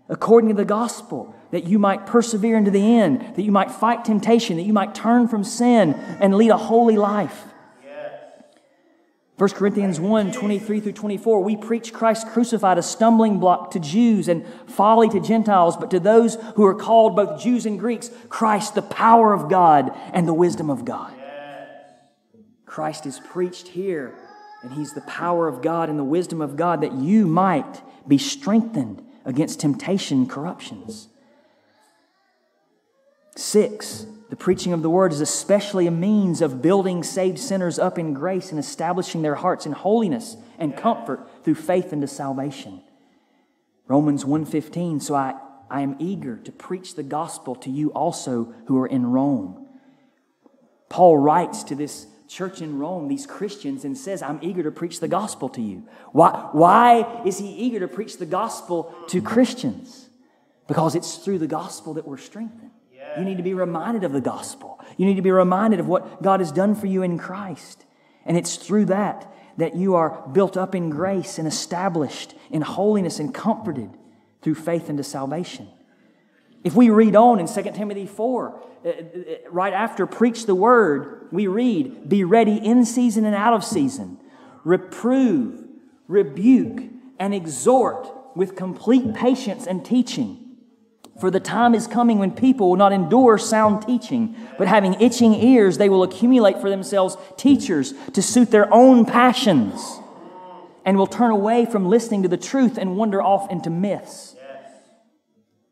according 0.10 0.50
to 0.50 0.56
the 0.56 0.66
gospel, 0.66 1.36
that 1.52 1.66
you 1.66 1.80
might 1.80 2.06
persevere 2.06 2.58
into 2.58 2.72
the 2.72 3.00
end, 3.00 3.36
that 3.36 3.43
you 3.43 3.52
might 3.52 3.72
fight 3.72 4.04
temptation, 4.04 4.58
that 4.58 4.64
you 4.64 4.74
might 4.74 4.93
turn 4.93 5.28
from 5.28 5.43
sin 5.43 5.93
and 6.20 6.36
lead 6.36 6.50
a 6.50 6.58
holy 6.58 6.97
life. 6.97 7.45
1 9.40 9.52
Corinthians 9.52 10.02
1 10.02 10.34
23 10.34 10.82
through 10.82 10.92
24, 10.92 11.42
we 11.42 11.56
preach 11.56 11.94
Christ 11.94 12.28
crucified, 12.28 12.78
a 12.78 12.82
stumbling 12.82 13.40
block 13.40 13.72
to 13.72 13.80
Jews 13.80 14.28
and 14.28 14.46
folly 14.68 15.08
to 15.08 15.22
Gentiles, 15.22 15.78
but 15.78 15.90
to 15.92 16.00
those 16.02 16.36
who 16.56 16.66
are 16.66 16.76
called 16.76 17.16
both 17.16 17.42
Jews 17.42 17.66
and 17.66 17.80
Greeks, 17.80 18.12
Christ, 18.28 18.76
the 18.76 18.82
power 18.82 19.32
of 19.32 19.50
God 19.50 19.98
and 20.12 20.28
the 20.28 20.34
wisdom 20.34 20.70
of 20.70 20.84
God. 20.84 21.14
Christ 22.66 23.06
is 23.06 23.22
preached 23.22 23.70
here, 23.70 24.14
and 24.62 24.74
He's 24.74 24.94
the 24.94 25.02
power 25.02 25.48
of 25.48 25.62
God 25.62 25.90
and 25.90 25.98
the 25.98 26.04
wisdom 26.04 26.42
of 26.42 26.58
God 26.58 26.82
that 26.82 26.92
you 26.92 27.26
might 27.26 27.82
be 28.06 28.18
strengthened 28.18 29.02
against 29.24 29.62
temptation 29.62 30.18
and 30.18 30.30
corruptions. 30.30 31.08
Six, 33.38 34.06
the 34.30 34.36
preaching 34.36 34.74
of 34.74 34.82
the 34.82 34.90
word 34.90 35.12
is 35.12 35.22
especially 35.22 35.88
a 35.88 35.92
means 35.92 36.42
of 36.42 36.62
building 36.62 37.04
saved 37.04 37.40
sinners 37.40 37.80
up 37.80 37.98
in 37.98 38.14
grace 38.14 38.52
and 38.52 38.60
establishing 38.60 39.22
their 39.22 39.36
hearts 39.36 39.66
in 39.66 39.72
holiness 39.72 40.38
and 40.58 40.78
comfort 40.78 41.28
through 41.44 41.56
faith 41.56 41.92
into 41.92 42.08
salvation. 42.08 42.82
Romans 43.88 44.24
1:15 44.24 45.02
so 45.02 45.16
I 45.16 45.36
I 45.70 45.82
am 45.82 45.96
eager 46.00 46.38
to 46.38 46.52
preach 46.52 46.96
the 46.96 47.04
gospel 47.04 47.56
to 47.56 47.70
you 47.70 47.90
also 47.90 48.54
who 48.66 48.78
are 48.80 48.88
in 48.88 49.06
Rome. 49.06 49.68
Paul 50.90 51.18
writes 51.18 51.64
to 51.66 51.76
this 51.76 52.08
church 52.28 52.62
in 52.62 52.80
Rome, 52.80 53.08
these 53.08 53.26
Christians, 53.26 53.86
and 53.86 53.98
says, 53.98 54.22
I'm 54.22 54.40
eager 54.42 54.64
to 54.64 54.72
preach 54.72 55.00
the 55.00 55.08
gospel 55.08 55.50
to 55.50 55.62
you. 55.62 55.84
Why, 56.12 56.50
why 56.52 57.24
is 57.26 57.40
he 57.40 57.48
eager 57.48 57.80
to 57.80 57.88
preach 57.88 58.18
the 58.18 58.26
gospel 58.26 58.94
to 59.10 59.22
Christians? 59.22 60.10
Because 60.68 60.96
it's 60.96 61.18
through 61.18 61.40
the 61.40 61.48
gospel 61.48 61.96
that 61.96 62.08
we're 62.08 62.18
strengthened. 62.18 62.72
You 63.18 63.26
need 63.26 63.38
to 63.38 63.43
be 63.43 63.53
reminded 63.53 64.03
of 64.03 64.12
the 64.12 64.22
gospel. 64.22 64.80
You 64.97 65.05
need 65.05 65.16
to 65.16 65.22
be 65.22 65.32
reminded 65.32 65.80
of 65.80 65.88
what 65.88 66.22
God 66.22 66.39
has 66.39 66.51
done 66.51 66.76
for 66.76 66.88
you 66.88 67.01
in 67.03 67.18
Christ. 67.18 67.86
And 68.26 68.38
it's 68.38 68.55
through 68.55 68.86
that 68.86 69.32
that 69.57 69.76
you 69.76 69.93
are 69.95 70.26
built 70.32 70.55
up 70.55 70.74
in 70.74 70.89
grace 70.89 71.38
and 71.38 71.47
established 71.47 72.34
in 72.49 72.62
holiness 72.62 73.20
and 73.20 73.34
comforted 73.34 73.89
through 74.41 74.55
faith 74.55 74.89
into 74.89 75.03
salvation. 75.03 75.68
If 76.64 76.76
we 76.76 76.89
read 76.89 77.16
on 77.16 77.39
in 77.39 77.47
2 77.47 77.64
Timothy 77.74 78.05
4, 78.05 78.64
uh, 78.86 78.89
uh, 78.89 78.93
right 79.49 79.74
after 79.74 80.05
preach 80.07 80.45
the 80.45 80.55
word, 80.55 81.28
we 81.32 81.47
read, 81.47 82.07
Be 82.07 82.24
ready 82.24 82.55
in 82.55 82.86
season 82.86 83.26
and 83.26 83.36
out 83.36 83.53
of 83.53 83.64
season. 83.64 84.18
Reprove, 84.64 85.66
rebuke, 86.07 86.84
and 87.18 87.34
exhort 87.34 88.10
with 88.36 88.55
complete 88.55 89.14
patience 89.14 89.68
and 89.68 89.84
teaching. 89.84 90.49
For 91.20 91.30
the 91.30 91.39
time 91.39 91.76
is 91.76 91.86
coming 91.86 92.17
when 92.17 92.32
people 92.32 92.70
will 92.70 92.78
not 92.78 92.93
endure 92.93 93.38
sound 93.38 93.86
teaching, 93.86 94.36
but 94.57 94.67
having 94.67 94.93
itching 95.01 95.34
ears, 95.34 95.78
they 95.78 95.89
will 95.89 96.03
accumulate 96.03 96.61
for 96.61 96.70
themselves 96.70 97.17
teachers 97.36 97.93
to 98.13 98.22
suit 98.22 98.51
their 98.51 98.74
own 98.74 99.05
passions, 99.05 99.99
and 100.86 100.97
will 100.97 101.07
turn 101.07 101.32
away 101.32 101.65
from 101.65 101.89
listening 101.89 102.24
to 102.24 102.30
the 102.30 102.38
truth 102.38 102.78
and 102.78 102.95
wander 102.95 103.22
off 103.22 103.51
into 103.51 103.70
myths. 103.70 104.36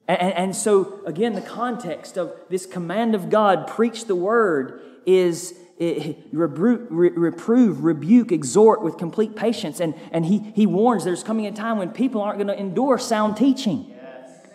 And, 0.08 0.34
and, 0.34 0.56
so, 0.56 1.02
again, 1.06 1.34
the 1.34 1.42
context 1.42 2.18
of 2.18 2.34
this 2.50 2.66
command 2.66 3.14
of 3.14 3.30
God, 3.30 3.68
preach 3.68 4.06
the 4.06 4.16
word, 4.16 4.82
is 5.06 5.54
eh, 5.80 6.14
reprove, 6.32 6.88
reprove, 6.90 7.84
rebuke, 7.84 8.32
exhort 8.32 8.82
with 8.82 8.98
complete 8.98 9.36
patience. 9.36 9.82
And, 9.82 9.96
and 10.12 10.26
he, 10.26 10.40
he 10.56 10.66
warns 10.66 11.04
there's 11.04 11.24
coming 11.24 11.46
a 11.46 11.52
time 11.52 11.78
when 11.78 11.92
people 11.92 12.22
aren't 12.22 12.38
going 12.38 12.48
to 12.48 12.58
endure 12.58 12.98
sound 12.98 13.36
teaching. 13.36 13.94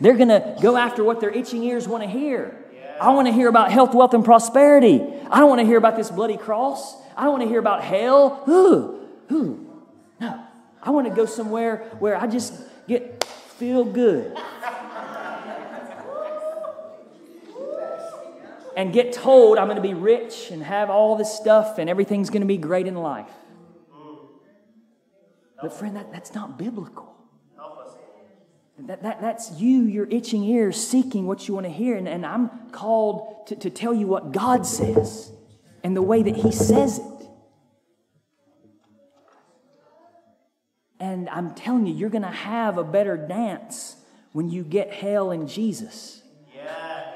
They're 0.02 0.16
going 0.16 0.30
to 0.30 0.56
go 0.60 0.76
after 0.76 1.04
what 1.04 1.20
their 1.20 1.30
itching 1.30 1.62
ears 1.62 1.86
want 1.86 2.02
to 2.02 2.08
hear. 2.10 2.58
I 3.00 3.10
want 3.12 3.28
to 3.28 3.32
hear 3.32 3.48
about 3.48 3.70
health, 3.70 3.94
wealth, 3.94 4.14
and 4.14 4.24
prosperity. 4.24 5.00
I 5.30 5.38
don't 5.38 5.48
want 5.48 5.60
to 5.60 5.64
hear 5.64 5.78
about 5.78 5.96
this 5.96 6.10
bloody 6.10 6.36
cross. 6.36 6.96
I 7.16 7.22
don't 7.22 7.32
want 7.34 7.44
to 7.44 7.48
hear 7.48 7.60
about 7.60 7.84
hell. 7.84 8.42
Ooh, 8.48 9.08
ooh. 9.30 9.70
No. 10.20 10.42
I 10.82 10.90
want 10.90 11.06
to 11.06 11.14
go 11.14 11.24
somewhere 11.24 11.88
where 12.00 12.16
I 12.16 12.26
just 12.26 12.52
get 12.88 13.22
feel 13.22 13.84
good. 13.84 14.36
and 18.76 18.92
get 18.92 19.12
told 19.12 19.56
I'm 19.56 19.68
going 19.68 19.76
to 19.76 19.82
be 19.82 19.94
rich 19.94 20.50
and 20.50 20.64
have 20.64 20.90
all 20.90 21.14
this 21.14 21.32
stuff 21.32 21.78
and 21.78 21.88
everything's 21.88 22.28
going 22.30 22.42
to 22.42 22.48
be 22.48 22.56
great 22.56 22.88
in 22.88 22.96
life. 22.96 23.30
But, 25.60 25.72
friend, 25.72 25.94
that, 25.94 26.10
that's 26.10 26.34
not 26.34 26.58
biblical. 26.58 27.11
That, 28.86 29.02
that, 29.02 29.20
that's 29.20 29.52
you, 29.60 29.82
your 29.84 30.06
itching 30.10 30.42
ears, 30.42 30.76
seeking 30.76 31.26
what 31.26 31.46
you 31.46 31.54
want 31.54 31.66
to 31.66 31.72
hear. 31.72 31.96
And, 31.96 32.08
and 32.08 32.26
I'm 32.26 32.70
called 32.72 33.46
to, 33.48 33.56
to 33.56 33.70
tell 33.70 33.94
you 33.94 34.06
what 34.06 34.32
God 34.32 34.66
says 34.66 35.30
and 35.84 35.96
the 35.96 36.02
way 36.02 36.22
that 36.22 36.36
He 36.36 36.50
says 36.50 36.98
it. 36.98 37.28
And 40.98 41.28
I'm 41.28 41.54
telling 41.54 41.86
you, 41.86 41.94
you're 41.94 42.10
going 42.10 42.22
to 42.22 42.28
have 42.28 42.78
a 42.78 42.84
better 42.84 43.16
dance 43.16 43.96
when 44.32 44.50
you 44.50 44.62
get 44.62 44.92
hell 44.92 45.30
in 45.30 45.46
Jesus. 45.48 46.22
Yes. 46.54 47.08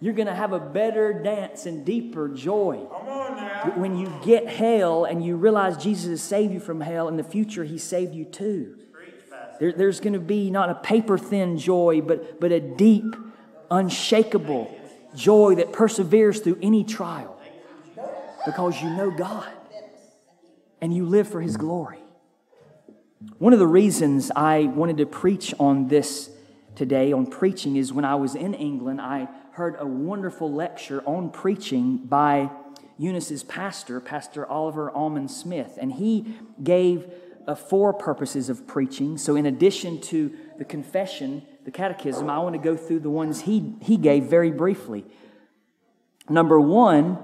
You're 0.00 0.14
going 0.14 0.28
to 0.28 0.34
have 0.34 0.52
a 0.52 0.60
better 0.60 1.12
dance 1.12 1.66
and 1.66 1.84
deeper 1.84 2.28
joy. 2.28 2.76
When 3.74 3.96
you 3.96 4.12
get 4.24 4.46
hell 4.46 5.04
and 5.04 5.24
you 5.24 5.36
realize 5.36 5.76
Jesus 5.76 6.10
has 6.10 6.22
saved 6.22 6.52
you 6.52 6.60
from 6.60 6.80
hell, 6.80 7.08
in 7.08 7.16
the 7.16 7.24
future, 7.24 7.64
He 7.64 7.78
saved 7.78 8.14
you 8.14 8.24
too. 8.24 8.78
There, 9.60 9.72
there's 9.72 10.00
going 10.00 10.12
to 10.12 10.20
be 10.20 10.50
not 10.50 10.70
a 10.70 10.74
paper 10.74 11.18
thin 11.18 11.58
joy, 11.58 12.00
but, 12.00 12.40
but 12.40 12.52
a 12.52 12.60
deep, 12.60 13.16
unshakable 13.70 14.74
joy 15.14 15.56
that 15.56 15.72
perseveres 15.72 16.40
through 16.40 16.58
any 16.62 16.84
trial 16.84 17.38
because 18.46 18.80
you 18.80 18.90
know 18.90 19.10
God 19.10 19.50
and 20.80 20.94
you 20.94 21.04
live 21.04 21.28
for 21.28 21.40
His 21.40 21.56
glory. 21.56 21.98
One 23.38 23.52
of 23.52 23.58
the 23.58 23.66
reasons 23.66 24.30
I 24.34 24.64
wanted 24.64 24.98
to 24.98 25.06
preach 25.06 25.52
on 25.58 25.88
this 25.88 26.30
today, 26.76 27.12
on 27.12 27.26
preaching, 27.26 27.76
is 27.76 27.92
when 27.92 28.04
I 28.04 28.14
was 28.14 28.34
in 28.34 28.54
England, 28.54 29.00
I 29.00 29.28
heard 29.52 29.76
a 29.78 29.86
wonderful 29.86 30.52
lecture 30.52 31.02
on 31.04 31.30
preaching 31.30 31.98
by 31.98 32.50
Eunice's 32.96 33.42
pastor, 33.42 34.00
Pastor 34.00 34.46
Oliver 34.46 34.90
Allmand-Smith, 34.90 35.78
and 35.80 35.92
he 35.92 36.36
gave 36.62 37.12
uh, 37.48 37.54
four 37.54 37.94
purposes 37.94 38.50
of 38.50 38.66
preaching. 38.66 39.16
So, 39.16 39.34
in 39.34 39.46
addition 39.46 40.00
to 40.02 40.30
the 40.58 40.64
confession, 40.64 41.42
the 41.64 41.70
catechism, 41.70 42.28
I 42.28 42.38
want 42.40 42.54
to 42.54 42.60
go 42.60 42.76
through 42.76 43.00
the 43.00 43.10
ones 43.10 43.40
he, 43.40 43.74
he 43.80 43.96
gave 43.96 44.24
very 44.24 44.50
briefly. 44.50 45.06
Number 46.28 46.60
one, 46.60 47.18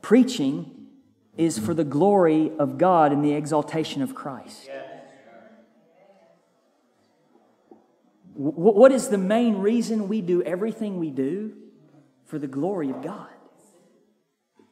preaching 0.00 0.86
is 1.36 1.58
for 1.58 1.74
the 1.74 1.84
glory 1.84 2.50
of 2.58 2.78
God 2.78 3.12
and 3.12 3.22
the 3.22 3.34
exaltation 3.34 4.00
of 4.00 4.14
Christ. 4.14 4.70
What 8.32 8.92
is 8.92 9.08
the 9.08 9.18
main 9.18 9.58
reason 9.58 10.08
we 10.08 10.22
do 10.22 10.42
everything 10.42 10.98
we 10.98 11.10
do? 11.10 11.52
For 12.24 12.38
the 12.38 12.46
glory 12.46 12.90
of 12.90 13.02
God. 13.02 13.28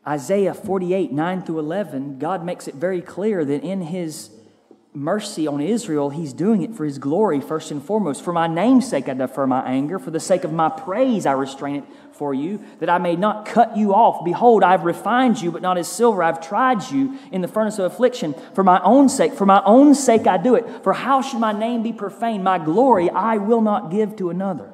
Isaiah 0.07 0.55
48, 0.55 1.13
9 1.13 1.43
through 1.43 1.59
11, 1.59 2.19
God 2.19 2.45
makes 2.45 2.69
it 2.69 2.77
very 2.77 3.03
clear 3.03 3.45
that 3.45 3.65
in 3.65 3.83
His 3.83 4.31
mercy 4.97 5.47
on 5.47 5.61
Israel, 5.61 6.09
He's 6.11 6.33
doing 6.33 6.63
it 6.63 6.75
for 6.75 6.85
His 6.85 6.99
glory 6.99 7.41
first 7.41 7.71
and 7.71 7.85
foremost. 7.85 8.25
For 8.25 8.33
my 8.33 8.47
name's 8.47 8.89
sake, 8.89 9.09
I 9.09 9.15
defer 9.15 9.47
my 9.47 9.63
anger. 9.65 9.99
For 9.99 10.11
the 10.11 10.19
sake 10.19 10.43
of 10.45 10.53
my 10.53 10.71
praise, 10.71 11.27
I 11.27 11.33
restrain 11.33 11.77
it 11.77 11.85
for 12.13 12.33
you, 12.33 12.65
that 12.81 12.89
I 12.89 12.97
may 12.97 13.15
not 13.15 13.45
cut 13.45 13.77
you 13.77 13.95
off. 13.95 14.25
Behold, 14.25 14.63
I 14.63 14.71
have 14.71 14.85
refined 14.85 15.41
you, 15.41 15.53
but 15.53 15.61
not 15.61 15.77
as 15.77 15.87
silver. 15.87 16.23
I've 16.23 16.41
tried 16.41 16.91
you 16.91 17.19
in 17.31 17.43
the 17.43 17.49
furnace 17.49 17.79
of 17.79 17.85
affliction. 17.85 18.35
For 18.55 18.65
my 18.65 18.81
own 18.83 19.11
sake, 19.11 19.35
for 19.35 19.45
my 19.45 19.63
own 19.65 19.95
sake, 19.95 20.27
I 20.27 20.39
do 20.39 20.55
it. 20.55 20.65
For 20.83 20.95
how 20.95 21.21
should 21.21 21.41
my 21.41 21.53
name 21.53 21.83
be 21.83 21.93
profaned? 21.93 22.43
My 22.43 22.59
glory 22.59 23.11
I 23.11 23.37
will 23.37 23.61
not 23.61 23.91
give 23.91 24.17
to 24.17 24.31
another. 24.31 24.73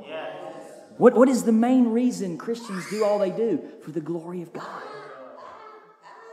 What, 0.99 1.15
what 1.15 1.29
is 1.29 1.43
the 1.43 1.53
main 1.53 1.89
reason 1.89 2.39
Christians 2.39 2.89
do 2.89 3.05
all 3.05 3.19
they 3.19 3.31
do? 3.31 3.61
For 3.83 3.91
the 3.91 4.01
glory 4.01 4.43
of 4.43 4.53
God. 4.53 4.83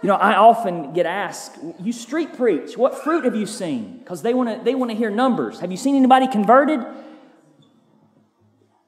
You 0.02 0.08
know, 0.08 0.16
I 0.16 0.36
often 0.36 0.94
get 0.94 1.06
asked, 1.06 1.58
you 1.80 1.92
street 1.92 2.38
preach, 2.38 2.78
what 2.78 3.04
fruit 3.04 3.26
have 3.26 3.36
you 3.36 3.46
seen? 3.46 3.98
Because 4.00 4.22
they 4.22 4.34
want 4.34 4.58
to 4.58 4.64
they 4.64 4.74
want 4.74 4.92
to 4.92 4.98
hear 4.98 5.10
numbers. 5.10 5.60
Have 5.60 5.72
you 5.72 5.78
seen 5.78 5.96
anybody 5.96 6.28
converted? 6.28 6.80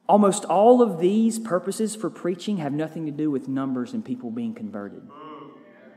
Almost 0.07 0.45
all 0.45 0.81
of 0.81 0.99
these 0.99 1.37
purposes 1.37 1.95
for 1.95 2.09
preaching 2.09 2.57
have 2.57 2.71
nothing 2.73 3.05
to 3.05 3.11
do 3.11 3.29
with 3.29 3.47
numbers 3.47 3.93
and 3.93 4.03
people 4.03 4.31
being 4.31 4.53
converted. 4.53 5.03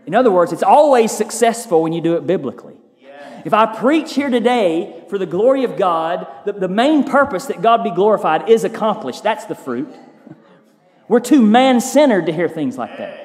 In 0.07 0.15
other 0.15 0.31
words, 0.31 0.53
it's 0.53 0.63
always 0.63 1.13
successful 1.13 1.83
when 1.83 1.93
you 1.93 2.01
do 2.01 2.17
it 2.17 2.27
biblically. 2.27 2.77
If 3.45 3.53
I 3.53 3.67
preach 3.67 4.15
here 4.15 4.31
today 4.31 5.05
for 5.11 5.19
the 5.19 5.27
glory 5.27 5.65
of 5.65 5.77
God, 5.77 6.27
the, 6.47 6.55
the 6.55 6.69
main 6.69 7.05
purpose 7.05 7.47
that 7.47 7.61
God 7.61 7.85
be 7.85 7.91
glorified 7.91 8.49
is 8.49 8.65
accomplished. 8.65 9.23
That's 9.23 9.45
the 9.45 9.55
fruit. 9.55 9.95
We're 11.09 11.21
too 11.21 11.43
man 11.43 11.81
centered 11.83 12.27
to 12.27 12.33
hear 12.33 12.49
things 12.49 12.79
like 12.79 12.97
that. 12.97 13.24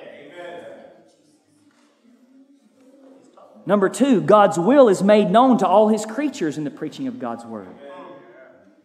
Number 3.70 3.88
two, 3.88 4.20
God's 4.20 4.58
will 4.58 4.90
is 4.90 5.04
made 5.04 5.30
known 5.30 5.60
to 5.60 5.68
all 5.68 5.90
his 5.90 6.04
creatures 6.04 6.58
in 6.58 6.64
the 6.64 6.72
preaching 6.72 7.06
of 7.06 7.20
God's 7.20 7.46
word. 7.46 7.68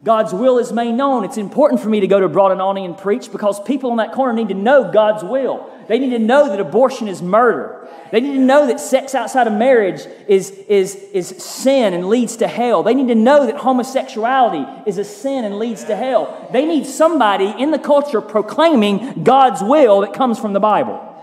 God's 0.03 0.35
will 0.35 0.59
is 0.59 0.75
made 0.75 0.93
known. 0.93 1.25
It's 1.25 1.39
important 1.39 1.81
for 1.81 1.89
me 1.89 2.01
to 2.01 2.07
go 2.07 2.21
to 2.21 2.29
Broad 2.29 2.53
and 2.53 2.61
Olney 2.61 2.85
and 2.85 2.95
preach 2.95 3.33
because 3.33 3.59
people 3.63 3.93
in 3.93 3.97
that 3.97 4.13
corner 4.13 4.35
need 4.35 4.49
to 4.49 4.55
know 4.55 4.93
God's 4.93 5.25
will. 5.25 5.71
They 5.89 5.99
need 5.99 6.11
to 6.11 6.19
know 6.19 6.51
that 6.51 6.61
abortion 6.61 7.09
is 7.09 7.23
murder. 7.23 7.89
They 8.13 8.21
need 8.21 8.35
to 8.35 8.41
know 8.41 8.67
that 8.67 8.79
sex 8.79 9.15
outside 9.15 9.47
of 9.47 9.55
marriage 9.55 10.03
is, 10.29 10.51
is, 10.51 10.97
is 11.15 11.29
sin 11.29 11.95
and 11.95 12.11
leads 12.11 12.37
to 12.37 12.47
hell. 12.47 12.83
They 12.83 12.93
need 12.93 13.09
to 13.09 13.15
know 13.15 13.47
that 13.47 13.57
homosexuality 13.57 14.67
is 14.87 14.99
a 14.99 15.05
sin 15.05 15.47
and 15.47 15.59
leads 15.59 15.85
to 15.85 15.97
hell. 15.97 16.47
They 16.53 16.67
need 16.67 16.85
somebody 16.85 17.47
in 17.47 17.71
the 17.71 17.79
culture 17.79 18.21
proclaiming 18.21 19.25
God's 19.25 19.63
will 19.63 20.03
that 20.03 20.13
comes 20.13 20.39
from 20.39 20.53
the 20.53 20.61
Bible. 20.61 21.14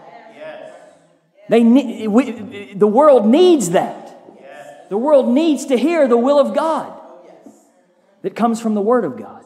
They 1.49 1.63
need, 1.63 2.07
we, 2.07 2.73
the 2.73 2.87
world 2.87 3.25
needs 3.25 3.71
that. 3.71 4.89
The 4.89 4.97
world 4.97 5.29
needs 5.29 5.67
to 5.67 5.77
hear 5.77 6.07
the 6.07 6.17
will 6.17 6.39
of 6.39 6.55
God 6.55 7.01
that 8.21 8.35
comes 8.35 8.61
from 8.61 8.73
the 8.73 8.81
Word 8.81 9.05
of 9.05 9.17
God. 9.17 9.45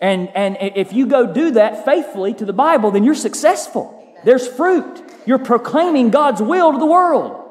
And, 0.00 0.28
and 0.34 0.56
if 0.60 0.92
you 0.92 1.06
go 1.06 1.32
do 1.32 1.52
that 1.52 1.84
faithfully 1.84 2.34
to 2.34 2.44
the 2.44 2.52
Bible, 2.52 2.90
then 2.90 3.04
you're 3.04 3.14
successful. 3.14 3.92
There's 4.24 4.46
fruit. 4.46 5.02
You're 5.24 5.38
proclaiming 5.38 6.10
God's 6.10 6.42
will 6.42 6.72
to 6.72 6.78
the 6.78 6.86
world. 6.86 7.42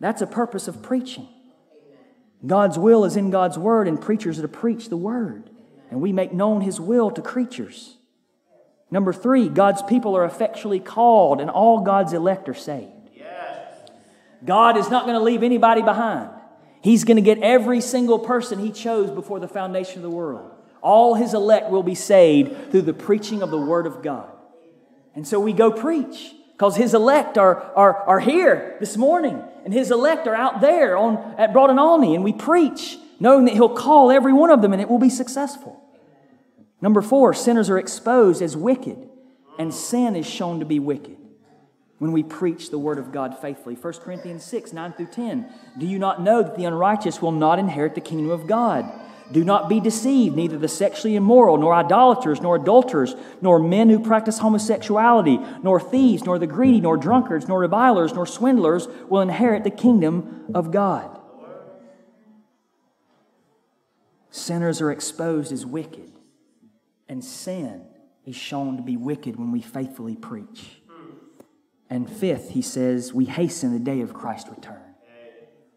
That's 0.00 0.20
a 0.20 0.26
purpose 0.26 0.68
of 0.68 0.82
preaching. 0.82 1.28
God's 2.44 2.78
will 2.78 3.04
is 3.04 3.16
in 3.16 3.30
God's 3.30 3.58
Word, 3.58 3.88
and 3.88 4.00
preachers 4.00 4.38
are 4.38 4.42
to 4.42 4.48
preach 4.48 4.88
the 4.88 4.96
Word. 4.96 5.48
And 5.90 6.00
we 6.00 6.12
make 6.12 6.32
known 6.32 6.60
His 6.60 6.78
will 6.80 7.10
to 7.12 7.22
creatures. 7.22 7.96
Number 8.90 9.12
three, 9.12 9.48
God's 9.48 9.82
people 9.82 10.16
are 10.16 10.24
effectually 10.24 10.80
called, 10.80 11.40
and 11.40 11.50
all 11.50 11.80
God's 11.80 12.12
elect 12.12 12.48
are 12.48 12.54
saved. 12.54 12.92
God 14.44 14.76
is 14.76 14.90
not 14.90 15.04
going 15.04 15.18
to 15.18 15.24
leave 15.24 15.42
anybody 15.42 15.82
behind. 15.82 16.30
He's 16.82 17.04
going 17.04 17.16
to 17.16 17.22
get 17.22 17.38
every 17.38 17.80
single 17.80 18.18
person 18.18 18.58
He 18.58 18.70
chose 18.70 19.10
before 19.10 19.40
the 19.40 19.48
foundation 19.48 19.96
of 19.96 20.02
the 20.02 20.10
world. 20.10 20.52
All 20.82 21.14
His 21.14 21.34
elect 21.34 21.70
will 21.70 21.82
be 21.82 21.96
saved 21.96 22.70
through 22.70 22.82
the 22.82 22.94
preaching 22.94 23.42
of 23.42 23.50
the 23.50 23.58
Word 23.58 23.86
of 23.86 24.02
God. 24.02 24.30
And 25.14 25.26
so 25.26 25.40
we 25.40 25.52
go 25.52 25.72
preach 25.72 26.32
because 26.52 26.76
His 26.76 26.94
elect 26.94 27.38
are, 27.38 27.60
are, 27.74 27.96
are 28.04 28.20
here 28.20 28.76
this 28.78 28.96
morning, 28.96 29.42
and 29.64 29.74
His 29.74 29.90
elect 29.90 30.28
are 30.28 30.34
out 30.34 30.60
there 30.60 30.96
on, 30.96 31.34
at 31.38 31.52
Broad 31.52 31.70
and 31.70 31.80
Olney, 31.80 32.14
and 32.14 32.22
we 32.22 32.32
preach 32.32 32.98
knowing 33.18 33.46
that 33.46 33.54
He'll 33.54 33.68
call 33.68 34.12
every 34.12 34.32
one 34.32 34.50
of 34.50 34.62
them 34.62 34.72
and 34.72 34.80
it 34.80 34.88
will 34.88 34.98
be 34.98 35.10
successful. 35.10 35.82
Number 36.80 37.00
four, 37.00 37.32
sinners 37.32 37.70
are 37.70 37.78
exposed 37.78 38.42
as 38.42 38.56
wicked, 38.56 39.08
and 39.58 39.72
sin 39.72 40.14
is 40.14 40.26
shown 40.26 40.60
to 40.60 40.66
be 40.66 40.78
wicked 40.78 41.16
when 41.98 42.12
we 42.12 42.22
preach 42.22 42.70
the 42.70 42.78
word 42.78 42.98
of 42.98 43.12
God 43.12 43.38
faithfully. 43.38 43.74
1 43.74 43.92
Corinthians 43.94 44.44
6, 44.44 44.72
9 44.72 44.92
through 44.92 45.06
10. 45.06 45.52
Do 45.78 45.86
you 45.86 45.98
not 45.98 46.20
know 46.20 46.42
that 46.42 46.56
the 46.56 46.66
unrighteous 46.66 47.22
will 47.22 47.32
not 47.32 47.58
inherit 47.58 47.94
the 47.94 48.02
kingdom 48.02 48.30
of 48.30 48.46
God? 48.46 48.90
Do 49.32 49.42
not 49.42 49.68
be 49.68 49.80
deceived, 49.80 50.36
neither 50.36 50.58
the 50.58 50.68
sexually 50.68 51.16
immoral, 51.16 51.56
nor 51.56 51.74
idolaters, 51.74 52.40
nor 52.40 52.56
adulterers, 52.56 53.16
nor 53.40 53.58
men 53.58 53.88
who 53.88 53.98
practice 53.98 54.38
homosexuality, 54.38 55.40
nor 55.64 55.80
thieves, 55.80 56.24
nor 56.24 56.38
the 56.38 56.46
greedy, 56.46 56.80
nor 56.80 56.96
drunkards, 56.96 57.48
nor 57.48 57.58
revilers, 57.58 58.12
nor 58.12 58.26
swindlers 58.26 58.86
will 59.08 59.22
inherit 59.22 59.64
the 59.64 59.70
kingdom 59.70 60.44
of 60.54 60.70
God. 60.70 61.18
Sinners 64.30 64.80
are 64.80 64.92
exposed 64.92 65.50
as 65.50 65.66
wicked 65.66 66.12
and 67.08 67.24
sin 67.24 67.82
is 68.24 68.36
shown 68.36 68.76
to 68.76 68.82
be 68.82 68.96
wicked 68.96 69.36
when 69.36 69.52
we 69.52 69.60
faithfully 69.60 70.16
preach. 70.16 70.82
And 71.88 72.10
fifth, 72.10 72.50
he 72.50 72.62
says, 72.62 73.14
we 73.14 73.26
hasten 73.26 73.72
the 73.72 73.78
day 73.78 74.00
of 74.00 74.12
Christ's 74.12 74.50
return. 74.50 74.82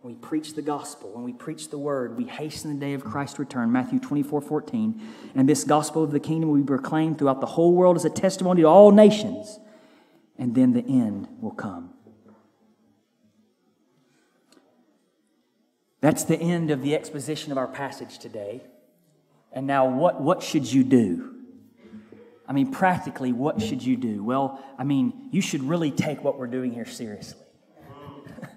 When 0.01 0.15
we 0.15 0.19
preach 0.19 0.53
the 0.53 0.61
gospel, 0.61 1.11
when 1.13 1.25
we 1.25 1.34
preach 1.34 1.69
the 1.69 1.77
word, 1.77 2.17
we 2.17 2.23
hasten 2.23 2.73
the 2.73 2.80
day 2.80 2.93
of 2.93 3.03
Christ's 3.03 3.38
return. 3.38 3.71
Matthew 3.71 3.99
24, 3.99 4.41
14. 4.41 5.01
And 5.36 5.47
this 5.47 5.65
gospel 5.65 6.03
of 6.03 6.11
the 6.11 6.21
kingdom 6.21 6.49
will 6.49 6.57
be 6.57 6.63
proclaimed 6.63 7.19
throughout 7.19 7.41
the 7.41 7.47
whole 7.47 7.73
world 7.73 7.97
as 7.97 8.05
a 8.05 8.09
testimony 8.09 8.61
to 8.61 8.67
all 8.67 8.91
nations. 8.91 9.59
And 10.38 10.55
then 10.55 10.71
the 10.71 10.86
end 10.86 11.27
will 11.41 11.51
come. 11.51 11.93
That's 16.01 16.23
the 16.23 16.38
end 16.38 16.71
of 16.71 16.82
the 16.82 16.95
exposition 16.95 17.51
of 17.51 17.57
our 17.57 17.67
passage 17.67 18.19
today. 18.19 18.61
And 19.51 19.65
now, 19.67 19.87
what, 19.87 20.21
what 20.21 20.43
should 20.43 20.71
you 20.71 20.83
do? 20.83 21.35
I 22.47 22.51
mean, 22.51 22.71
practically, 22.71 23.31
what 23.31 23.61
should 23.61 23.83
you 23.83 23.95
do? 23.95 24.23
Well, 24.23 24.63
I 24.77 24.83
mean, 24.83 25.29
you 25.31 25.41
should 25.41 25.61
really 25.61 25.91
take 25.91 26.23
what 26.23 26.39
we're 26.39 26.47
doing 26.47 26.71
here 26.71 26.85
seriously. 26.85 27.45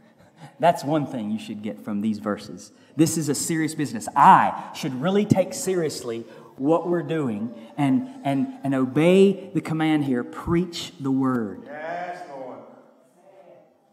That's 0.58 0.82
one 0.82 1.06
thing 1.06 1.30
you 1.30 1.38
should 1.38 1.62
get 1.62 1.84
from 1.84 2.00
these 2.00 2.18
verses. 2.18 2.72
This 2.96 3.18
is 3.18 3.28
a 3.28 3.34
serious 3.34 3.74
business. 3.74 4.08
I 4.16 4.70
should 4.74 5.00
really 5.00 5.26
take 5.26 5.52
seriously 5.52 6.20
what 6.56 6.88
we're 6.88 7.02
doing 7.02 7.54
and, 7.76 8.08
and, 8.24 8.54
and 8.62 8.74
obey 8.74 9.50
the 9.52 9.60
command 9.60 10.04
here 10.04 10.24
preach 10.24 10.92
the 11.00 11.10
word. 11.10 11.62
Yes. 11.66 12.21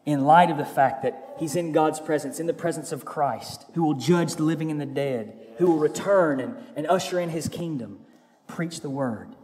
In 0.10 0.26
light 0.26 0.49
of 0.49 0.57
the 0.57 0.66
fact 0.66 1.03
that 1.03 1.36
he's 1.38 1.55
in 1.55 1.72
God's 1.72 1.99
presence, 1.99 2.39
in 2.39 2.47
the 2.47 2.53
presence 2.53 2.91
of 2.91 3.05
Christ, 3.05 3.66
who 3.76 3.84
will 3.84 3.93
judge 3.93 4.36
the 4.36 4.43
living 4.43 4.72
and 4.72 4.82
the 4.82 4.86
dead 4.88 5.39
who 5.60 5.68
will 5.68 5.78
return 5.78 6.39
and, 6.39 6.55
and 6.76 6.88
usher 6.88 7.20
in 7.20 7.30
his 7.30 7.47
kingdom. 7.47 7.99
Preach 8.47 8.80
the 8.80 8.89
word. 8.89 9.36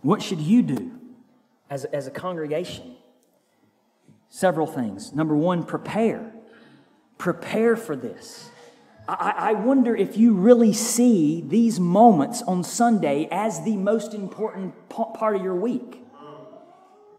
What 0.00 0.22
should 0.22 0.40
you 0.40 0.62
do 0.62 0.98
as, 1.70 1.84
as 1.84 2.06
a 2.06 2.10
congregation? 2.10 2.96
Several 4.28 4.66
things. 4.66 5.12
Number 5.12 5.36
one, 5.36 5.62
prepare. 5.62 6.32
Prepare 7.16 7.76
for 7.76 7.94
this. 7.94 8.50
I, 9.06 9.34
I 9.36 9.52
wonder 9.52 9.94
if 9.94 10.16
you 10.16 10.34
really 10.34 10.72
see 10.72 11.44
these 11.46 11.78
moments 11.78 12.42
on 12.42 12.64
Sunday 12.64 13.28
as 13.30 13.62
the 13.62 13.76
most 13.76 14.14
important 14.14 14.74
part 14.88 15.36
of 15.36 15.42
your 15.42 15.54
week 15.54 16.03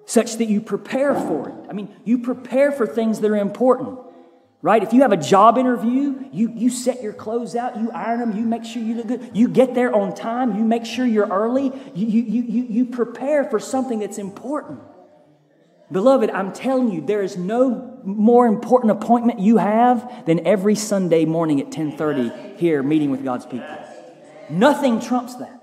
such 0.05 0.37
that 0.37 0.45
you 0.45 0.61
prepare 0.61 1.13
for 1.15 1.49
it. 1.49 1.55
I 1.69 1.73
mean, 1.73 1.93
you 2.03 2.19
prepare 2.19 2.71
for 2.71 2.85
things 2.85 3.19
that 3.19 3.31
are 3.31 3.37
important 3.37 3.99
right? 4.65 4.81
If 4.81 4.93
you 4.93 5.03
have 5.03 5.11
a 5.11 5.17
job 5.17 5.59
interview, 5.59 6.27
you, 6.31 6.51
you 6.55 6.71
set 6.71 7.03
your 7.03 7.13
clothes 7.13 7.55
out, 7.55 7.77
you 7.77 7.91
iron 7.91 8.19
them, 8.19 8.35
you 8.35 8.45
make 8.45 8.65
sure 8.65 8.81
you 8.81 8.95
look 8.95 9.05
good, 9.05 9.29
you 9.31 9.47
get 9.47 9.75
there 9.75 9.93
on 9.93 10.15
time, 10.15 10.57
you 10.57 10.63
make 10.63 10.87
sure 10.87 11.05
you're 11.05 11.27
early, 11.27 11.71
you, 11.93 12.07
you, 12.07 12.41
you, 12.41 12.63
you 12.63 12.85
prepare 12.85 13.43
for 13.43 13.59
something 13.59 13.99
that's 13.99 14.17
important. 14.17 14.79
Beloved, 15.91 16.31
I'm 16.31 16.51
telling 16.51 16.89
you, 16.89 17.05
there 17.05 17.21
is 17.21 17.37
no 17.37 18.01
more 18.03 18.47
important 18.47 18.89
appointment 18.89 19.39
you 19.39 19.57
have 19.57 20.25
than 20.25 20.47
every 20.47 20.73
Sunday 20.73 21.25
morning 21.25 21.61
at 21.61 21.69
10:30 21.69 22.57
here 22.57 22.81
meeting 22.81 23.11
with 23.11 23.23
God's 23.23 23.45
people. 23.45 23.69
Nothing 24.49 24.99
trumps 24.99 25.35
that. 25.35 25.61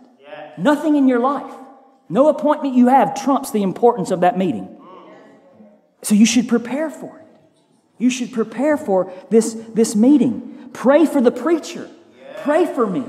Nothing 0.57 0.95
in 0.95 1.09
your 1.09 1.19
life. 1.19 1.53
No 2.13 2.29
appointment 2.29 2.75
you 2.75 2.89
have 2.89 3.15
trumps 3.25 3.53
the 3.53 3.63
importance 3.63 4.11
of 4.11 4.21
that 4.21 4.37
meeting. 4.37 4.69
So 6.03 6.15
you 6.15 6.27
should 6.27 6.47
prepare 6.47 6.91
for 6.91 7.19
it. 7.19 7.27
You 7.97 8.11
should 8.11 8.33
prepare 8.33 8.77
for 8.77 9.11
this, 9.31 9.55
this 9.73 9.97
meeting. 9.97 10.69
Pray 10.75 11.07
for 11.07 11.23
the 11.23 11.31
preacher. 11.31 11.89
Pray 12.43 12.67
for 12.67 12.87
me. 12.87 13.07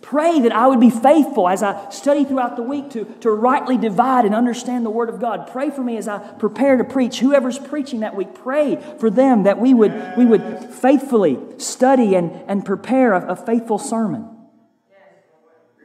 Pray 0.00 0.40
that 0.40 0.52
I 0.52 0.68
would 0.68 0.80
be 0.80 0.88
faithful 0.88 1.50
as 1.50 1.62
I 1.62 1.90
study 1.90 2.24
throughout 2.24 2.56
the 2.56 2.62
week 2.62 2.88
to, 2.92 3.04
to 3.20 3.30
rightly 3.30 3.76
divide 3.76 4.24
and 4.24 4.34
understand 4.34 4.86
the 4.86 4.90
Word 4.90 5.10
of 5.10 5.20
God. 5.20 5.50
Pray 5.52 5.68
for 5.68 5.82
me 5.82 5.98
as 5.98 6.08
I 6.08 6.16
prepare 6.16 6.78
to 6.78 6.84
preach. 6.84 7.18
Whoever's 7.18 7.58
preaching 7.58 8.00
that 8.00 8.16
week, 8.16 8.34
pray 8.34 8.82
for 8.98 9.10
them 9.10 9.42
that 9.42 9.58
we 9.58 9.74
would, 9.74 10.14
we 10.16 10.24
would 10.24 10.72
faithfully 10.72 11.38
study 11.58 12.14
and, 12.14 12.30
and 12.48 12.64
prepare 12.64 13.12
a, 13.12 13.32
a 13.32 13.36
faithful 13.36 13.78
sermon. 13.78 14.30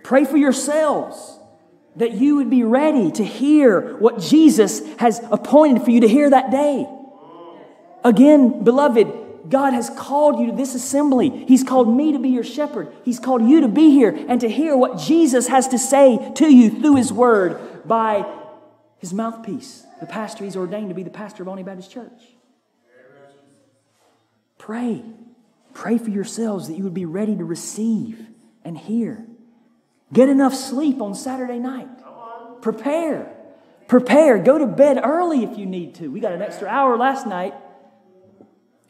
Pray 0.04 0.24
for 0.24 0.38
yourselves 0.38 1.40
that 1.96 2.14
you 2.14 2.38
would 2.38 2.50
be 2.50 2.64
ready 2.64 3.12
to 3.12 3.24
hear 3.24 3.98
what 3.98 4.20
Jesus 4.20 4.82
has 4.98 5.20
appointed 5.32 5.84
for 5.84 5.92
you 5.92 6.02
to 6.02 6.08
hear 6.08 6.30
that 6.30 6.52
day. 6.52 6.88
Again, 8.04 8.64
beloved, 8.64 9.50
God 9.50 9.74
has 9.74 9.90
called 9.90 10.40
you 10.40 10.48
to 10.48 10.56
this 10.56 10.76
assembly. 10.76 11.46
He's 11.48 11.64
called 11.64 11.94
me 11.94 12.14
to 12.14 12.20
be 12.20 12.30
your 12.30 12.44
shepherd. 12.44 12.94
He's 13.04 13.20
called 13.20 13.44
you 13.44 13.62
to 13.62 13.68
be 13.68 13.92
here 13.92 14.18
and 14.28 14.40
to 14.42 14.50
hear 14.50 14.78
what 14.78 15.00
Jesus 15.00 15.48
has 15.48 15.68
to 15.70 15.78
say 15.78 16.32
to 16.36 16.54
you 16.54 16.70
through 16.70 16.96
His 16.96 17.12
Word 17.12 17.88
by 17.88 18.26
His 19.00 19.14
mouthpiece, 19.14 19.86
the 20.00 20.06
pastor 20.06 20.44
He's 20.44 20.56
ordained 20.56 20.90
to 20.90 20.96
be 20.96 21.04
the 21.04 21.10
pastor 21.10 21.44
of 21.44 21.50
Olney 21.50 21.64
Baptist 21.64 21.92
Church. 21.92 22.22
Pray. 24.58 25.04
Pray 25.74 25.98
for 25.98 26.10
yourselves 26.10 26.68
that 26.68 26.78
you 26.78 26.84
would 26.84 26.94
be 26.94 27.06
ready 27.06 27.36
to 27.36 27.44
receive 27.44 28.28
and 28.64 28.78
hear. 28.78 29.26
Get 30.14 30.30
enough 30.30 30.54
sleep 30.54 31.02
on 31.02 31.16
Saturday 31.16 31.60
night. 31.60 31.88
Prepare. 32.62 33.34
Prepare. 33.88 34.40
Go 34.40 34.58
to 34.58 34.68
bed 34.68 35.00
early 35.04 35.44
if 35.44 35.58
you 35.58 35.66
need 35.66 35.96
to. 35.96 36.10
We 36.10 36.20
got 36.20 36.34
an 36.34 36.42
extra 36.42 36.68
hour 36.68 36.98
last 36.98 37.26
night. 37.26 37.54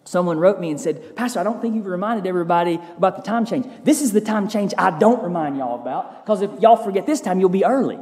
Someone 0.04 0.40
wrote 0.40 0.60
me 0.60 0.72
and 0.72 0.82
said, 0.82 1.16
Pastor, 1.16 1.40
I 1.40 1.44
don't 1.44 1.62
think 1.62 1.76
you've 1.76 1.86
reminded 1.86 2.26
everybody 2.26 2.80
about 2.98 3.16
the 3.18 3.22
time 3.22 3.46
change. 3.46 3.68
This 3.84 4.02
is 4.02 4.12
the 4.12 4.22
time 4.22 4.48
change 4.48 4.74
I 4.78 4.98
don't 4.98 5.22
remind 5.24 5.58
y'all 5.58 5.80
about 5.80 6.26
because 6.26 6.42
if 6.42 6.50
y'all 6.60 6.76
forget 6.76 7.06
this 7.06 7.22
time, 7.22 7.40
you'll 7.40 7.50
be 7.50 7.64
early. 7.64 8.00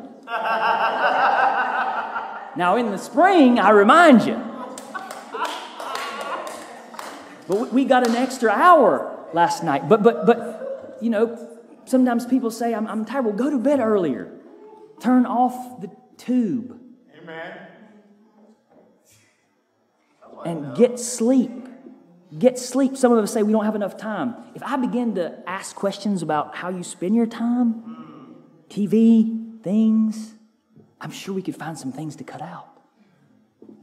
now, 2.56 2.78
in 2.78 2.92
the 2.92 2.98
spring, 2.98 3.60
I 3.60 3.72
remind 3.72 4.24
you. 4.24 4.42
But 7.48 7.74
we 7.74 7.84
got 7.84 8.08
an 8.08 8.16
extra 8.16 8.52
hour 8.52 9.28
last 9.34 9.64
night. 9.64 9.90
But, 9.90 10.04
but, 10.04 10.26
but 10.26 10.98
you 11.02 11.10
know, 11.10 11.59
sometimes 11.90 12.26
people 12.26 12.52
say, 12.52 12.74
I'm, 12.74 12.88
I'm 12.88 13.06
tired. 13.06 13.26
Well, 13.26 13.34
go 13.34 13.50
to 13.50 13.60
bed 13.60 13.80
earlier. 13.80 14.32
Turn 15.00 15.26
off 15.26 15.82
the 15.82 15.90
tube. 16.18 16.80
Amen. 17.22 17.68
And 20.46 20.76
get 20.76 21.00
sleep. 21.00 21.52
Get 22.38 22.60
sleep. 22.60 22.96
Some 22.96 23.12
of 23.12 23.24
us 23.24 23.34
say 23.34 23.44
we 23.44 23.52
don't 23.52 23.66
have 23.66 23.76
enough 23.76 23.98
time. 23.98 24.36
If 24.56 24.64
I 24.64 24.78
begin 24.78 25.16
to 25.16 25.40
ask 25.48 25.76
questions 25.76 26.22
about 26.22 26.56
how 26.56 26.70
you 26.70 26.84
spend 26.84 27.16
your 27.16 27.26
time, 27.26 28.36
TV, 28.70 29.62
things, 29.64 30.34
I'm 31.02 31.12
sure 31.12 31.34
we 31.34 31.42
could 31.42 31.56
find 31.56 31.78
some 31.78 31.92
things 31.92 32.16
to 32.18 32.24
cut 32.24 32.42
out. 32.42 32.68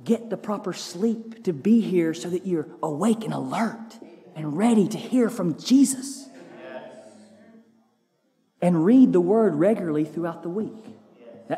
Get 0.04 0.30
the 0.30 0.36
proper 0.36 0.72
sleep 0.72 1.42
to 1.44 1.52
be 1.52 1.80
here 1.80 2.14
so 2.14 2.30
that 2.30 2.46
you're 2.46 2.68
awake 2.82 3.24
and 3.24 3.34
alert 3.34 3.98
and 4.36 4.56
ready 4.56 4.86
to 4.86 4.98
hear 4.98 5.28
from 5.28 5.58
Jesus. 5.58 6.28
And 8.62 8.84
read 8.84 9.12
the 9.12 9.20
word 9.20 9.54
regularly 9.54 10.04
throughout 10.04 10.42
the 10.42 10.48
week. 10.48 10.72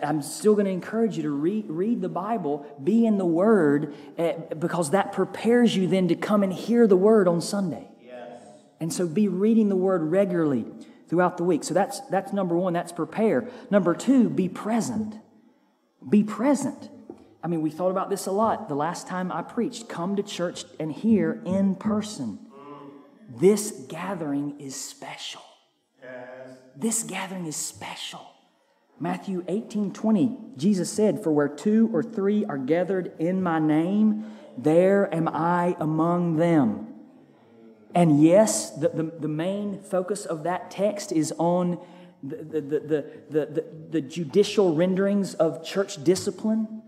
I'm 0.03 0.21
still 0.23 0.55
going 0.55 0.67
to 0.67 0.71
encourage 0.71 1.17
you 1.17 1.23
to 1.23 1.31
read, 1.31 1.67
read 1.69 2.03
the 2.03 2.09
Bible, 2.09 2.67
be 2.83 3.07
in 3.07 3.17
the 3.17 3.25
Word, 3.25 3.95
uh, 4.19 4.33
because 4.59 4.91
that 4.91 5.13
prepares 5.13 5.75
you 5.75 5.87
then 5.87 6.09
to 6.09 6.15
come 6.15 6.43
and 6.43 6.53
hear 6.53 6.87
the 6.87 6.97
Word 6.97 7.27
on 7.27 7.41
Sunday. 7.41 7.89
Yes. 8.05 8.43
And 8.81 8.93
so 8.93 9.07
be 9.07 9.29
reading 9.29 9.69
the 9.69 9.77
Word 9.77 10.03
regularly 10.03 10.67
throughout 11.09 11.39
the 11.39 11.45
week. 11.45 11.65
So 11.65 11.73
that's, 11.73 12.01
that's 12.01 12.33
number 12.33 12.57
one, 12.57 12.75
that's 12.75 12.93
prepare. 12.93 13.49
Number 13.71 13.95
two, 13.95 14.29
be 14.29 14.49
present. 14.49 15.17
Be 16.07 16.23
present. 16.23 16.91
I 17.43 17.49
mean, 17.49 17.63
we 17.63 17.71
thought 17.71 17.91
about 17.91 18.11
this 18.11 18.27
a 18.27 18.33
lot 18.33 18.69
the 18.69 18.75
last 18.75 19.07
time 19.07 19.33
I 19.33 19.41
preached. 19.41 19.89
Come 19.89 20.17
to 20.17 20.23
church 20.23 20.65
and 20.79 20.93
hear 20.93 21.41
in 21.47 21.77
person. 21.77 22.41
This 23.35 23.71
gathering 23.89 24.61
is 24.61 24.77
special. 24.77 25.43
Yes. 26.03 26.58
This 26.79 27.03
gathering 27.03 27.47
is 27.47 27.57
special. 27.57 28.25
Matthew 29.01 29.45
18 29.49 29.93
20, 29.93 30.39
Jesus 30.57 30.91
said, 30.91 31.25
For 31.25 31.33
where 31.33 31.49
two 31.49 31.91
or 31.93 32.05
three 32.05 32.45
are 32.45 32.57
gathered 32.57 33.13
in 33.19 33.43
my 33.43 33.59
name, 33.59 34.25
there 34.57 35.13
am 35.13 35.27
I 35.27 35.77
among 35.81 36.37
them. 36.37 36.87
And 37.97 38.23
yes, 38.23 38.71
the, 38.71 38.91
the, 38.91 39.03
the 39.03 39.29
main 39.29 39.83
focus 39.83 40.25
of 40.25 40.45
that 40.45 40.71
text 40.71 41.11
is 41.11 41.33
on 41.39 41.81
the, 42.23 42.37
the, 42.37 42.61
the, 42.61 42.81
the, 42.81 43.47
the, 43.47 43.65
the 43.91 44.01
judicial 44.01 44.77
renderings 44.77 45.35
of 45.35 45.65
church 45.65 46.03
discipline. 46.05 46.83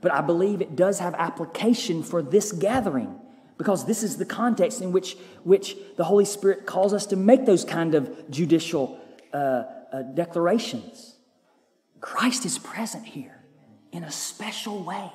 But 0.00 0.12
I 0.12 0.22
believe 0.22 0.62
it 0.62 0.74
does 0.74 1.00
have 1.00 1.14
application 1.14 2.02
for 2.02 2.22
this 2.22 2.50
gathering 2.50 3.20
because 3.58 3.86
this 3.86 4.02
is 4.02 4.16
the 4.16 4.24
context 4.24 4.82
in 4.82 4.92
which, 4.92 5.16
which 5.44 5.76
the 5.96 6.04
Holy 6.04 6.24
Spirit 6.24 6.66
calls 6.66 6.92
us 6.92 7.06
to 7.06 7.16
make 7.16 7.46
those 7.46 7.64
kind 7.64 7.94
of 7.94 8.30
judicial 8.30 9.00
uh, 9.32 9.64
uh, 9.92 10.02
declarations. 10.14 11.16
Christ 12.00 12.44
is 12.44 12.58
present 12.58 13.06
here 13.06 13.42
in 13.92 14.04
a 14.04 14.10
special 14.10 14.82
way. 14.82 15.10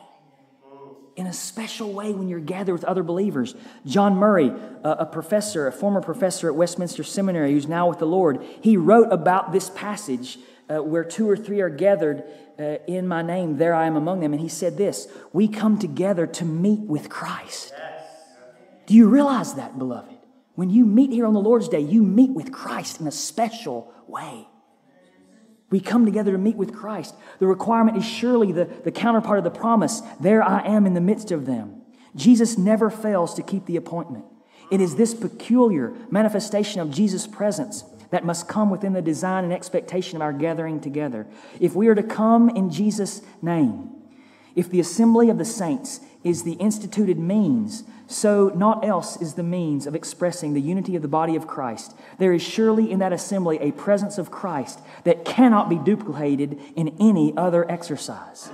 In 1.18 1.28
a 1.28 1.34
special 1.34 1.92
way 1.92 2.14
when 2.14 2.30
you're 2.30 2.40
gathered 2.40 2.74
with 2.74 2.86
other 2.86 3.04
believers. 3.04 3.54
John 3.86 4.16
Murray, 4.16 4.52
a, 4.84 5.06
professor, 5.06 5.68
a 5.68 5.72
former 5.72 6.02
professor 6.02 6.48
at 6.48 6.56
Westminster 6.56 7.04
Seminary 7.04 7.52
who's 7.52 7.68
now 7.68 7.90
with 7.90 8.00
the 8.00 8.08
Lord, 8.08 8.44
he 8.62 8.78
wrote 8.78 9.12
about 9.12 9.52
this 9.52 9.70
passage 9.70 10.40
uh, 10.70 10.82
where 10.82 11.04
two 11.04 11.30
or 11.30 11.36
three 11.36 11.60
are 11.60 11.70
gathered 11.70 12.24
uh, 12.58 12.78
in 12.88 13.08
my 13.08 13.22
name, 13.22 13.58
there 13.58 13.74
I 13.74 13.88
am 13.88 13.96
among 13.96 14.20
them. 14.20 14.34
And 14.34 14.42
he 14.42 14.48
said 14.48 14.78
this 14.78 15.08
We 15.34 15.48
come 15.48 15.78
together 15.80 16.28
to 16.28 16.46
meet 16.46 16.82
with 16.82 17.10
Christ. 17.10 17.74
Yes. 17.78 18.01
Do 18.92 18.98
you 18.98 19.08
realize 19.08 19.54
that, 19.54 19.80
beloved? 19.80 20.18
When 20.56 20.70
you 20.70 20.86
meet 20.86 21.14
here 21.14 21.26
on 21.26 21.34
the 21.34 21.40
Lord's 21.40 21.70
Day, 21.70 21.80
you 21.80 22.04
meet 22.04 22.32
with 22.32 22.52
Christ 22.52 23.00
in 23.00 23.08
a 23.08 23.12
special 23.12 23.90
way. 24.06 24.50
We 25.70 25.80
come 25.80 26.04
together 26.04 26.34
to 26.34 26.38
meet 26.38 26.58
with 26.58 26.74
Christ. 26.74 27.16
The 27.40 27.48
requirement 27.48 27.96
is 27.96 28.06
surely 28.06 28.52
the, 28.52 28.66
the 28.66 28.92
counterpart 28.92 29.38
of 29.38 29.46
the 29.46 29.50
promise 29.50 30.02
there 30.20 30.44
I 30.44 30.68
am 30.68 30.86
in 30.86 30.94
the 30.94 31.00
midst 31.00 31.32
of 31.32 31.46
them. 31.46 31.84
Jesus 32.18 32.58
never 32.58 32.90
fails 32.90 33.34
to 33.36 33.44
keep 33.44 33.66
the 33.66 33.78
appointment. 33.78 34.26
It 34.70 34.82
is 34.82 34.98
this 34.98 35.14
peculiar 35.14 35.94
manifestation 36.10 36.82
of 36.82 36.92
Jesus' 36.92 37.28
presence 37.28 37.86
that 38.10 38.26
must 38.26 38.50
come 38.50 38.70
within 38.70 38.92
the 38.92 39.02
design 39.02 39.46
and 39.46 39.54
expectation 39.54 40.18
of 40.18 40.22
our 40.22 40.34
gathering 40.34 40.82
together. 40.82 41.28
If 41.62 41.76
we 41.76 41.88
are 41.88 41.96
to 41.96 42.04
come 42.04 42.50
in 42.50 42.70
Jesus' 42.70 43.22
name, 43.42 43.90
if 44.54 44.70
the 44.70 44.82
assembly 44.82 45.30
of 45.30 45.38
the 45.38 45.46
saints 45.46 46.02
is 46.26 46.44
the 46.44 46.54
instituted 46.54 47.18
means 47.18 47.86
so 48.12 48.52
not 48.56 48.86
else 48.86 49.20
is 49.22 49.36
the 49.36 49.44
means 49.44 49.88
of 49.88 49.96
expressing 49.96 50.54
the 50.54 50.62
unity 50.62 50.96
of 50.96 51.02
the 51.02 51.08
body 51.08 51.36
of 51.36 51.48
Christ. 51.48 51.96
There 52.18 52.34
is 52.34 52.42
surely 52.42 52.92
in 52.92 53.00
that 53.00 53.14
assembly 53.14 53.58
a 53.60 53.72
presence 53.72 54.18
of 54.18 54.32
Christ 54.32 54.80
that 55.04 55.26
cannot 55.26 55.70
be 55.70 55.78
duplicated 55.78 56.60
in 56.76 56.96
any 57.00 57.36
other 57.38 57.70
exercise. 57.72 58.50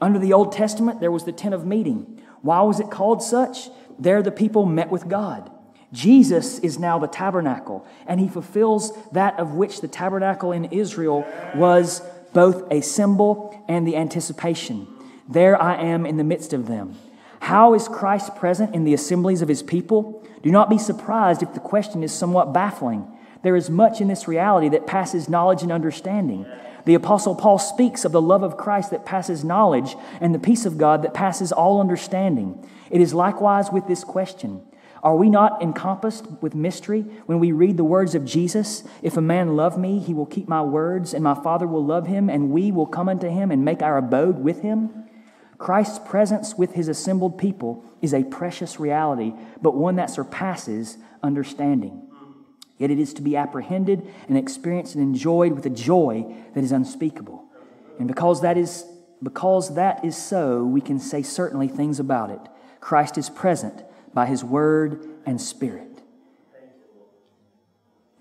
Under 0.00 0.18
the 0.18 0.32
Old 0.32 0.52
Testament, 0.52 1.00
there 1.00 1.10
was 1.10 1.24
the 1.24 1.32
tent 1.32 1.54
of 1.54 1.66
meeting. 1.66 2.22
Why 2.42 2.60
was 2.62 2.80
it 2.80 2.90
called 2.90 3.22
such? 3.22 3.68
There 3.98 4.22
the 4.22 4.30
people 4.30 4.66
met 4.66 4.90
with 4.90 5.08
God. 5.08 5.50
Jesus 5.92 6.58
is 6.60 6.78
now 6.78 6.98
the 6.98 7.08
tabernacle, 7.08 7.86
and 8.06 8.20
he 8.20 8.28
fulfills 8.28 8.92
that 9.12 9.38
of 9.38 9.54
which 9.54 9.80
the 9.80 9.88
tabernacle 9.88 10.52
in 10.52 10.66
Israel 10.66 11.26
was 11.54 12.02
both 12.32 12.70
a 12.70 12.80
symbol 12.80 13.64
and 13.68 13.86
the 13.86 13.96
anticipation. 13.96 14.86
There 15.28 15.60
I 15.60 15.76
am 15.76 16.06
in 16.06 16.16
the 16.16 16.24
midst 16.24 16.52
of 16.52 16.68
them. 16.68 16.96
How 17.40 17.74
is 17.74 17.88
Christ 17.88 18.36
present 18.36 18.74
in 18.74 18.84
the 18.84 18.94
assemblies 18.94 19.42
of 19.42 19.48
his 19.48 19.62
people? 19.62 20.24
Do 20.42 20.50
not 20.50 20.70
be 20.70 20.78
surprised 20.78 21.42
if 21.42 21.54
the 21.54 21.60
question 21.60 22.02
is 22.02 22.12
somewhat 22.12 22.52
baffling. 22.52 23.06
There 23.42 23.56
is 23.56 23.70
much 23.70 24.00
in 24.00 24.08
this 24.08 24.28
reality 24.28 24.68
that 24.68 24.86
passes 24.86 25.28
knowledge 25.28 25.62
and 25.62 25.72
understanding. 25.72 26.46
The 26.84 26.94
Apostle 26.94 27.34
Paul 27.34 27.58
speaks 27.58 28.04
of 28.04 28.12
the 28.12 28.22
love 28.22 28.42
of 28.42 28.56
Christ 28.56 28.90
that 28.90 29.06
passes 29.06 29.42
knowledge 29.42 29.96
and 30.20 30.34
the 30.34 30.38
peace 30.38 30.66
of 30.66 30.78
God 30.78 31.02
that 31.02 31.14
passes 31.14 31.50
all 31.50 31.80
understanding. 31.80 32.64
It 32.90 33.00
is 33.00 33.14
likewise 33.14 33.70
with 33.70 33.86
this 33.86 34.04
question 34.04 34.62
Are 35.02 35.16
we 35.16 35.30
not 35.30 35.62
encompassed 35.62 36.26
with 36.42 36.54
mystery 36.54 37.02
when 37.24 37.38
we 37.38 37.52
read 37.52 37.78
the 37.78 37.84
words 37.84 38.14
of 38.14 38.24
Jesus? 38.26 38.84
If 39.02 39.16
a 39.16 39.22
man 39.22 39.56
love 39.56 39.78
me, 39.78 39.98
he 39.98 40.12
will 40.12 40.26
keep 40.26 40.46
my 40.46 40.62
words, 40.62 41.14
and 41.14 41.24
my 41.24 41.34
Father 41.34 41.66
will 41.66 41.84
love 41.84 42.06
him, 42.06 42.28
and 42.28 42.50
we 42.50 42.70
will 42.70 42.86
come 42.86 43.08
unto 43.08 43.28
him 43.28 43.50
and 43.50 43.64
make 43.64 43.82
our 43.82 43.96
abode 43.96 44.38
with 44.38 44.60
him? 44.60 45.06
Christ's 45.60 45.98
presence 45.98 46.54
with 46.56 46.72
his 46.72 46.88
assembled 46.88 47.36
people 47.36 47.84
is 48.00 48.14
a 48.14 48.24
precious 48.24 48.80
reality, 48.80 49.34
but 49.60 49.76
one 49.76 49.96
that 49.96 50.08
surpasses 50.08 50.96
understanding. 51.22 52.08
Yet 52.78 52.90
it 52.90 52.98
is 52.98 53.12
to 53.14 53.22
be 53.22 53.36
apprehended 53.36 54.10
and 54.26 54.38
experienced 54.38 54.94
and 54.94 55.04
enjoyed 55.04 55.52
with 55.52 55.66
a 55.66 55.70
joy 55.70 56.34
that 56.54 56.64
is 56.64 56.72
unspeakable. 56.72 57.44
And 57.98 58.08
because 58.08 58.40
that 58.40 58.56
is 58.56 58.86
because 59.22 59.74
that 59.74 60.02
is 60.02 60.16
so, 60.16 60.64
we 60.64 60.80
can 60.80 60.98
say 60.98 61.22
certainly 61.22 61.68
things 61.68 62.00
about 62.00 62.30
it. 62.30 62.40
Christ 62.80 63.18
is 63.18 63.28
present 63.28 63.84
by 64.14 64.24
his 64.24 64.42
word 64.42 65.06
and 65.26 65.38
spirit. 65.38 66.00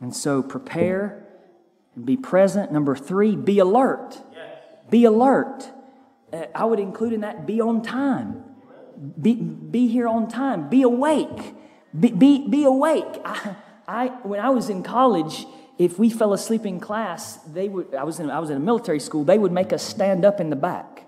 And 0.01 0.13
so 0.13 0.43
prepare 0.43 1.25
and 1.95 2.05
be 2.05 2.17
present. 2.17 2.73
Number 2.73 2.97
three, 2.97 3.37
be 3.37 3.59
alert. 3.59 4.21
Be 4.89 5.05
alert. 5.05 5.71
Uh, 6.31 6.45
I 6.53 6.65
would 6.65 6.79
include 6.79 7.13
in 7.13 7.21
that 7.21 7.45
be 7.45 7.61
on 7.61 7.81
time. 7.81 8.43
Be, 9.21 9.35
be 9.35 9.87
here 9.87 10.07
on 10.07 10.27
time. 10.27 10.69
Be 10.69 10.81
awake. 10.81 11.55
Be, 11.97 12.11
be, 12.11 12.47
be 12.47 12.63
awake. 12.63 13.21
I, 13.25 13.55
I, 13.87 14.07
when 14.23 14.39
I 14.39 14.49
was 14.49 14.69
in 14.69 14.83
college, 14.83 15.45
if 15.77 15.97
we 15.97 16.09
fell 16.09 16.33
asleep 16.33 16.65
in 16.65 16.79
class, 16.79 17.37
they 17.37 17.69
would, 17.69 17.95
I 17.95 18.03
was 18.03 18.19
in, 18.19 18.29
I 18.29 18.39
was 18.39 18.49
in 18.49 18.57
a 18.57 18.59
military 18.59 18.99
school, 18.99 19.23
they 19.23 19.37
would 19.37 19.51
make 19.51 19.71
us 19.71 19.81
stand 19.81 20.25
up 20.25 20.39
in 20.39 20.49
the 20.49 20.55
back. 20.55 21.07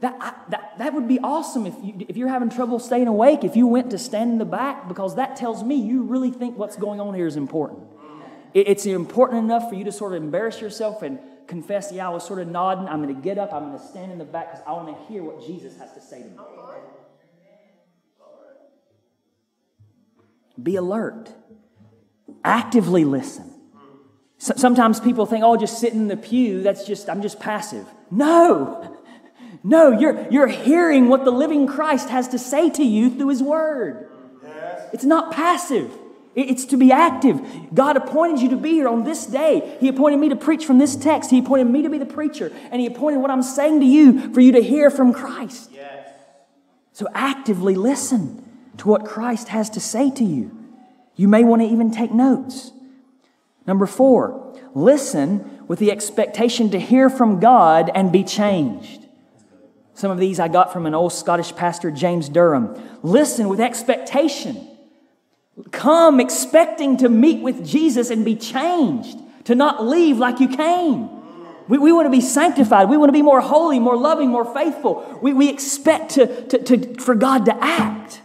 That, 0.00 0.44
that, 0.50 0.74
that 0.78 0.92
would 0.92 1.08
be 1.08 1.18
awesome 1.20 1.64
if, 1.64 1.74
you, 1.82 2.06
if 2.06 2.18
you're 2.18 2.28
having 2.28 2.50
trouble 2.50 2.78
staying 2.78 3.08
awake, 3.08 3.44
if 3.44 3.56
you 3.56 3.66
went 3.66 3.90
to 3.92 3.98
stand 3.98 4.32
in 4.32 4.38
the 4.38 4.44
back, 4.44 4.88
because 4.88 5.16
that 5.16 5.36
tells 5.36 5.64
me 5.64 5.76
you 5.76 6.02
really 6.02 6.30
think 6.30 6.58
what's 6.58 6.76
going 6.76 7.00
on 7.00 7.14
here 7.14 7.26
is 7.26 7.36
important. 7.36 7.80
It, 8.52 8.68
it's 8.68 8.84
important 8.84 9.42
enough 9.42 9.70
for 9.70 9.74
you 9.74 9.84
to 9.84 9.92
sort 9.92 10.12
of 10.12 10.22
embarrass 10.22 10.60
yourself 10.60 11.00
and 11.00 11.18
confess, 11.46 11.92
yeah, 11.92 12.06
I 12.06 12.10
was 12.10 12.26
sort 12.26 12.40
of 12.40 12.48
nodding. 12.48 12.88
I'm 12.88 13.02
going 13.02 13.14
to 13.14 13.20
get 13.20 13.38
up, 13.38 13.52
I'm 13.52 13.68
going 13.68 13.78
to 13.78 13.84
stand 13.84 14.12
in 14.12 14.18
the 14.18 14.24
back 14.24 14.52
because 14.52 14.64
I 14.66 14.72
want 14.72 14.96
to 14.96 15.04
hear 15.12 15.22
what 15.22 15.46
Jesus 15.46 15.78
has 15.78 15.92
to 15.94 16.00
say 16.00 16.22
to 16.22 16.28
me. 16.28 16.38
Be 20.62 20.76
alert. 20.76 21.30
Actively 22.44 23.04
listen. 23.04 23.52
Sometimes 24.38 25.00
people 25.00 25.26
think, 25.26 25.44
oh, 25.44 25.56
just 25.56 25.80
sitting 25.80 26.00
in 26.00 26.08
the 26.08 26.16
pew, 26.16 26.62
that's 26.62 26.86
just, 26.86 27.08
I'm 27.08 27.22
just 27.22 27.40
passive. 27.40 27.86
No, 28.10 28.96
no, 29.64 29.98
you're, 29.98 30.30
you're 30.30 30.46
hearing 30.46 31.08
what 31.08 31.24
the 31.24 31.30
living 31.30 31.66
Christ 31.66 32.10
has 32.10 32.28
to 32.28 32.38
say 32.38 32.70
to 32.70 32.84
you 32.84 33.10
through 33.10 33.28
his 33.28 33.42
word. 33.42 34.10
Yes. 34.42 34.90
It's 34.92 35.04
not 35.04 35.32
passive. 35.32 35.90
It's 36.36 36.66
to 36.66 36.76
be 36.76 36.92
active. 36.92 37.40
God 37.74 37.96
appointed 37.96 38.42
you 38.42 38.50
to 38.50 38.58
be 38.58 38.72
here 38.72 38.88
on 38.88 39.04
this 39.04 39.24
day. 39.24 39.78
He 39.80 39.88
appointed 39.88 40.18
me 40.18 40.28
to 40.28 40.36
preach 40.36 40.66
from 40.66 40.76
this 40.76 40.94
text. 40.94 41.30
He 41.30 41.38
appointed 41.38 41.64
me 41.64 41.80
to 41.80 41.88
be 41.88 41.96
the 41.96 42.04
preacher. 42.04 42.52
And 42.70 42.78
He 42.78 42.86
appointed 42.86 43.20
what 43.20 43.30
I'm 43.30 43.42
saying 43.42 43.80
to 43.80 43.86
you 43.86 44.34
for 44.34 44.42
you 44.42 44.52
to 44.52 44.60
hear 44.60 44.90
from 44.90 45.14
Christ. 45.14 45.70
Yes. 45.72 46.06
So 46.92 47.06
actively 47.14 47.74
listen 47.74 48.46
to 48.76 48.88
what 48.88 49.06
Christ 49.06 49.48
has 49.48 49.70
to 49.70 49.80
say 49.80 50.10
to 50.10 50.24
you. 50.24 50.50
You 51.14 51.26
may 51.26 51.42
want 51.42 51.62
to 51.62 51.68
even 51.68 51.90
take 51.90 52.12
notes. 52.12 52.70
Number 53.66 53.86
four, 53.86 54.54
listen 54.74 55.64
with 55.66 55.78
the 55.78 55.90
expectation 55.90 56.70
to 56.70 56.78
hear 56.78 57.08
from 57.08 57.40
God 57.40 57.90
and 57.94 58.12
be 58.12 58.22
changed. 58.22 59.06
Some 59.94 60.10
of 60.10 60.18
these 60.18 60.38
I 60.38 60.48
got 60.48 60.70
from 60.70 60.84
an 60.84 60.94
old 60.94 61.14
Scottish 61.14 61.56
pastor, 61.56 61.90
James 61.90 62.28
Durham. 62.28 62.76
Listen 63.02 63.48
with 63.48 63.58
expectation 63.58 64.75
Come 65.72 66.20
expecting 66.20 66.98
to 66.98 67.08
meet 67.08 67.42
with 67.42 67.66
Jesus 67.66 68.10
and 68.10 68.24
be 68.24 68.36
changed, 68.36 69.18
to 69.44 69.54
not 69.54 69.84
leave 69.84 70.18
like 70.18 70.40
you 70.40 70.48
came. 70.48 71.08
We, 71.68 71.78
we 71.78 71.92
want 71.92 72.06
to 72.06 72.10
be 72.10 72.20
sanctified. 72.20 72.88
We 72.88 72.96
want 72.96 73.08
to 73.08 73.12
be 73.12 73.22
more 73.22 73.40
holy, 73.40 73.78
more 73.78 73.96
loving, 73.96 74.28
more 74.28 74.44
faithful. 74.54 75.18
We, 75.22 75.32
we 75.32 75.48
expect 75.48 76.12
to, 76.12 76.46
to, 76.48 76.58
to, 76.62 77.00
for 77.00 77.14
God 77.14 77.46
to 77.46 77.56
act. 77.64 78.20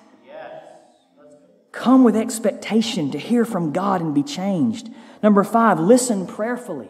Come 1.72 2.04
with 2.04 2.18
expectation 2.18 3.12
to 3.12 3.18
hear 3.18 3.46
from 3.46 3.72
God 3.72 4.02
and 4.02 4.14
be 4.14 4.24
changed. 4.24 4.90
Number 5.24 5.44
five, 5.44 5.80
listen 5.80 6.28
prayerfully. 6.28 6.90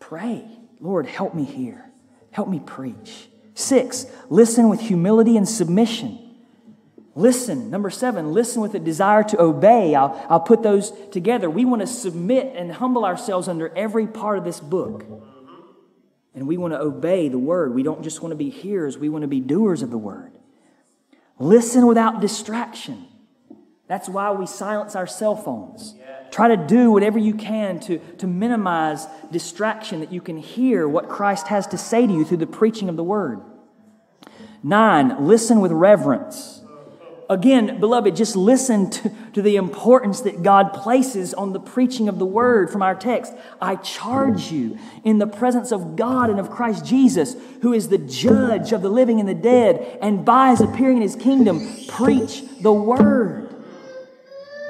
Pray, 0.00 0.46
Lord, 0.80 1.06
help 1.06 1.34
me 1.34 1.44
here. 1.44 1.84
Help 2.30 2.48
me 2.48 2.60
preach. 2.60 3.28
Six, 3.54 4.06
listen 4.30 4.68
with 4.68 4.80
humility 4.80 5.36
and 5.36 5.48
submission. 5.48 6.27
Listen. 7.18 7.68
Number 7.68 7.90
seven, 7.90 8.32
listen 8.32 8.62
with 8.62 8.76
a 8.76 8.78
desire 8.78 9.24
to 9.24 9.40
obey. 9.40 9.96
I'll, 9.96 10.24
I'll 10.30 10.38
put 10.38 10.62
those 10.62 10.92
together. 11.10 11.50
We 11.50 11.64
want 11.64 11.82
to 11.82 11.86
submit 11.88 12.52
and 12.54 12.70
humble 12.70 13.04
ourselves 13.04 13.48
under 13.48 13.76
every 13.76 14.06
part 14.06 14.38
of 14.38 14.44
this 14.44 14.60
book. 14.60 15.04
And 16.32 16.46
we 16.46 16.56
want 16.56 16.74
to 16.74 16.80
obey 16.80 17.28
the 17.28 17.38
word. 17.38 17.74
We 17.74 17.82
don't 17.82 18.04
just 18.04 18.22
want 18.22 18.30
to 18.30 18.36
be 18.36 18.50
hearers, 18.50 18.96
we 18.96 19.08
want 19.08 19.22
to 19.22 19.28
be 19.28 19.40
doers 19.40 19.82
of 19.82 19.90
the 19.90 19.98
word. 19.98 20.38
Listen 21.40 21.88
without 21.88 22.20
distraction. 22.20 23.08
That's 23.88 24.08
why 24.08 24.30
we 24.30 24.46
silence 24.46 24.94
our 24.94 25.08
cell 25.08 25.34
phones. 25.34 25.96
Try 26.30 26.54
to 26.54 26.56
do 26.56 26.92
whatever 26.92 27.18
you 27.18 27.34
can 27.34 27.80
to, 27.80 27.98
to 28.18 28.28
minimize 28.28 29.08
distraction 29.32 29.98
that 30.00 30.12
you 30.12 30.20
can 30.20 30.36
hear 30.36 30.86
what 30.86 31.08
Christ 31.08 31.48
has 31.48 31.66
to 31.68 31.78
say 31.78 32.06
to 32.06 32.12
you 32.12 32.24
through 32.24 32.36
the 32.36 32.46
preaching 32.46 32.88
of 32.88 32.96
the 32.96 33.02
word. 33.02 33.40
Nine, 34.62 35.26
listen 35.26 35.60
with 35.60 35.72
reverence 35.72 36.57
again, 37.28 37.78
beloved, 37.80 38.16
just 38.16 38.36
listen 38.36 38.90
to, 38.90 39.12
to 39.34 39.42
the 39.42 39.56
importance 39.56 40.22
that 40.22 40.42
God 40.42 40.72
places 40.72 41.34
on 41.34 41.52
the 41.52 41.60
preaching 41.60 42.08
of 42.08 42.18
the 42.18 42.26
word 42.26 42.70
from 42.70 42.82
our 42.82 42.94
text. 42.94 43.32
I 43.60 43.76
charge 43.76 44.50
you 44.50 44.78
in 45.04 45.18
the 45.18 45.26
presence 45.26 45.72
of 45.72 45.96
God 45.96 46.30
and 46.30 46.40
of 46.40 46.50
Christ 46.50 46.84
Jesus, 46.84 47.36
who 47.62 47.72
is 47.72 47.88
the 47.88 47.98
judge 47.98 48.72
of 48.72 48.82
the 48.82 48.90
living 48.90 49.20
and 49.20 49.28
the 49.28 49.34
dead, 49.34 49.98
and 50.00 50.24
by 50.24 50.50
his 50.50 50.60
appearing 50.60 50.96
in 50.96 51.02
his 51.02 51.16
kingdom, 51.16 51.68
preach 51.88 52.42
the 52.60 52.72
word. 52.72 53.54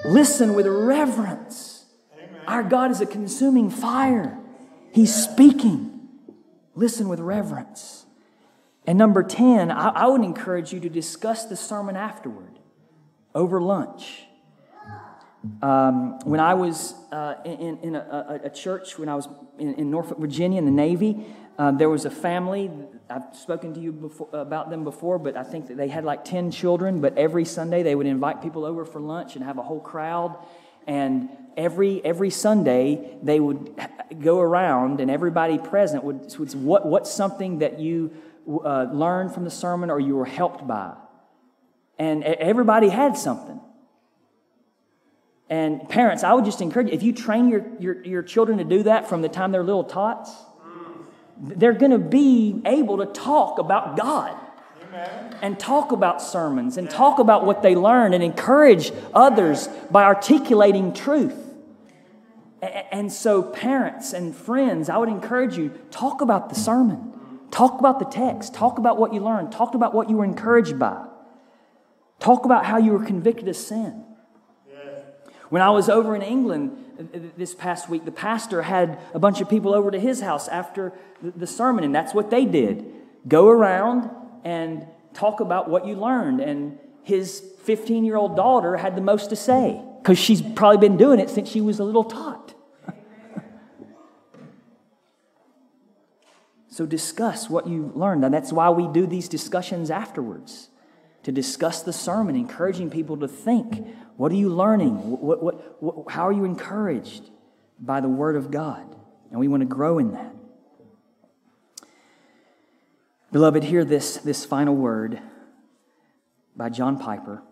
Listen 0.05 0.55
with 0.55 0.67
reverence. 0.67 1.85
Amen. 2.15 2.41
Our 2.47 2.63
God 2.63 2.91
is 2.91 3.01
a 3.01 3.07
consuming 3.07 3.71
fire. 3.71 4.39
He's 4.93 5.15
speaking. 5.15 6.09
Listen 6.75 7.09
with 7.09 7.21
reverence. 7.21 7.98
And 8.89 8.97
number 8.97 9.23
10, 9.23 9.71
I, 9.71 9.89
I 9.89 10.07
would 10.07 10.23
encourage 10.23 10.73
you 10.73 10.81
to 10.81 10.89
discuss 10.89 11.45
the 11.45 11.57
sermon 11.57 11.95
afterward 11.95 12.59
over 13.35 13.61
lunch. 13.61 14.23
Um, 15.61 16.19
when 16.21 16.41
I 16.41 16.55
was 16.55 16.95
uh, 17.13 17.35
in, 17.45 17.81
in 17.83 17.97
a, 17.97 18.41
a, 18.45 18.49
church, 18.49 18.99
when 18.99 19.11
I 19.11 19.15
was 19.15 19.29
in, 19.59 19.75
in 19.75 19.91
Norfolk, 19.91 20.19
Virginia, 20.19 20.57
in 20.57 20.65
the 20.65 20.71
Navy, 20.71 21.27
uh, 21.59 21.71
there 21.73 21.91
was 21.91 22.07
a 22.07 22.11
family. 22.11 22.71
I've 23.11 23.37
spoken 23.37 23.75
to 23.75 23.81
you 23.81 23.93
before, 23.93 24.31
about 24.33 24.71
them 24.71 24.85
before, 24.85 25.19
but 25.19 25.37
I 25.37 25.43
think 25.43 25.69
that 25.69 25.77
they 25.77 25.89
had 25.89 26.07
like 26.07 26.25
10 26.25 26.51
children. 26.51 27.03
But 27.03 27.19
every 27.19 27.45
Sunday, 27.45 27.83
they 27.83 27.95
would 27.95 28.07
invite 28.07 28.41
people 28.41 28.65
over 28.65 28.87
for 28.87 29.03
lunch 29.03 29.37
and 29.37 29.45
have 29.45 29.59
a 29.59 29.63
whole 29.63 29.81
crowd. 29.81 30.35
And 30.87 31.29
every, 31.59 32.03
every 32.05 32.31
Sunday, 32.31 33.19
they 33.23 33.41
would 33.41 33.75
go 34.21 34.41
around, 34.41 35.01
and 35.01 35.11
everybody 35.11 35.59
present 35.59 36.05
would, 36.05 36.35
would 36.39 36.55
what, 36.55 36.87
what's 36.87 37.11
something 37.11 37.59
that 37.59 37.79
you 37.79 38.13
uh, 38.49 38.85
learned 38.85 39.35
from 39.35 39.45
the 39.45 39.51
sermon 39.51 39.91
or 39.91 40.01
you 40.01 40.17
were 40.17 40.25
helped 40.25 40.67
by. 40.67 40.95
And 41.99 42.23
everybody 42.23 42.89
had 42.89 43.19
something. 43.19 43.61
And 45.51 45.89
parents, 45.89 46.23
I 46.23 46.33
would 46.33 46.45
just 46.45 46.61
encourage 46.61 46.89
you 46.89 46.93
if 46.95 47.03
you 47.03 47.13
train 47.13 47.49
your, 47.49 47.67
your, 47.81 48.05
your 48.05 48.23
children 48.23 48.59
to 48.59 48.65
do 48.65 48.85
that 48.85 49.09
from 49.09 49.23
the 49.23 49.29
time 49.29 49.51
they're 49.51 49.65
little 49.65 49.85
tots, 49.85 50.31
they're 51.41 51.73
going 51.73 51.93
to 51.93 51.99
be 51.99 52.63
able 52.65 52.99
to 52.99 53.07
talk 53.07 53.59
about 53.59 53.97
God 53.97 54.37
Amen. 54.89 55.37
and 55.43 55.59
talk 55.59 55.93
about 55.93 56.23
sermons 56.23 56.77
and 56.77 56.89
talk 56.89 57.19
about 57.19 57.45
what 57.45 57.63
they 57.63 57.75
learn 57.75 58.15
and 58.15 58.23
encourage 58.23 58.93
others 59.15 59.69
by 59.91 60.05
articulating 60.05 60.93
truth. 60.93 61.48
And 62.61 63.13
so, 63.13 63.43
parents 63.43 64.13
and 64.13 64.35
friends, 64.35 64.89
I 64.89 64.97
would 64.97 65.09
encourage 65.09 65.57
you 65.57 65.71
talk 65.91 66.21
about 66.21 66.49
the 66.49 66.55
sermon. 66.55 67.13
Talk 67.51 67.79
about 67.79 67.99
the 67.99 68.05
text. 68.05 68.53
Talk 68.53 68.79
about 68.79 68.99
what 68.99 69.15
you 69.15 69.21
learned. 69.21 69.53
Talk 69.53 69.75
about 69.75 69.95
what 69.95 70.11
you 70.11 70.17
were 70.17 70.25
encouraged 70.25 70.79
by. 70.79 71.07
Talk 72.19 72.45
about 72.45 72.67
how 72.67 72.79
you 72.79 72.93
were 72.93 73.05
convicted 73.05 73.49
of 73.49 73.57
sin. 73.57 74.05
When 75.51 75.63
I 75.63 75.71
was 75.71 75.89
over 75.89 76.15
in 76.15 76.23
England 76.23 76.85
this 77.37 77.55
past 77.55 77.89
week, 77.89 78.05
the 78.05 78.13
pastor 78.13 78.63
had 78.63 78.99
a 79.15 79.19
bunch 79.19 79.41
of 79.41 79.49
people 79.49 79.73
over 79.73 79.91
to 79.91 79.99
his 79.99 80.21
house 80.21 80.47
after 80.49 80.93
the 81.23 81.47
sermon, 81.47 81.85
and 81.85 81.95
that's 81.95 82.13
what 82.13 82.31
they 82.31 82.45
did 82.45 82.85
go 83.27 83.49
around 83.49 84.11
and 84.45 84.87
talk 85.15 85.41
about 85.41 85.69
what 85.71 85.87
you 85.87 85.95
learned. 85.95 86.41
And 86.41 86.79
his 87.03 87.43
15 87.63 88.05
year 88.05 88.17
old 88.17 88.37
daughter 88.37 88.77
had 88.77 88.97
the 88.97 89.01
most 89.01 89.31
to 89.31 89.37
say 89.37 89.83
because 90.03 90.19
she's 90.19 90.43
probably 90.43 90.79
been 90.79 90.97
doing 90.97 91.19
it 91.19 91.31
since 91.31 91.49
she 91.49 91.61
was 91.61 91.79
a 91.79 91.85
little 91.85 92.05
tot. 92.05 92.48
So 96.79 96.87
discuss 96.87 97.51
what 97.51 97.67
you 97.67 97.91
learned. 97.97 98.25
And 98.25 98.33
that's 98.33 98.53
why 98.53 98.71
we 98.71 98.87
do 98.87 99.05
these 99.05 99.29
discussions 99.29 99.91
afterwards 99.91 100.69
to 101.25 101.33
discuss 101.33 101.83
the 101.83 101.93
sermon, 101.93 102.37
encouraging 102.37 102.89
people 102.89 103.17
to 103.17 103.27
think 103.27 103.85
what 104.17 104.31
are 104.31 104.37
you 104.37 104.49
learning? 104.49 104.93
What, 105.11 105.43
what, 105.43 105.83
what, 105.83 106.13
how 106.13 106.29
are 106.29 106.33
you 106.33 106.45
encouraged 106.45 107.31
by 107.81 108.01
the 108.01 108.09
Word 108.09 108.37
of 108.37 108.53
God? 108.53 108.95
And 109.33 109.41
we 109.41 109.49
want 109.49 109.63
to 109.63 109.67
grow 109.67 109.99
in 109.99 110.13
that. 110.13 110.33
Beloved, 113.33 113.65
hear 113.65 113.85
this, 113.85 114.19
this 114.19 114.45
final 114.45 114.77
word 114.77 115.21
by 116.55 116.69
John 116.69 116.97
Piper. 116.97 117.43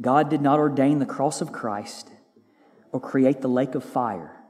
God 0.00 0.30
did 0.30 0.40
not 0.40 0.58
ordain 0.58 0.98
the 0.98 1.04
cross 1.04 1.42
of 1.42 1.52
Christ 1.52 2.08
or 2.90 3.00
create 3.00 3.42
the 3.42 3.48
lake 3.48 3.74
of 3.74 3.84
fire 3.84 4.43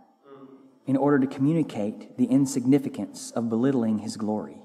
in 0.87 0.97
order 0.97 1.19
to 1.19 1.27
communicate 1.27 2.17
the 2.17 2.27
insignificance 2.27 3.31
of 3.33 3.49
belittling 3.49 4.01
his 4.01 4.17
glory. 4.17 4.59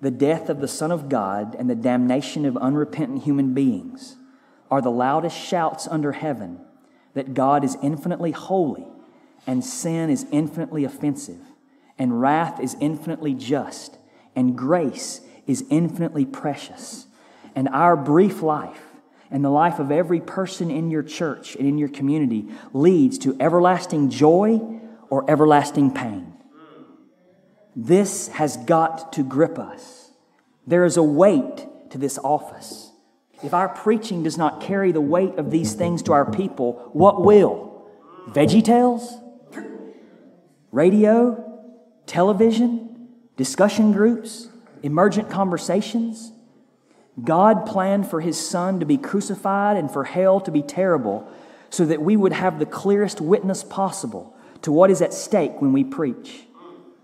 The 0.00 0.10
death 0.10 0.48
of 0.48 0.60
the 0.60 0.68
Son 0.68 0.90
of 0.90 1.08
God 1.08 1.54
and 1.58 1.68
the 1.68 1.74
damnation 1.74 2.46
of 2.46 2.56
unrepentant 2.56 3.24
human 3.24 3.52
beings 3.52 4.16
are 4.70 4.80
the 4.80 4.90
loudest 4.90 5.36
shouts 5.36 5.86
under 5.88 6.12
heaven 6.12 6.60
that 7.14 7.34
God 7.34 7.64
is 7.64 7.76
infinitely 7.82 8.30
holy 8.30 8.86
and 9.46 9.64
sin 9.64 10.10
is 10.10 10.26
infinitely 10.30 10.84
offensive 10.84 11.40
and 11.98 12.20
wrath 12.20 12.60
is 12.60 12.76
infinitely 12.80 13.34
just 13.34 13.98
and 14.34 14.56
grace 14.56 15.20
is 15.46 15.64
infinitely 15.70 16.24
precious. 16.24 17.06
And 17.54 17.68
our 17.68 17.96
brief 17.96 18.42
life 18.42 18.80
and 19.30 19.44
the 19.44 19.50
life 19.50 19.78
of 19.78 19.90
every 19.90 20.20
person 20.20 20.70
in 20.70 20.90
your 20.90 21.02
church 21.02 21.56
and 21.56 21.66
in 21.66 21.78
your 21.78 21.88
community 21.88 22.46
leads 22.72 23.18
to 23.18 23.36
everlasting 23.40 24.08
joy 24.08 24.80
or 25.10 25.28
everlasting 25.30 25.92
pain. 25.92 26.32
This 27.76 28.28
has 28.28 28.56
got 28.56 29.12
to 29.14 29.22
grip 29.22 29.58
us. 29.58 30.10
There 30.66 30.84
is 30.84 30.96
a 30.96 31.02
weight 31.02 31.66
to 31.90 31.98
this 31.98 32.18
office. 32.18 32.92
If 33.42 33.54
our 33.54 33.68
preaching 33.68 34.22
does 34.22 34.38
not 34.38 34.60
carry 34.60 34.92
the 34.92 35.00
weight 35.00 35.36
of 35.36 35.50
these 35.50 35.74
things 35.74 36.02
to 36.04 36.12
our 36.12 36.30
people, 36.30 36.90
what 36.92 37.22
will? 37.24 37.88
Veggie 38.28 38.64
Tales? 38.64 39.14
Radio? 40.72 41.46
Television? 42.06 43.08
Discussion 43.36 43.92
groups? 43.92 44.48
Emergent 44.82 45.30
conversations? 45.30 46.32
God 47.22 47.66
planned 47.66 48.08
for 48.08 48.20
his 48.20 48.38
son 48.38 48.80
to 48.80 48.86
be 48.86 48.96
crucified 48.96 49.76
and 49.76 49.90
for 49.90 50.04
hell 50.04 50.40
to 50.40 50.50
be 50.50 50.62
terrible 50.62 51.28
so 51.70 51.84
that 51.86 52.02
we 52.02 52.16
would 52.16 52.32
have 52.32 52.58
the 52.58 52.66
clearest 52.66 53.20
witness 53.20 53.64
possible 53.64 54.36
to 54.62 54.72
what 54.72 54.90
is 54.90 55.02
at 55.02 55.14
stake 55.14 55.60
when 55.60 55.72
we 55.72 55.84
preach. 55.84 56.44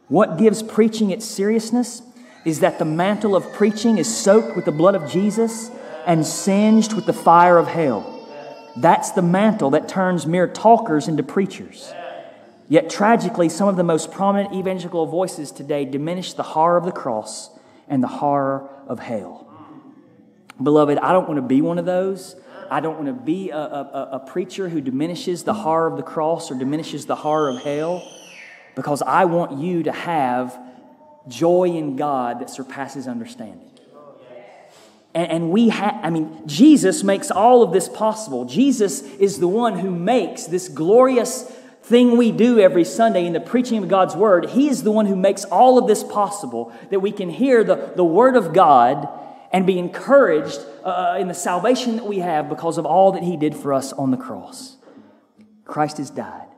What 0.09 0.39
gives 0.39 0.63
preaching 0.63 1.11
its 1.11 1.25
seriousness 1.25 2.03
is 2.45 2.61
that 2.61 2.79
the 2.79 2.85
mantle 2.85 3.35
of 3.35 3.53
preaching 3.53 3.99
is 3.99 4.15
soaked 4.15 4.55
with 4.55 4.65
the 4.65 4.73
blood 4.73 4.95
of 4.95 5.11
Jesus 5.11 5.71
and 6.07 6.25
singed 6.25 6.93
with 6.93 7.07
the 7.07 7.13
fire 7.13 7.59
of 7.59 7.67
hell. 7.67 8.13
That's 8.77 9.11
the 9.11 9.23
mantle 9.23 9.71
that 9.71 9.89
turns 9.89 10.27
mere 10.27 10.47
talkers 10.47 11.09
into 11.09 11.23
preachers. 11.23 11.93
Yet 12.69 12.91
tragically, 12.91 13.49
some 13.49 13.69
of 13.69 13.77
the 13.77 13.85
most 13.85 14.13
prominent 14.13 14.55
evangelical 14.55 15.07
voices 15.07 15.51
today 15.51 15.85
diminish 15.85 16.35
the 16.35 16.43
horror 16.43 16.77
of 16.77 16.85
the 16.85 16.93
cross 16.93 17.51
and 17.89 18.03
the 18.03 18.09
horror 18.09 18.69
of 18.87 18.99
hell. 18.99 19.49
Beloved, 20.63 20.99
I 20.99 21.13
don't 21.13 21.29
want 21.29 21.39
to 21.39 21.43
be 21.43 21.61
one 21.61 21.79
of 21.79 21.85
those. 21.85 22.37
I 22.71 22.81
don't 22.81 22.97
want 22.97 23.07
to 23.07 23.13
be 23.13 23.51
a, 23.51 23.57
a, 23.57 24.09
a, 24.13 24.19
preacher 24.21 24.69
who 24.69 24.81
diminishes 24.81 25.45
the 25.45 25.55
horror 25.55 25.87
of 25.87 25.97
the 25.97 26.03
cross 26.03 26.51
or 26.51 26.55
diminishes 26.55 27.07
the 27.07 27.17
horror 27.17 27.51
of 27.51 27.63
hell 27.63 28.07
because 28.75 29.03
I 29.03 29.25
want 29.25 29.59
you 29.59 29.85
to 29.85 29.93
have 29.93 30.59
joy 31.29 31.65
in 31.65 31.97
God 31.97 32.41
that 32.41 32.51
surpasses 32.51 33.09
understanding. 33.09 33.71
And, 35.15 35.31
and 35.31 35.51
we 35.51 35.71
have, 35.71 35.99
I 36.03 36.11
mean, 36.11 36.47
Jesus 36.47 37.03
makes 37.03 37.31
all 37.31 37.63
of 37.63 37.73
this 37.73 37.89
possible. 37.89 38.45
Jesus 38.45 39.03
is 39.03 39.39
the 39.39 39.49
one 39.49 39.79
who 39.79 39.91
makes 39.91 40.45
this 40.45 40.69
glorious 40.69 41.43
thing 41.83 42.17
we 42.17 42.33
do 42.33 42.59
every 42.59 42.85
Sunday 42.85 43.27
in 43.27 43.33
the 43.33 43.41
preaching 43.41 43.83
of 43.83 43.89
God's 43.89 44.15
Word. 44.15 44.51
He 44.51 44.69
is 44.69 44.83
the 44.83 44.91
one 44.91 45.07
who 45.07 45.17
makes 45.17 45.45
all 45.45 45.79
of 45.79 45.87
this 45.87 46.05
possible 46.05 46.73
that 46.91 47.01
we 47.01 47.13
can 47.13 47.31
hear 47.31 47.65
the, 47.65 47.93
the 47.95 48.05
Word 48.05 48.37
of 48.37 48.53
God 48.53 49.09
and 49.53 49.67
be 49.67 49.79
encouraged 49.79 50.61
uh, 50.87 51.19
in 51.19 51.29
the 51.29 51.35
salvation 51.35 51.97
that 51.97 52.07
we 52.07 52.21
have 52.21 52.49
because 52.49 52.79
of 52.79 52.87
all 52.87 53.13
that 53.13 53.23
He 53.23 53.37
did 53.37 53.55
for 53.57 53.75
us 53.75 53.93
on 53.93 54.11
the 54.11 54.17
cross. 54.17 54.77
Christ 55.65 55.99
has 55.99 56.11
died, 56.11 56.49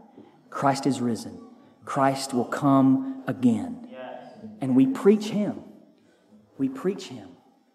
Christ 0.51 0.87
is 0.87 1.01
risen, 1.01 1.41
Christ 1.85 2.35
will 2.35 2.45
come 2.45 3.25
again. 3.27 3.87
And 4.61 4.77
we 4.77 4.87
preach 4.87 5.27
Him. 5.27 5.63
We 6.59 6.69
preach 6.69 7.05
Him. 7.05 7.29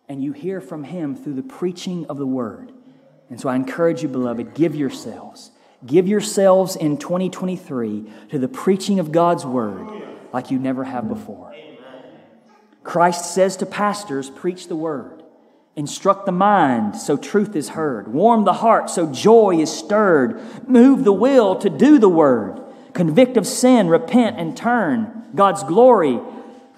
And 0.07 0.23
you 0.23 0.33
hear 0.33 0.59
from 0.61 0.83
Him 0.83 1.15
through 1.15 1.33
the 1.33 1.43
preaching 1.43 2.05
of 2.07 2.17
the 2.17 2.27
Word. 2.27 2.71
And 3.29 3.39
so 3.39 3.49
I 3.49 3.55
encourage 3.55 4.03
you, 4.03 4.09
beloved, 4.09 4.53
give 4.53 4.75
yourselves. 4.75 5.51
Give 5.85 6.07
yourselves 6.07 6.75
in 6.75 6.97
2023 6.97 8.11
to 8.29 8.39
the 8.39 8.47
preaching 8.47 8.99
of 8.99 9.11
God's 9.11 9.45
Word 9.45 9.87
like 10.33 10.51
you 10.51 10.59
never 10.59 10.83
have 10.83 11.07
before. 11.07 11.53
Christ 12.83 13.33
says 13.33 13.57
to 13.57 13.65
pastors, 13.65 14.29
preach 14.29 14.67
the 14.67 14.75
word. 14.75 15.22
Instruct 15.76 16.28
the 16.28 16.32
mind 16.32 16.95
so 16.95 17.17
truth 17.17 17.55
is 17.55 17.69
heard. 17.69 18.07
Warm 18.07 18.45
the 18.45 18.53
heart 18.53 18.89
so 18.89 19.11
joy 19.11 19.57
is 19.57 19.71
stirred. 19.76 20.39
Move 20.69 21.03
the 21.03 21.13
will 21.13 21.55
to 21.55 21.69
do 21.69 21.97
the 21.97 22.09
word. 22.09 22.61
Convict 22.93 23.38
of 23.38 23.47
sin, 23.47 23.88
repent, 23.88 24.38
and 24.38 24.55
turn. 24.55 25.26
God's 25.34 25.63
glory 25.63 26.19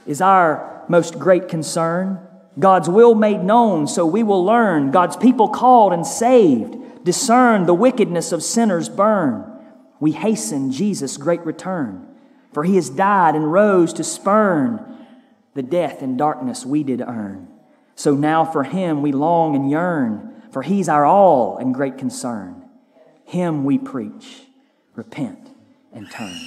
is 0.07 0.21
our 0.21 0.85
most 0.87 1.19
great 1.19 1.49
concern. 1.49 2.25
God's 2.57 2.87
will 2.87 3.15
made 3.15 3.43
known 3.43 3.85
so 3.85 4.05
we 4.05 4.23
will 4.23 4.45
learn. 4.45 4.91
God's 4.91 5.17
people 5.17 5.49
called 5.49 5.91
and 5.91 6.07
saved. 6.07 7.03
Discern 7.03 7.65
the 7.65 7.73
wickedness 7.73 8.31
of 8.31 8.43
sinners 8.43 8.87
burn. 8.87 9.51
We 9.99 10.13
hasten 10.13 10.71
Jesus' 10.71 11.17
great 11.17 11.45
return. 11.45 12.07
For 12.53 12.63
he 12.63 12.77
has 12.77 12.89
died 12.89 13.35
and 13.35 13.51
rose 13.51 13.91
to 13.93 14.05
spurn 14.05 15.05
the 15.53 15.63
death 15.63 16.01
and 16.01 16.17
darkness 16.17 16.65
we 16.65 16.83
did 16.83 17.01
earn. 17.01 17.49
So 17.95 18.13
now 18.13 18.45
for 18.45 18.63
him 18.63 19.01
we 19.01 19.11
long 19.11 19.55
and 19.55 19.69
yearn, 19.69 20.43
for 20.51 20.61
he's 20.61 20.89
our 20.89 21.05
all 21.05 21.57
and 21.57 21.73
great 21.73 21.97
concern. 21.97 22.63
Him 23.23 23.63
we 23.63 23.77
preach, 23.77 24.43
repent 24.95 25.49
and 25.93 26.09
turn. 26.11 26.39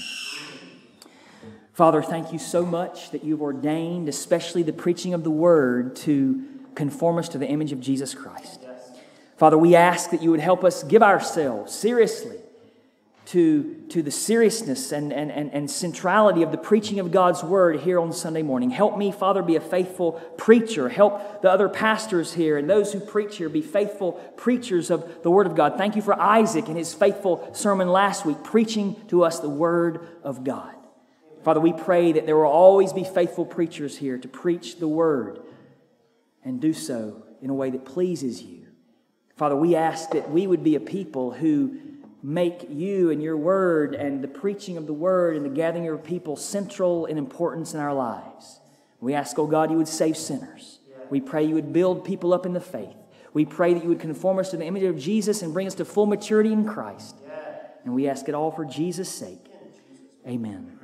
Father, 1.72 2.02
thank 2.02 2.32
you 2.32 2.38
so 2.38 2.66
much 2.66 3.10
that 3.10 3.24
you've 3.24 3.42
ordained, 3.42 4.08
especially 4.08 4.62
the 4.62 4.72
preaching 4.72 5.14
of 5.14 5.24
the 5.24 5.30
word, 5.30 5.94
to 5.96 6.44
conform 6.74 7.18
us 7.18 7.28
to 7.30 7.38
the 7.38 7.46
image 7.46 7.72
of 7.72 7.80
Jesus 7.80 8.14
Christ. 8.14 8.60
Father, 9.36 9.56
we 9.56 9.76
ask 9.76 10.10
that 10.10 10.20
you 10.20 10.32
would 10.32 10.40
help 10.40 10.64
us 10.64 10.82
give 10.82 11.02
ourselves 11.02 11.72
seriously 11.72 12.37
to, 13.28 13.74
to 13.90 14.02
the 14.02 14.10
seriousness 14.10 14.90
and, 14.90 15.12
and, 15.12 15.30
and, 15.30 15.52
and 15.52 15.70
centrality 15.70 16.42
of 16.42 16.50
the 16.50 16.56
preaching 16.56 16.98
of 16.98 17.10
God's 17.10 17.42
word 17.42 17.80
here 17.80 18.00
on 18.00 18.10
Sunday 18.10 18.40
morning. 18.40 18.70
Help 18.70 18.96
me, 18.96 19.12
Father, 19.12 19.42
be 19.42 19.56
a 19.56 19.60
faithful 19.60 20.12
preacher. 20.38 20.88
Help 20.88 21.42
the 21.42 21.50
other 21.50 21.68
pastors 21.68 22.32
here 22.32 22.56
and 22.56 22.70
those 22.70 22.90
who 22.90 23.00
preach 23.00 23.36
here 23.36 23.50
be 23.50 23.60
faithful 23.60 24.12
preachers 24.38 24.90
of 24.90 25.22
the 25.22 25.30
word 25.30 25.46
of 25.46 25.54
God. 25.54 25.76
Thank 25.76 25.94
you 25.94 26.00
for 26.00 26.18
Isaac 26.18 26.68
and 26.68 26.76
his 26.78 26.94
faithful 26.94 27.52
sermon 27.52 27.88
last 27.88 28.24
week, 28.24 28.42
preaching 28.44 28.96
to 29.08 29.24
us 29.24 29.40
the 29.40 29.50
word 29.50 30.08
of 30.22 30.42
God. 30.42 30.74
Father, 31.44 31.60
we 31.60 31.74
pray 31.74 32.12
that 32.12 32.24
there 32.24 32.36
will 32.36 32.46
always 32.46 32.94
be 32.94 33.04
faithful 33.04 33.44
preachers 33.44 33.98
here 33.98 34.16
to 34.16 34.28
preach 34.28 34.78
the 34.78 34.88
word 34.88 35.40
and 36.42 36.62
do 36.62 36.72
so 36.72 37.24
in 37.42 37.50
a 37.50 37.54
way 37.54 37.68
that 37.68 37.84
pleases 37.84 38.42
you. 38.42 38.68
Father, 39.36 39.54
we 39.54 39.76
ask 39.76 40.12
that 40.12 40.30
we 40.30 40.46
would 40.46 40.64
be 40.64 40.76
a 40.76 40.80
people 40.80 41.30
who 41.30 41.78
make 42.22 42.66
you 42.68 43.10
and 43.10 43.22
your 43.22 43.36
word 43.36 43.94
and 43.94 44.22
the 44.22 44.28
preaching 44.28 44.76
of 44.76 44.86
the 44.86 44.92
word 44.92 45.36
and 45.36 45.44
the 45.44 45.50
gathering 45.50 45.88
of 45.88 46.02
people 46.02 46.36
central 46.36 47.06
in 47.06 47.18
importance 47.18 47.74
in 47.74 47.80
our 47.80 47.94
lives. 47.94 48.60
We 49.00 49.14
ask, 49.14 49.38
oh 49.38 49.46
God, 49.46 49.70
you 49.70 49.76
would 49.76 49.88
save 49.88 50.16
sinners. 50.16 50.80
We 51.10 51.20
pray 51.20 51.44
you 51.44 51.54
would 51.54 51.72
build 51.72 52.04
people 52.04 52.32
up 52.34 52.44
in 52.44 52.52
the 52.52 52.60
faith. 52.60 52.96
We 53.32 53.44
pray 53.44 53.74
that 53.74 53.82
you 53.82 53.88
would 53.88 54.00
conform 54.00 54.38
us 54.38 54.50
to 54.50 54.56
the 54.56 54.64
image 54.64 54.82
of 54.82 54.98
Jesus 54.98 55.42
and 55.42 55.52
bring 55.52 55.66
us 55.66 55.74
to 55.76 55.84
full 55.84 56.06
maturity 56.06 56.52
in 56.52 56.66
Christ. 56.66 57.14
And 57.84 57.94
we 57.94 58.08
ask 58.08 58.28
it 58.28 58.34
all 58.34 58.50
for 58.50 58.64
Jesus' 58.64 59.08
sake. 59.08 59.46
Amen. 60.26 60.77